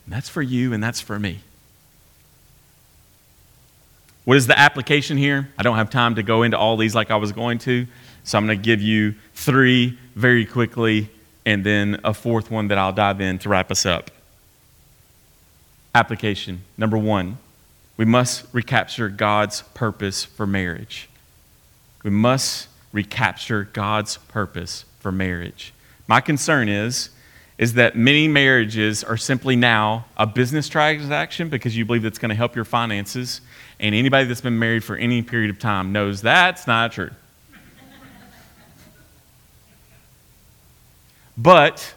And 0.06 0.14
that's 0.14 0.28
for 0.28 0.42
you 0.42 0.72
and 0.72 0.82
that's 0.82 1.00
for 1.00 1.18
me. 1.18 1.40
What 4.24 4.36
is 4.36 4.46
the 4.46 4.58
application 4.58 5.16
here? 5.16 5.48
I 5.58 5.62
don't 5.62 5.76
have 5.76 5.90
time 5.90 6.14
to 6.14 6.22
go 6.22 6.42
into 6.42 6.56
all 6.56 6.76
these 6.76 6.94
like 6.94 7.10
I 7.10 7.16
was 7.16 7.32
going 7.32 7.58
to, 7.60 7.86
so 8.22 8.38
I'm 8.38 8.46
going 8.46 8.58
to 8.58 8.64
give 8.64 8.80
you 8.80 9.14
three 9.34 9.98
very 10.14 10.44
quickly 10.44 11.08
and 11.44 11.64
then 11.64 12.00
a 12.04 12.14
fourth 12.14 12.50
one 12.50 12.68
that 12.68 12.78
I'll 12.78 12.92
dive 12.92 13.20
in 13.20 13.38
to 13.40 13.48
wrap 13.48 13.70
us 13.70 13.86
up. 13.86 14.10
Application 15.94 16.62
number 16.76 16.96
one 16.96 17.38
we 17.96 18.06
must 18.06 18.46
recapture 18.54 19.10
God's 19.10 19.60
purpose 19.74 20.24
for 20.24 20.46
marriage. 20.46 21.09
We 22.02 22.10
must 22.10 22.68
recapture 22.92 23.68
God's 23.72 24.16
purpose 24.16 24.84
for 25.00 25.12
marriage. 25.12 25.72
My 26.06 26.20
concern 26.20 26.68
is 26.68 27.10
is 27.60 27.74
that 27.74 27.94
many 27.94 28.26
marriages 28.26 29.04
are 29.04 29.18
simply 29.18 29.54
now 29.54 30.06
a 30.16 30.26
business 30.26 30.66
transaction 30.66 31.50
because 31.50 31.76
you 31.76 31.84
believe 31.84 32.06
it's 32.06 32.18
going 32.18 32.30
to 32.30 32.34
help 32.34 32.56
your 32.56 32.64
finances. 32.64 33.42
And 33.78 33.94
anybody 33.94 34.26
that's 34.26 34.40
been 34.40 34.58
married 34.58 34.82
for 34.82 34.96
any 34.96 35.20
period 35.20 35.50
of 35.50 35.58
time 35.58 35.92
knows 35.92 36.22
that's 36.22 36.66
not 36.66 36.92
true. 36.92 37.10
but 41.36 41.92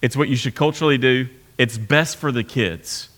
it's 0.00 0.16
what 0.16 0.30
you 0.30 0.36
should 0.36 0.54
culturally 0.54 0.96
do. 0.96 1.28
It's 1.58 1.76
best 1.76 2.16
for 2.16 2.32
the 2.32 2.42
kids 2.42 3.10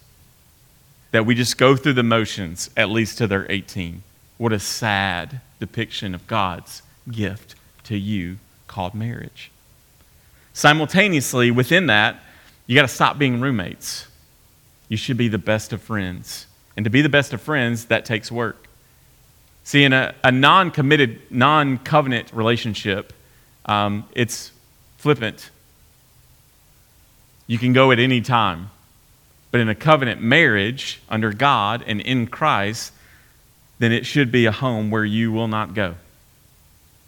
that 1.12 1.24
we 1.24 1.36
just 1.36 1.56
go 1.56 1.76
through 1.76 1.92
the 1.92 2.02
motions 2.02 2.68
at 2.76 2.90
least 2.90 3.18
to 3.18 3.28
their 3.28 3.46
18. 3.48 4.02
What 4.40 4.54
a 4.54 4.58
sad 4.58 5.42
depiction 5.58 6.14
of 6.14 6.26
God's 6.26 6.80
gift 7.10 7.56
to 7.84 7.94
you 7.94 8.38
called 8.68 8.94
marriage. 8.94 9.50
Simultaneously, 10.54 11.50
within 11.50 11.88
that, 11.88 12.18
you 12.66 12.74
got 12.74 12.80
to 12.80 12.88
stop 12.88 13.18
being 13.18 13.42
roommates. 13.42 14.06
You 14.88 14.96
should 14.96 15.18
be 15.18 15.28
the 15.28 15.36
best 15.36 15.74
of 15.74 15.82
friends. 15.82 16.46
And 16.74 16.84
to 16.84 16.90
be 16.90 17.02
the 17.02 17.10
best 17.10 17.34
of 17.34 17.42
friends, 17.42 17.84
that 17.84 18.06
takes 18.06 18.32
work. 18.32 18.66
See, 19.62 19.84
in 19.84 19.92
a, 19.92 20.14
a 20.24 20.32
non 20.32 20.70
committed, 20.70 21.20
non 21.28 21.76
covenant 21.76 22.32
relationship, 22.32 23.12
um, 23.66 24.08
it's 24.14 24.52
flippant. 24.96 25.50
You 27.46 27.58
can 27.58 27.74
go 27.74 27.92
at 27.92 27.98
any 27.98 28.22
time. 28.22 28.70
But 29.50 29.60
in 29.60 29.68
a 29.68 29.74
covenant 29.74 30.22
marriage 30.22 31.02
under 31.10 31.30
God 31.30 31.84
and 31.86 32.00
in 32.00 32.26
Christ, 32.26 32.94
then 33.80 33.92
it 33.92 34.06
should 34.06 34.30
be 34.30 34.44
a 34.44 34.52
home 34.52 34.90
where 34.90 35.06
you 35.06 35.32
will 35.32 35.48
not 35.48 35.74
go, 35.74 35.94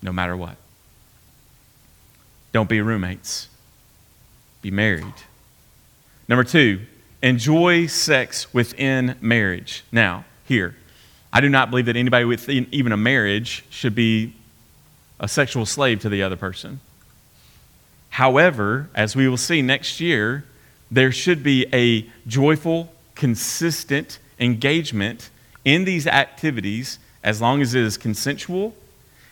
no 0.02 0.10
matter 0.10 0.36
what. 0.36 0.56
Don't 2.50 2.68
be 2.68 2.80
roommates. 2.80 3.48
Be 4.62 4.70
married. 4.70 5.14
Number 6.28 6.44
two, 6.44 6.80
enjoy 7.22 7.86
sex 7.86 8.52
within 8.54 9.16
marriage. 9.20 9.84
Now, 9.92 10.24
here, 10.46 10.74
I 11.30 11.42
do 11.42 11.50
not 11.50 11.68
believe 11.68 11.86
that 11.86 11.96
anybody 11.96 12.24
within 12.24 12.66
even 12.72 12.90
a 12.90 12.96
marriage 12.96 13.64
should 13.68 13.94
be 13.94 14.34
a 15.20 15.28
sexual 15.28 15.66
slave 15.66 16.00
to 16.00 16.08
the 16.08 16.22
other 16.22 16.36
person. 16.36 16.80
However, 18.10 18.88
as 18.94 19.14
we 19.14 19.28
will 19.28 19.36
see 19.36 19.60
next 19.60 20.00
year, 20.00 20.44
there 20.90 21.12
should 21.12 21.42
be 21.42 21.66
a 21.72 22.10
joyful, 22.26 22.92
consistent 23.14 24.18
engagement 24.38 25.28
in 25.64 25.84
these 25.84 26.06
activities 26.06 26.98
as 27.22 27.40
long 27.40 27.62
as 27.62 27.74
it 27.74 27.82
is 27.82 27.96
consensual 27.96 28.74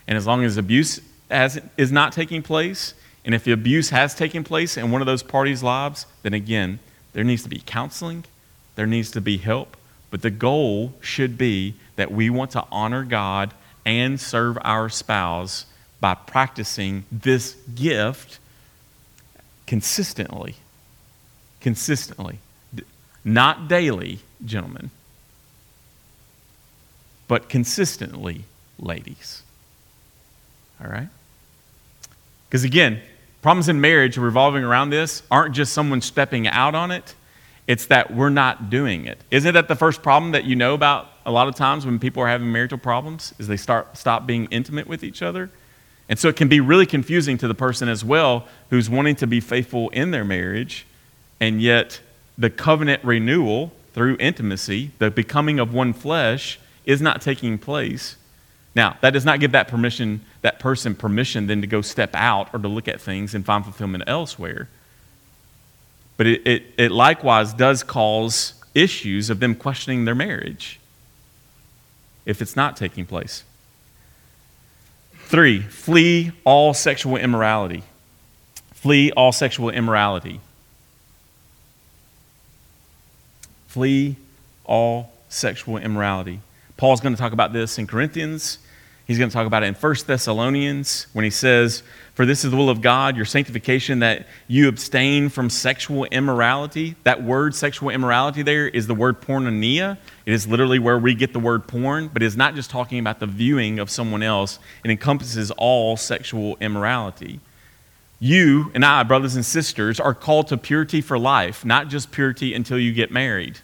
and 0.07 0.17
as 0.17 0.27
long 0.27 0.45
as 0.45 0.57
abuse 0.57 1.01
has, 1.31 1.61
is 1.77 1.91
not 1.91 2.13
taking 2.13 2.43
place 2.43 2.95
and 3.25 3.35
if 3.35 3.45
the 3.45 3.53
abuse 3.53 3.91
has 3.91 4.15
taken 4.15 4.45
place 4.45 4.77
in 4.77 4.91
one 4.91 5.03
of 5.03 5.07
those 5.07 5.23
parties' 5.23 5.63
lives, 5.63 6.07
then 6.23 6.35
again, 6.35 6.79
there 7.13 7.25
needs 7.25 7.43
to 7.43 7.49
be 7.49 7.63
counseling, 7.65 8.25
there 8.77 8.87
needs 8.87 9.11
to 9.13 9.21
be 9.21 9.37
help. 9.37 9.77
But 10.11 10.23
the 10.23 10.31
goal 10.31 10.95
should 11.01 11.37
be 11.37 11.75
that 11.97 12.11
we 12.11 12.31
want 12.31 12.53
to 12.53 12.65
honor 12.73 13.05
God 13.05 13.55
and 13.85 14.21
serve 14.21 14.59
our 14.63 14.89
spouse 14.89 15.67
by 16.01 16.15
practicing 16.15 17.05
this 17.13 17.55
gift 17.75 18.39
consistently. 19.67 20.57
Consistently. 21.61 22.39
Not 23.23 23.69
daily, 23.69 24.21
gentlemen, 24.45 24.91
but 27.31 27.49
consistently, 27.49 28.43
ladies. 28.81 29.45
All 30.83 30.91
right? 30.91 31.07
Because 32.49 32.65
again, 32.65 33.01
problems 33.41 33.69
in 33.69 33.81
marriage 33.81 34.17
revolving 34.17 34.65
around 34.65 34.91
this 34.91 35.23
aren't 35.31 35.55
just 35.55 35.73
someone 35.73 36.01
stepping 36.01 36.49
out 36.49 36.75
on 36.75 36.91
it, 36.91 37.15
it's 37.69 37.87
that 37.87 38.13
we're 38.13 38.31
not 38.31 38.69
doing 38.69 39.07
it. 39.07 39.17
Isn't 39.31 39.55
that 39.55 39.69
the 39.69 39.77
first 39.77 40.03
problem 40.03 40.33
that 40.33 40.43
you 40.43 40.57
know 40.57 40.75
about 40.75 41.07
a 41.25 41.31
lot 41.31 41.47
of 41.47 41.55
times 41.55 41.87
when 41.87 42.01
people 42.01 42.21
are 42.21 42.27
having 42.27 42.51
marital 42.51 42.79
problems? 42.79 43.33
Is 43.39 43.47
they 43.47 43.57
start 43.57 43.97
stop 43.97 44.27
being 44.27 44.49
intimate 44.51 44.89
with 44.89 45.05
each 45.05 45.23
other? 45.23 45.51
And 46.09 46.19
so 46.19 46.27
it 46.27 46.35
can 46.35 46.49
be 46.49 46.59
really 46.59 46.85
confusing 46.85 47.39
to 47.39 47.47
the 47.47 47.55
person 47.55 47.89
as 47.89 48.05
well 48.05 48.49
who's 48.71 48.91
wanting 48.91 49.15
to 49.15 49.29
be 49.29 49.39
faithful 49.39 49.89
in 49.91 50.11
their 50.11 50.25
marriage, 50.25 50.85
and 51.39 51.63
yet 51.63 52.01
the 52.37 52.51
covenant 52.51 53.05
renewal 53.05 53.71
through 53.95 54.17
intimacy, 54.19 54.91
the 54.99 55.13
becoming 55.13 55.61
of 55.61 55.73
one 55.73 55.93
flesh, 55.93 56.59
is 56.85 57.01
not 57.01 57.21
taking 57.21 57.59
place. 57.59 58.17
Now, 58.75 58.97
that 59.01 59.11
does 59.11 59.25
not 59.25 59.41
give 59.41 59.53
that 59.53 59.69
permission, 59.69 60.25
that 60.43 60.59
person 60.59 60.95
permission 60.95 61.47
then 61.47 61.61
to 61.61 61.67
go 61.67 61.81
step 61.83 62.11
out 62.15 62.51
or 62.55 62.61
to 62.61 62.69
look 62.69 62.89
at 62.89 63.01
things 63.01 63.35
and 63.35 63.45
find 63.45 63.65
fulfillment 63.65 64.05
elsewhere. 64.07 64.69
But 66.17 66.27
it, 66.27 66.47
it, 66.47 66.63
it 66.77 66.91
likewise 66.93 67.53
does 67.53 67.83
cause 67.83 68.55
issues 68.75 69.31
of 69.31 69.41
them 69.41 69.55
questioning 69.55 70.05
their 70.05 70.15
marriage 70.15 70.79
if 72.27 72.41
it's 72.41 72.55
not 72.55 72.77
taking 72.77 73.07
place. 73.07 73.43
Three, 75.25 75.61
flee 75.63 76.33
all 76.45 76.75
sexual 76.75 77.17
immorality. 77.17 77.83
Flee 78.73 79.13
all 79.13 79.33
sexual 79.33 79.71
immorality. 79.71 80.41
Flee 83.69 84.17
all 84.65 85.13
sexual 85.29 85.77
immorality. 85.77 86.41
Paul's 86.81 87.03
going 87.03 87.15
to 87.15 87.21
talk 87.21 87.35
about 87.35 87.53
this 87.53 87.79
in 87.79 87.87
Corinthians. 87.87 88.57
He's 89.07 89.19
going 89.19 89.29
to 89.29 89.35
talk 89.35 89.47
about 89.47 89.63
it 89.63 89.67
in 89.67 89.75
1 89.75 89.95
Thessalonians 90.07 91.09
when 91.13 91.27
he 91.27 91.31
says, 91.31 91.83
For 92.15 92.25
this 92.25 92.43
is 92.43 92.53
the 92.53 92.57
will 92.57 92.71
of 92.71 92.81
God, 92.81 93.17
your 93.17 93.27
sanctification, 93.27 93.99
that 93.99 94.27
you 94.49 94.67
abstain 94.67 95.29
from 95.29 95.51
sexual 95.51 96.07
immorality. 96.07 96.97
That 97.03 97.23
word, 97.23 97.55
sexual 97.55 97.91
immorality, 97.91 98.41
there 98.41 98.67
is 98.67 98.87
the 98.87 98.95
word 98.95 99.21
porneia. 99.21 99.99
It 100.25 100.33
is 100.33 100.47
literally 100.49 100.79
where 100.79 100.99
we 100.99 101.15
get 101.15 101.35
the 101.35 101.39
word 101.39 101.69
porn, 101.69 102.09
but 102.09 102.23
it 102.23 102.27
is 102.27 102.37
not 102.39 102.55
just 102.55 102.71
talking 102.71 102.99
about 102.99 103.21
the 103.21 103.27
viewing 103.27 103.79
of 103.79 103.91
someone 103.91 104.23
else, 104.23 104.59
it 104.83 104.91
encompasses 104.91 105.51
all 105.51 105.99
sexual 105.99 106.57
immorality. 106.63 107.41
You 108.21 108.71
and 108.73 108.87
I, 108.87 109.03
brothers 109.03 109.37
and 109.37 109.45
sisters, 109.45 110.01
are 110.01 110.15
called 110.15 110.47
to 110.47 110.57
purity 110.57 111.03
for 111.03 111.19
life, 111.19 111.63
not 111.63 111.89
just 111.89 112.11
purity 112.11 112.55
until 112.55 112.79
you 112.79 112.95
get 112.95 113.11
married. 113.11 113.59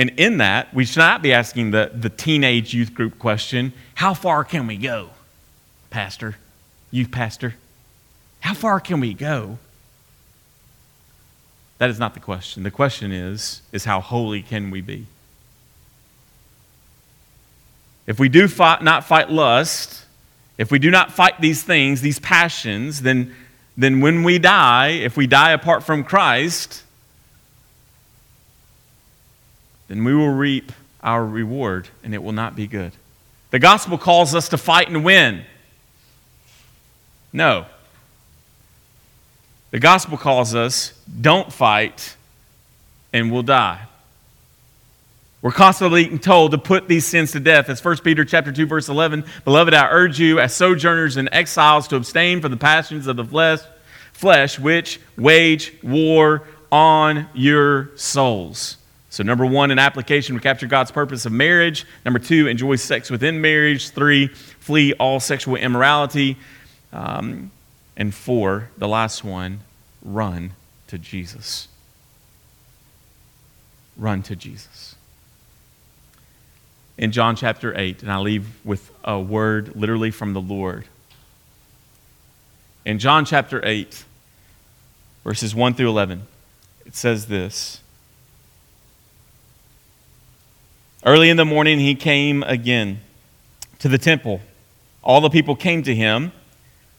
And 0.00 0.12
in 0.16 0.38
that, 0.38 0.72
we 0.72 0.86
should 0.86 1.00
not 1.00 1.20
be 1.20 1.30
asking 1.30 1.72
the, 1.72 1.90
the 1.94 2.08
teenage 2.08 2.72
youth 2.72 2.94
group 2.94 3.18
question 3.18 3.74
how 3.96 4.14
far 4.14 4.44
can 4.44 4.66
we 4.66 4.78
go, 4.78 5.10
Pastor, 5.90 6.36
youth 6.90 7.10
pastor? 7.10 7.56
How 8.40 8.54
far 8.54 8.80
can 8.80 9.00
we 9.00 9.12
go? 9.12 9.58
That 11.76 11.90
is 11.90 11.98
not 11.98 12.14
the 12.14 12.20
question. 12.20 12.62
The 12.62 12.70
question 12.70 13.12
is, 13.12 13.60
is 13.72 13.84
how 13.84 14.00
holy 14.00 14.40
can 14.40 14.70
we 14.70 14.80
be? 14.80 15.04
If 18.06 18.18
we 18.18 18.30
do 18.30 18.48
fight, 18.48 18.82
not 18.82 19.04
fight 19.04 19.30
lust, 19.30 20.06
if 20.56 20.70
we 20.70 20.78
do 20.78 20.90
not 20.90 21.12
fight 21.12 21.42
these 21.42 21.62
things, 21.62 22.00
these 22.00 22.18
passions, 22.18 23.02
then, 23.02 23.34
then 23.76 24.00
when 24.00 24.22
we 24.22 24.38
die, 24.38 24.92
if 24.92 25.18
we 25.18 25.26
die 25.26 25.50
apart 25.50 25.84
from 25.84 26.04
Christ, 26.04 26.84
then 29.90 30.04
we 30.04 30.14
will 30.14 30.30
reap 30.30 30.70
our 31.02 31.26
reward 31.26 31.88
and 32.04 32.14
it 32.14 32.22
will 32.22 32.30
not 32.30 32.54
be 32.54 32.68
good. 32.68 32.92
The 33.50 33.58
gospel 33.58 33.98
calls 33.98 34.36
us 34.36 34.48
to 34.50 34.56
fight 34.56 34.88
and 34.88 35.04
win. 35.04 35.42
No. 37.32 37.66
The 39.72 39.80
gospel 39.80 40.16
calls 40.16 40.54
us 40.54 40.92
don't 41.20 41.52
fight 41.52 42.14
and 43.12 43.32
we'll 43.32 43.42
die. 43.42 43.80
We're 45.42 45.50
constantly 45.50 46.18
told 46.18 46.52
to 46.52 46.58
put 46.58 46.86
these 46.86 47.04
sins 47.04 47.32
to 47.32 47.40
death. 47.40 47.68
As 47.68 47.84
1 47.84 47.96
Peter 48.04 48.24
chapter 48.24 48.52
2 48.52 48.66
verse 48.66 48.88
11, 48.88 49.24
beloved, 49.44 49.74
I 49.74 49.88
urge 49.88 50.20
you 50.20 50.38
as 50.38 50.54
sojourners 50.54 51.16
and 51.16 51.28
exiles 51.32 51.88
to 51.88 51.96
abstain 51.96 52.40
from 52.40 52.52
the 52.52 52.56
passions 52.56 53.08
of 53.08 53.16
the 53.16 53.24
flesh, 53.24 53.58
flesh 54.12 54.56
which 54.56 55.00
wage 55.16 55.74
war 55.82 56.44
on 56.70 57.28
your 57.34 57.90
souls. 57.96 58.76
So, 59.10 59.24
number 59.24 59.44
one, 59.44 59.72
in 59.72 59.80
application, 59.80 60.36
we 60.36 60.40
capture 60.40 60.68
God's 60.68 60.92
purpose 60.92 61.26
of 61.26 61.32
marriage. 61.32 61.84
Number 62.04 62.20
two, 62.20 62.46
enjoy 62.46 62.76
sex 62.76 63.10
within 63.10 63.40
marriage. 63.40 63.90
Three, 63.90 64.28
flee 64.28 64.92
all 64.94 65.18
sexual 65.18 65.56
immorality. 65.56 66.36
Um, 66.92 67.50
and 67.96 68.14
four, 68.14 68.70
the 68.78 68.86
last 68.86 69.24
one, 69.24 69.60
run 70.00 70.52
to 70.86 70.96
Jesus. 70.96 71.66
Run 73.96 74.22
to 74.22 74.36
Jesus. 74.36 74.94
In 76.96 77.10
John 77.10 77.34
chapter 77.34 77.76
8, 77.76 78.02
and 78.02 78.12
I 78.12 78.18
leave 78.18 78.46
with 78.64 78.92
a 79.02 79.18
word 79.18 79.74
literally 79.74 80.12
from 80.12 80.34
the 80.34 80.40
Lord. 80.40 80.84
In 82.84 83.00
John 83.00 83.24
chapter 83.24 83.60
8, 83.64 84.04
verses 85.24 85.52
1 85.52 85.74
through 85.74 85.88
11, 85.88 86.22
it 86.86 86.94
says 86.94 87.26
this 87.26 87.80
Early 91.04 91.30
in 91.30 91.38
the 91.38 91.46
morning, 91.46 91.78
he 91.78 91.94
came 91.94 92.42
again 92.42 93.00
to 93.78 93.88
the 93.88 93.96
temple. 93.96 94.42
All 95.02 95.22
the 95.22 95.30
people 95.30 95.56
came 95.56 95.82
to 95.84 95.94
him, 95.94 96.30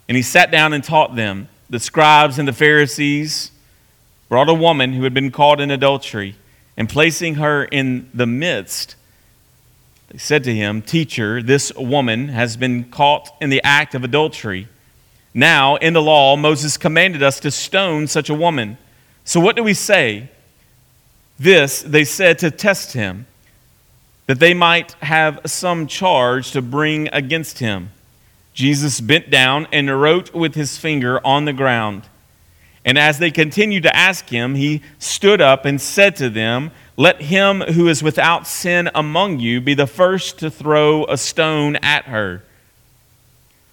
and 0.10 0.16
he 0.16 0.24
sat 0.24 0.49
down 0.49 0.74
and 0.74 0.84
taught 0.84 1.16
them. 1.16 1.49
The 1.70 1.80
scribes 1.80 2.39
and 2.39 2.47
the 2.47 2.54
Pharisees 2.54 3.52
brought 4.28 4.49
a 4.49 4.56
woman 4.56 4.93
who 4.93 5.04
had 5.04 5.14
been 5.14 5.30
caught 5.30 5.62
in 5.62 5.70
adultery, 5.70 6.36
and 6.76 6.89
placing 6.89 7.36
her 7.36 7.66
in 7.66 8.10
the 8.12 8.26
midst, 8.26 8.95
they 10.10 10.18
said 10.18 10.43
to 10.45 10.56
him, 10.56 10.82
Teacher, 10.82 11.43
this 11.43 11.72
woman 11.76 12.30
has 12.30 12.58
been 12.58 12.86
caught 12.86 13.30
in 13.39 13.52
the 13.52 13.62
act 13.64 13.93
of 13.93 14.04
adultery. 14.04 14.68
Now, 15.32 15.76
in 15.76 15.93
the 15.93 16.02
law, 16.02 16.36
Moses 16.38 16.76
commanded 16.76 17.22
us 17.22 17.39
to 17.41 17.52
stone 17.52 18.08
such 18.08 18.32
a 18.32 18.34
woman. 18.34 18.80
So 19.26 19.39
what 19.39 19.56
do 19.56 19.64
we 19.64 19.76
say? 19.76 20.30
This 21.38 21.84
they 21.84 22.04
said 22.04 22.39
to 22.39 22.49
test 22.49 22.93
him 22.93 23.28
that 24.32 24.40
they 24.40 24.54
might 24.54 24.94
have 25.02 25.42
some 25.46 25.86
charge 25.86 26.52
to 26.52 26.62
bring 26.62 27.10
against 27.12 27.60
him. 27.60 27.90
Jesus 28.54 29.02
bent 29.02 29.30
down 29.30 29.68
and 29.74 30.02
wrote 30.02 30.34
with 30.34 30.56
his 30.56 30.78
finger 30.78 31.20
on 31.28 31.44
the 31.44 31.52
ground. 31.52 32.04
And 32.86 32.98
as 32.98 33.20
they 33.20 33.30
continued 33.30 33.84
to 33.84 33.94
ask 33.94 34.30
him, 34.30 34.56
he 34.56 34.84
stood 35.00 35.42
up 35.42 35.66
and 35.66 35.82
said 35.82 36.16
to 36.16 36.30
them, 36.30 36.72
Let 36.96 37.24
him 37.24 37.60
who 37.60 37.90
is 37.90 38.02
without 38.02 38.48
sin 38.48 38.90
among 38.96 39.40
you 39.40 39.60
be 39.60 39.74
the 39.74 39.86
first 39.86 40.40
to 40.40 40.50
throw 40.50 41.04
a 41.08 41.18
stone 41.18 41.76
at 41.82 42.06
her. 42.06 42.42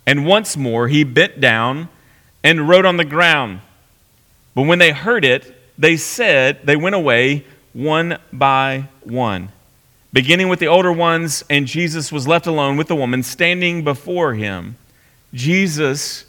And 0.09 0.27
once 0.27 0.57
more 0.57 0.89
he 0.89 1.05
bent 1.05 1.41
down 1.41 1.89
and 2.43 2.69
wrote 2.69 2.85
on 2.85 2.97
the 2.97 3.05
ground. 3.05 3.61
But 4.57 4.63
when 4.63 4.81
they 4.81 4.91
heard 4.91 5.25
it, 5.25 5.55
they 5.79 5.97
said, 5.97 6.63
they 6.65 6.75
went 6.75 6.97
away 6.97 7.47
one 7.73 8.19
by 8.33 8.89
one 9.05 9.53
beginning 10.13 10.49
with 10.49 10.59
the 10.59 10.67
older 10.67 10.93
ones, 10.93 11.45
and 11.51 11.67
Jesus 11.67 12.11
was 12.11 12.27
left 12.27 12.47
alone 12.47 12.77
with 12.77 12.89
the 12.89 12.97
woman 12.97 13.23
standing 13.23 13.85
before 13.85 14.35
him. 14.35 14.77
Jesus, 15.33 16.25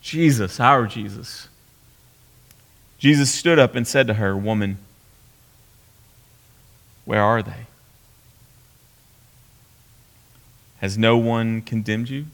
Jesus, 0.00 0.60
our 0.60 0.86
Jesus, 0.86 1.48
Jesus 2.98 3.30
stood 3.30 3.58
up 3.58 3.74
and 3.74 3.86
said 3.86 4.06
to 4.06 4.14
her, 4.14 4.36
Woman, 4.36 4.78
where 7.04 7.22
are 7.22 7.42
they? 7.42 7.66
Has 10.78 10.96
no 10.96 11.16
one 11.16 11.62
condemned 11.62 12.08
you? 12.08 12.26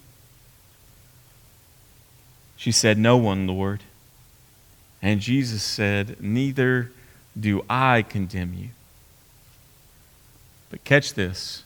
She 2.57 2.73
said, 2.73 2.99
No 2.99 3.17
one, 3.17 3.47
Lord. 3.47 3.81
And 5.01 5.21
Jesus 5.21 5.63
said, 5.63 6.17
Neither 6.21 6.93
do 7.39 7.65
I 7.69 8.03
condemn 8.03 8.55
you. 8.55 8.69
But 10.73 10.85
catch 10.85 11.13
this 11.13 11.65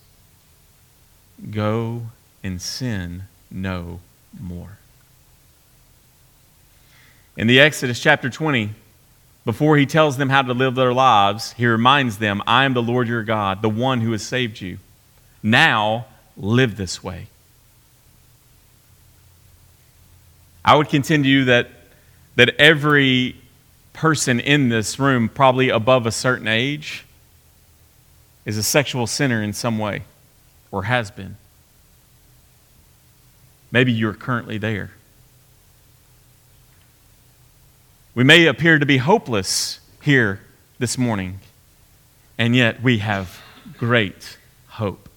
go 1.51 2.09
and 2.43 2.61
sin 2.61 3.25
no 3.51 4.01
more. 4.39 4.79
In 7.37 7.47
the 7.47 7.61
Exodus 7.61 8.01
chapter 8.01 8.29
20, 8.29 8.71
before 9.45 9.77
he 9.77 9.87
tells 9.87 10.17
them 10.17 10.29
how 10.29 10.43
to 10.43 10.53
live 10.53 10.75
their 10.75 10.93
lives, 10.93 11.53
he 11.53 11.67
reminds 11.67 12.19
them, 12.19 12.43
I 12.49 12.65
am 12.65 12.75
the 12.75 12.83
Lord 12.83 13.07
your 13.07 13.23
God, 13.23 13.63
the 13.63 13.69
one 13.69 14.01
who 14.01 14.11
has 14.11 14.27
saved 14.27 14.61
you. 14.61 14.79
Now 15.41 16.07
live 16.37 16.77
this 16.77 17.05
way. 17.05 17.29
I 20.65 20.75
would 20.75 20.89
contend 20.89 21.25
to 21.25 21.31
you 21.31 21.45
that, 21.45 21.69
that 22.35 22.57
every 22.59 23.37
person 23.93 24.41
in 24.41 24.69
this 24.69 24.99
room, 24.99 25.29
probably 25.29 25.69
above 25.69 26.07
a 26.07 26.13
certain 26.13 26.49
age, 26.49 27.05
is 28.47 28.57
a 28.57 28.63
sexual 28.63 29.07
sinner 29.07 29.43
in 29.43 29.53
some 29.53 29.79
way 29.79 30.05
or 30.71 30.85
has 30.85 31.11
been. 31.11 31.37
Maybe 33.71 33.93
you're 33.93 34.15
currently 34.15 34.57
there. 34.57 34.93
We 38.15 38.25
may 38.25 38.47
appear 38.47 38.79
to 38.79 38.87
be 38.87 38.97
hopeless 38.97 39.81
here 40.01 40.41
this 40.79 40.97
morning, 40.97 41.41
and 42.39 42.57
yet 42.57 42.83
we 42.83 42.99
have 42.99 43.43
great 43.77 44.39
hope. 44.69 45.11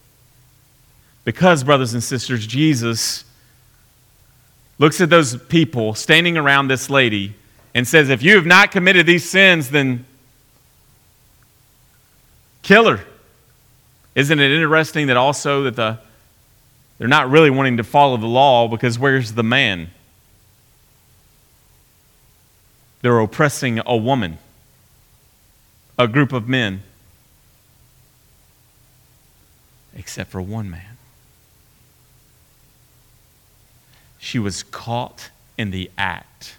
Because, 1.23 1.63
brothers 1.63 1.93
and 1.93 2.03
sisters, 2.03 2.45
Jesus 2.45 3.23
looks 4.79 4.99
at 4.99 5.09
those 5.09 5.37
people 5.43 5.93
standing 5.93 6.35
around 6.35 6.67
this 6.67 6.89
lady 6.89 7.35
and 7.75 7.87
says, 7.87 8.09
If 8.09 8.23
you 8.23 8.35
have 8.35 8.45
not 8.45 8.71
committed 8.71 9.05
these 9.05 9.29
sins, 9.29 9.69
then 9.69 10.05
kill 12.63 12.89
her. 12.89 13.05
Isn't 14.15 14.39
it 14.39 14.51
interesting 14.51 15.07
that 15.07 15.17
also 15.17 15.63
that 15.63 15.75
the 15.75 15.99
they're 16.99 17.07
not 17.07 17.29
really 17.29 17.49
wanting 17.49 17.77
to 17.77 17.83
follow 17.83 18.17
the 18.17 18.27
law 18.27 18.67
because 18.67 18.99
where's 18.99 19.31
the 19.31 19.43
man? 19.43 19.89
They're 23.01 23.19
oppressing 23.19 23.81
a 23.85 23.95
woman, 23.95 24.37
a 25.97 26.09
group 26.09 26.33
of 26.33 26.49
men, 26.49 26.83
except 29.95 30.29
for 30.29 30.41
one 30.41 30.69
man. 30.69 30.97
She 34.17 34.37
was 34.37 34.63
caught 34.63 35.29
in 35.57 35.71
the 35.71 35.89
act. 35.97 36.57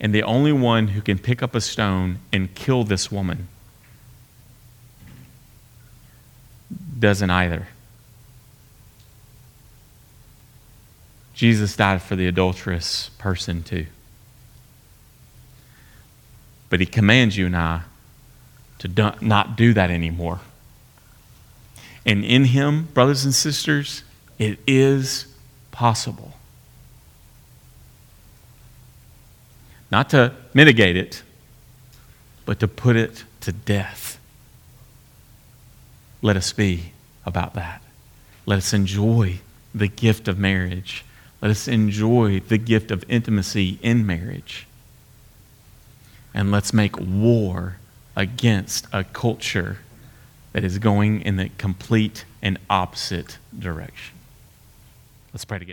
And 0.00 0.12
the 0.12 0.24
only 0.24 0.52
one 0.52 0.88
who 0.88 1.00
can 1.00 1.18
pick 1.18 1.40
up 1.40 1.54
a 1.54 1.60
stone 1.60 2.18
and 2.32 2.52
kill 2.56 2.82
this 2.82 3.12
woman 3.12 3.46
doesn't 7.02 7.30
either. 7.30 7.66
Jesus 11.34 11.76
died 11.76 12.00
for 12.00 12.16
the 12.16 12.26
adulterous 12.26 13.10
person 13.18 13.62
too. 13.62 13.86
But 16.70 16.80
he 16.80 16.86
commands 16.86 17.36
you 17.36 17.46
and 17.46 17.56
I 17.56 17.82
to 18.78 18.88
do, 18.88 19.10
not 19.20 19.56
do 19.56 19.74
that 19.74 19.90
anymore. 19.90 20.40
And 22.06 22.24
in 22.24 22.46
him, 22.46 22.88
brothers 22.94 23.24
and 23.24 23.34
sisters, 23.34 24.04
it 24.38 24.58
is 24.66 25.26
possible. 25.70 26.32
Not 29.90 30.10
to 30.10 30.32
mitigate 30.54 30.96
it, 30.96 31.22
but 32.46 32.60
to 32.60 32.68
put 32.68 32.96
it 32.96 33.24
to 33.40 33.52
death. 33.52 34.18
Let 36.22 36.36
us 36.36 36.52
be 36.52 36.91
about 37.24 37.54
that. 37.54 37.82
Let 38.46 38.58
us 38.58 38.72
enjoy 38.72 39.40
the 39.74 39.88
gift 39.88 40.28
of 40.28 40.38
marriage. 40.38 41.04
Let 41.40 41.50
us 41.50 41.68
enjoy 41.68 42.40
the 42.40 42.58
gift 42.58 42.90
of 42.90 43.04
intimacy 43.08 43.78
in 43.82 44.06
marriage. 44.06 44.66
And 46.34 46.50
let's 46.50 46.72
make 46.72 46.98
war 46.98 47.76
against 48.16 48.86
a 48.92 49.04
culture 49.04 49.78
that 50.52 50.64
is 50.64 50.78
going 50.78 51.22
in 51.22 51.36
the 51.36 51.50
complete 51.58 52.24
and 52.42 52.58
opposite 52.68 53.38
direction. 53.58 54.16
Let's 55.32 55.44
pray 55.44 55.58
together. 55.58 55.70